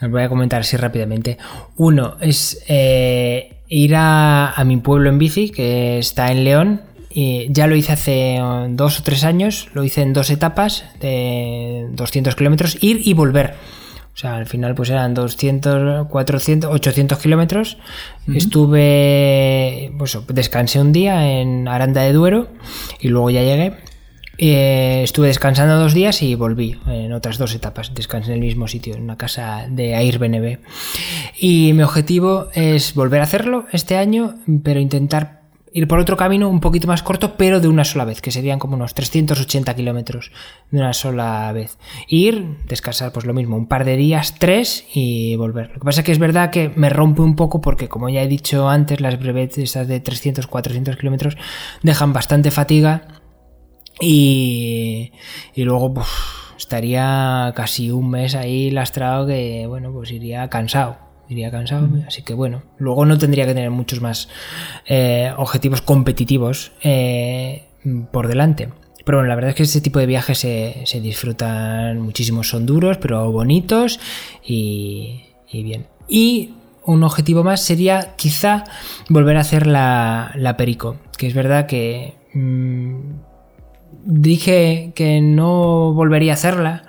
Os 0.00 0.10
voy 0.10 0.22
a 0.22 0.28
comentar 0.28 0.60
así 0.60 0.76
rápidamente. 0.76 1.36
Uno 1.76 2.16
es 2.20 2.62
eh, 2.68 3.58
ir 3.68 3.94
a, 3.96 4.54
mi 4.64 4.76
pueblo 4.76 5.10
en 5.10 5.18
bici, 5.18 5.50
que 5.50 5.98
está 5.98 6.30
en 6.30 6.44
León. 6.44 6.82
Y 7.12 7.48
ya 7.50 7.66
lo 7.66 7.74
hice 7.74 7.92
hace 7.92 8.38
dos 8.68 9.00
o 9.00 9.02
tres 9.02 9.24
años, 9.24 9.68
lo 9.74 9.82
hice 9.82 10.02
en 10.02 10.12
dos 10.12 10.30
etapas 10.30 10.84
de 11.00 11.88
200 11.90 12.36
kilómetros, 12.36 12.78
ir 12.80 13.00
y 13.04 13.14
volver. 13.14 13.54
O 14.14 14.16
sea, 14.16 14.36
al 14.36 14.46
final 14.46 14.76
pues 14.76 14.90
eran 14.90 15.14
200, 15.14 16.06
400, 16.06 16.70
800 16.72 17.18
kilómetros. 17.18 17.78
Estuve, 18.32 19.92
pues 19.98 20.18
descansé 20.28 20.80
un 20.80 20.92
día 20.92 21.40
en 21.40 21.66
Aranda 21.66 22.02
de 22.02 22.12
Duero 22.12 22.46
y 23.00 23.08
luego 23.08 23.30
ya 23.30 23.42
llegué. 23.42 23.89
Eh, 24.42 25.02
estuve 25.04 25.26
descansando 25.26 25.78
dos 25.78 25.92
días 25.92 26.22
y 26.22 26.34
volví 26.34 26.78
en 26.86 27.12
otras 27.12 27.36
dos 27.36 27.54
etapas. 27.54 27.94
Descansé 27.94 28.30
en 28.30 28.36
el 28.36 28.40
mismo 28.40 28.68
sitio, 28.68 28.94
en 28.94 29.02
una 29.02 29.18
casa 29.18 29.66
de 29.68 29.94
Airbnb. 29.94 30.60
Y 31.38 31.74
mi 31.74 31.82
objetivo 31.82 32.48
es 32.54 32.94
volver 32.94 33.20
a 33.20 33.24
hacerlo 33.24 33.66
este 33.70 33.98
año, 33.98 34.36
pero 34.64 34.80
intentar 34.80 35.42
ir 35.74 35.86
por 35.86 35.98
otro 35.98 36.16
camino 36.16 36.48
un 36.48 36.60
poquito 36.60 36.88
más 36.88 37.02
corto, 37.02 37.36
pero 37.36 37.60
de 37.60 37.68
una 37.68 37.84
sola 37.84 38.06
vez, 38.06 38.22
que 38.22 38.30
serían 38.30 38.58
como 38.58 38.76
unos 38.76 38.94
380 38.94 39.76
kilómetros 39.76 40.32
de 40.70 40.78
una 40.78 40.94
sola 40.94 41.52
vez. 41.52 41.76
Ir, 42.08 42.56
descansar, 42.66 43.12
pues 43.12 43.26
lo 43.26 43.34
mismo, 43.34 43.58
un 43.58 43.66
par 43.66 43.84
de 43.84 43.98
días, 43.98 44.36
tres 44.38 44.86
y 44.94 45.36
volver. 45.36 45.68
Lo 45.68 45.80
que 45.80 45.84
pasa 45.84 46.00
es 46.00 46.06
que 46.06 46.12
es 46.12 46.18
verdad 46.18 46.48
que 46.48 46.72
me 46.76 46.88
rompe 46.88 47.20
un 47.20 47.36
poco 47.36 47.60
porque, 47.60 47.88
como 47.88 48.08
ya 48.08 48.22
he 48.22 48.26
dicho 48.26 48.70
antes, 48.70 49.02
las 49.02 49.20
brevetes 49.20 49.58
estas 49.58 49.86
de 49.86 50.00
300, 50.00 50.46
400 50.46 50.96
kilómetros 50.96 51.36
dejan 51.82 52.14
bastante 52.14 52.50
fatiga 52.50 53.19
y, 54.00 55.12
y 55.54 55.64
luego 55.64 55.94
pues, 55.94 56.08
estaría 56.56 57.52
casi 57.54 57.90
un 57.90 58.10
mes 58.10 58.34
ahí 58.34 58.70
lastrado 58.70 59.26
que, 59.26 59.66
bueno, 59.66 59.92
pues 59.92 60.10
iría 60.12 60.48
cansado 60.48 61.10
iría 61.30 61.50
cansado. 61.50 61.88
Así 62.06 62.22
que 62.22 62.34
bueno, 62.34 62.62
luego 62.78 63.06
no 63.06 63.16
tendría 63.16 63.46
que 63.46 63.54
tener 63.54 63.70
muchos 63.70 64.00
más 64.00 64.28
eh, 64.86 65.32
objetivos 65.36 65.80
competitivos 65.80 66.72
eh, 66.82 67.68
por 68.10 68.28
delante. 68.28 68.68
Pero 69.04 69.18
bueno, 69.18 69.28
la 69.28 69.34
verdad 69.36 69.50
es 69.50 69.56
que 69.56 69.62
este 69.62 69.80
tipo 69.80 69.98
de 69.98 70.06
viajes 70.06 70.38
se, 70.38 70.82
se 70.84 71.00
disfrutan 71.00 72.00
muchísimo. 72.00 72.42
Son 72.42 72.66
duros, 72.66 72.98
pero 72.98 73.30
bonitos 73.32 73.98
y, 74.44 75.22
bien. 75.52 75.86
Y 76.08 76.54
un 76.84 77.02
objetivo 77.04 77.42
más 77.42 77.60
sería 77.60 78.14
quizá 78.16 78.64
volver 79.08 79.36
a 79.36 79.40
hacer 79.40 79.66
la, 79.66 80.32
la 80.34 80.56
Perico. 80.56 80.96
Que 81.16 81.28
es 81.28 81.34
verdad 81.34 81.66
que... 81.66 82.14
Mm, 82.34 83.29
dije 84.04 84.92
que 84.94 85.20
no 85.20 85.92
volvería 85.92 86.32
a 86.32 86.34
hacerla 86.34 86.82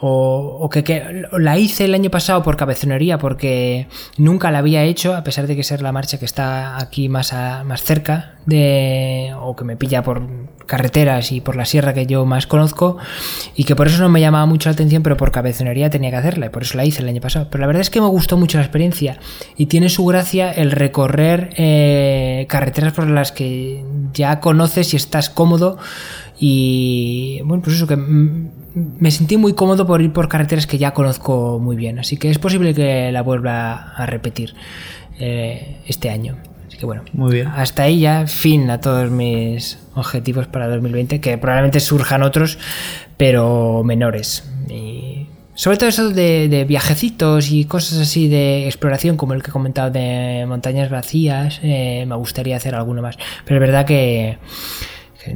o, 0.00 0.68
que, 0.70 1.26
la 1.32 1.58
hice 1.58 1.86
el 1.86 1.94
año 1.94 2.10
pasado 2.10 2.42
por 2.42 2.56
cabezonería 2.56 3.18
porque 3.18 3.88
nunca 4.16 4.50
la 4.50 4.58
había 4.58 4.84
hecho 4.84 5.14
a 5.14 5.24
pesar 5.24 5.46
de 5.46 5.56
que 5.56 5.64
ser 5.64 5.82
la 5.82 5.92
marcha 5.92 6.18
que 6.18 6.24
está 6.24 6.78
aquí 6.78 7.08
más, 7.08 7.32
más 7.64 7.82
cerca 7.82 8.34
de 8.46 9.34
o 9.40 9.56
que 9.56 9.64
me 9.64 9.76
pilla 9.76 10.02
por 10.02 10.22
carreteras 10.66 11.32
y 11.32 11.40
por 11.40 11.56
la 11.56 11.64
sierra 11.64 11.94
que 11.94 12.06
yo 12.06 12.24
más 12.26 12.46
conozco 12.46 12.98
y 13.56 13.64
que 13.64 13.74
por 13.74 13.88
eso 13.88 14.00
no 14.00 14.08
me 14.08 14.20
llamaba 14.20 14.46
mucho 14.46 14.68
la 14.68 14.74
atención 14.74 15.02
pero 15.02 15.16
por 15.16 15.32
cabezonería 15.32 15.90
tenía 15.90 16.10
que 16.10 16.16
hacerla 16.16 16.46
y 16.46 16.48
por 16.50 16.62
eso 16.62 16.76
la 16.76 16.84
hice 16.84 17.02
el 17.02 17.08
año 17.08 17.20
pasado. 17.20 17.48
Pero 17.50 17.62
la 17.62 17.66
verdad 17.66 17.80
es 17.80 17.90
que 17.90 18.00
me 18.00 18.06
gustó 18.06 18.36
mucho 18.36 18.58
la 18.58 18.64
experiencia 18.64 19.18
y 19.56 19.66
tiene 19.66 19.88
su 19.88 20.04
gracia 20.04 20.52
el 20.52 20.70
recorrer 20.70 21.50
eh, 21.56 22.46
carreteras 22.48 22.92
por 22.92 23.08
las 23.08 23.32
que 23.32 23.84
ya 24.12 24.40
conoces 24.40 24.94
y 24.94 24.96
estás 24.96 25.30
cómodo 25.30 25.78
y 26.38 27.40
bueno, 27.44 27.62
pues 27.62 27.76
eso 27.76 27.86
que 27.86 27.96
me 27.96 29.10
sentí 29.10 29.36
muy 29.36 29.54
cómodo 29.54 29.86
por 29.86 30.00
ir 30.00 30.12
por 30.12 30.28
carreteras 30.28 30.66
que 30.66 30.78
ya 30.78 30.92
conozco 30.92 31.58
muy 31.58 31.76
bien. 31.76 31.98
Así 31.98 32.16
que 32.16 32.30
es 32.30 32.38
posible 32.38 32.74
que 32.74 33.10
la 33.10 33.22
vuelva 33.22 33.92
a 33.94 34.06
repetir 34.06 34.54
eh, 35.18 35.78
este 35.86 36.10
año. 36.10 36.36
Así 36.68 36.76
que 36.76 36.86
bueno, 36.86 37.02
muy 37.12 37.32
bien. 37.32 37.48
hasta 37.48 37.84
ahí 37.84 38.00
ya 38.00 38.26
fin 38.26 38.70
a 38.70 38.80
todos 38.80 39.10
mis 39.10 39.78
objetivos 39.94 40.46
para 40.46 40.68
2020, 40.68 41.20
que 41.20 41.38
probablemente 41.38 41.80
surjan 41.80 42.22
otros, 42.22 42.58
pero 43.16 43.82
menores. 43.84 44.48
Y 44.68 45.26
sobre 45.54 45.76
todo 45.76 45.88
eso 45.88 46.10
de, 46.10 46.64
viajecitos 46.68 47.50
y 47.50 47.64
cosas 47.64 47.98
así 47.98 48.28
de 48.28 48.66
exploración, 48.66 49.16
como 49.16 49.34
el 49.34 49.42
que 49.42 49.50
he 49.50 49.52
comentado 49.52 49.90
de 49.90 50.44
montañas 50.46 50.88
vacías, 50.88 51.58
eh, 51.64 52.04
me 52.06 52.14
gustaría 52.14 52.56
hacer 52.56 52.76
alguno 52.76 53.02
más. 53.02 53.18
Pero 53.44 53.56
es 53.56 53.60
verdad 53.60 53.84
que 53.84 54.38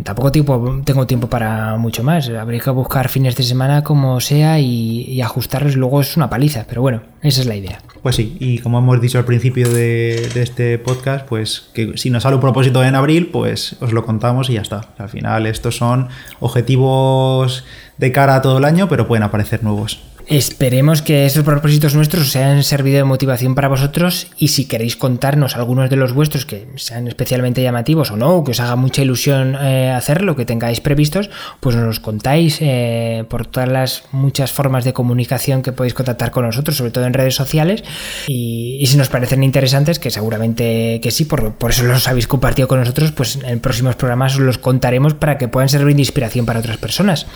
tampoco 0.02 0.32
tiempo, 0.32 0.80
tengo 0.84 1.06
tiempo 1.06 1.28
para 1.28 1.76
mucho 1.76 2.02
más. 2.02 2.28
Habría 2.28 2.60
que 2.60 2.70
buscar 2.70 3.08
fines 3.08 3.36
de 3.36 3.42
semana 3.42 3.82
como 3.82 4.20
sea 4.20 4.58
y, 4.60 5.20
ajustarles. 5.20 5.76
Luego 5.76 6.00
es 6.00 6.16
una 6.16 6.30
paliza, 6.30 6.64
pero 6.68 6.82
bueno, 6.82 7.02
esa 7.22 7.40
es 7.40 7.46
la 7.46 7.56
idea. 7.56 7.80
Pues 8.02 8.16
sí, 8.16 8.36
y 8.40 8.58
como 8.58 8.78
hemos 8.78 9.00
dicho 9.00 9.18
al 9.18 9.24
principio 9.24 9.68
de, 9.68 10.28
este 10.34 10.78
podcast, 10.78 11.26
pues 11.26 11.70
que 11.72 11.96
si 11.96 12.10
nos 12.10 12.24
sale 12.24 12.36
un 12.36 12.40
propósito 12.40 12.82
en 12.82 12.94
abril, 12.94 13.28
pues 13.28 13.76
os 13.80 13.92
lo 13.92 14.04
contamos 14.04 14.50
y 14.50 14.54
ya 14.54 14.62
está. 14.62 14.82
Al 14.98 15.08
final 15.08 15.46
estos 15.46 15.76
son 15.76 16.08
objetivos 16.40 17.64
de 17.98 18.12
cara 18.12 18.36
a 18.36 18.42
todo 18.42 18.58
el 18.58 18.64
año, 18.64 18.88
pero 18.88 19.06
pueden 19.06 19.22
aparecer 19.22 19.62
nuevos. 19.62 20.00
Esperemos 20.28 21.02
que 21.02 21.26
esos 21.26 21.44
propósitos 21.44 21.94
nuestros 21.94 22.28
os 22.28 22.36
hayan 22.36 22.62
servido 22.62 22.98
de 22.98 23.04
motivación 23.04 23.54
para 23.54 23.68
vosotros 23.68 24.28
y 24.38 24.48
si 24.48 24.66
queréis 24.66 24.96
contarnos 24.96 25.56
algunos 25.56 25.90
de 25.90 25.96
los 25.96 26.12
vuestros 26.12 26.46
que 26.46 26.68
sean 26.76 27.08
especialmente 27.08 27.62
llamativos 27.62 28.10
o 28.12 28.16
no, 28.16 28.44
que 28.44 28.52
os 28.52 28.60
haga 28.60 28.76
mucha 28.76 29.02
ilusión 29.02 29.56
eh, 29.60 29.90
hacerlo, 29.90 30.36
que 30.36 30.44
tengáis 30.44 30.80
previstos, 30.80 31.28
pues 31.60 31.74
nos 31.76 31.86
los 31.86 32.00
contáis 32.00 32.58
eh, 32.60 33.24
por 33.28 33.46
todas 33.46 33.68
las 33.68 34.04
muchas 34.12 34.52
formas 34.52 34.84
de 34.84 34.92
comunicación 34.92 35.60
que 35.62 35.72
podéis 35.72 35.94
contactar 35.94 36.30
con 36.30 36.46
nosotros, 36.46 36.76
sobre 36.76 36.92
todo 36.92 37.04
en 37.04 37.14
redes 37.14 37.34
sociales 37.34 37.82
y, 38.28 38.84
si 38.86 38.96
nos 38.96 39.08
parecen 39.08 39.42
interesantes, 39.42 39.98
que 39.98 40.10
seguramente 40.10 41.00
que 41.02 41.10
sí, 41.10 41.24
por, 41.24 41.54
eso 41.68 41.82
los 41.84 42.06
habéis 42.08 42.28
compartido 42.28 42.68
con 42.68 42.78
nosotros, 42.78 43.10
pues 43.12 43.38
en 43.44 43.60
próximos 43.60 43.96
programas 43.96 44.34
os 44.34 44.40
los 44.40 44.58
contaremos 44.58 45.14
para 45.14 45.36
que 45.36 45.48
puedan 45.48 45.68
servir 45.68 45.96
de 45.96 46.02
inspiración 46.02 46.46
para 46.46 46.60
otras 46.60 46.76
personas. 46.76 47.26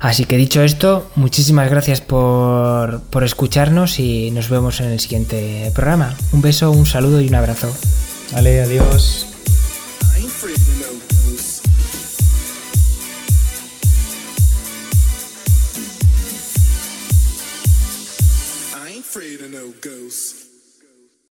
Así 0.00 0.24
que 0.26 0.36
dicho 0.36 0.62
esto, 0.62 1.10
muchísimas 1.16 1.68
gracias 1.70 1.87
por, 1.96 3.00
por 3.10 3.24
escucharnos 3.24 3.98
y 3.98 4.30
nos 4.30 4.50
vemos 4.50 4.80
en 4.80 4.88
el 4.88 5.00
siguiente 5.00 5.72
programa. 5.74 6.14
Un 6.32 6.42
beso, 6.42 6.70
un 6.70 6.86
saludo 6.86 7.20
y 7.20 7.28
un 7.28 7.34
abrazo. 7.34 7.74
Vale, 8.32 8.60
adiós. 8.60 9.26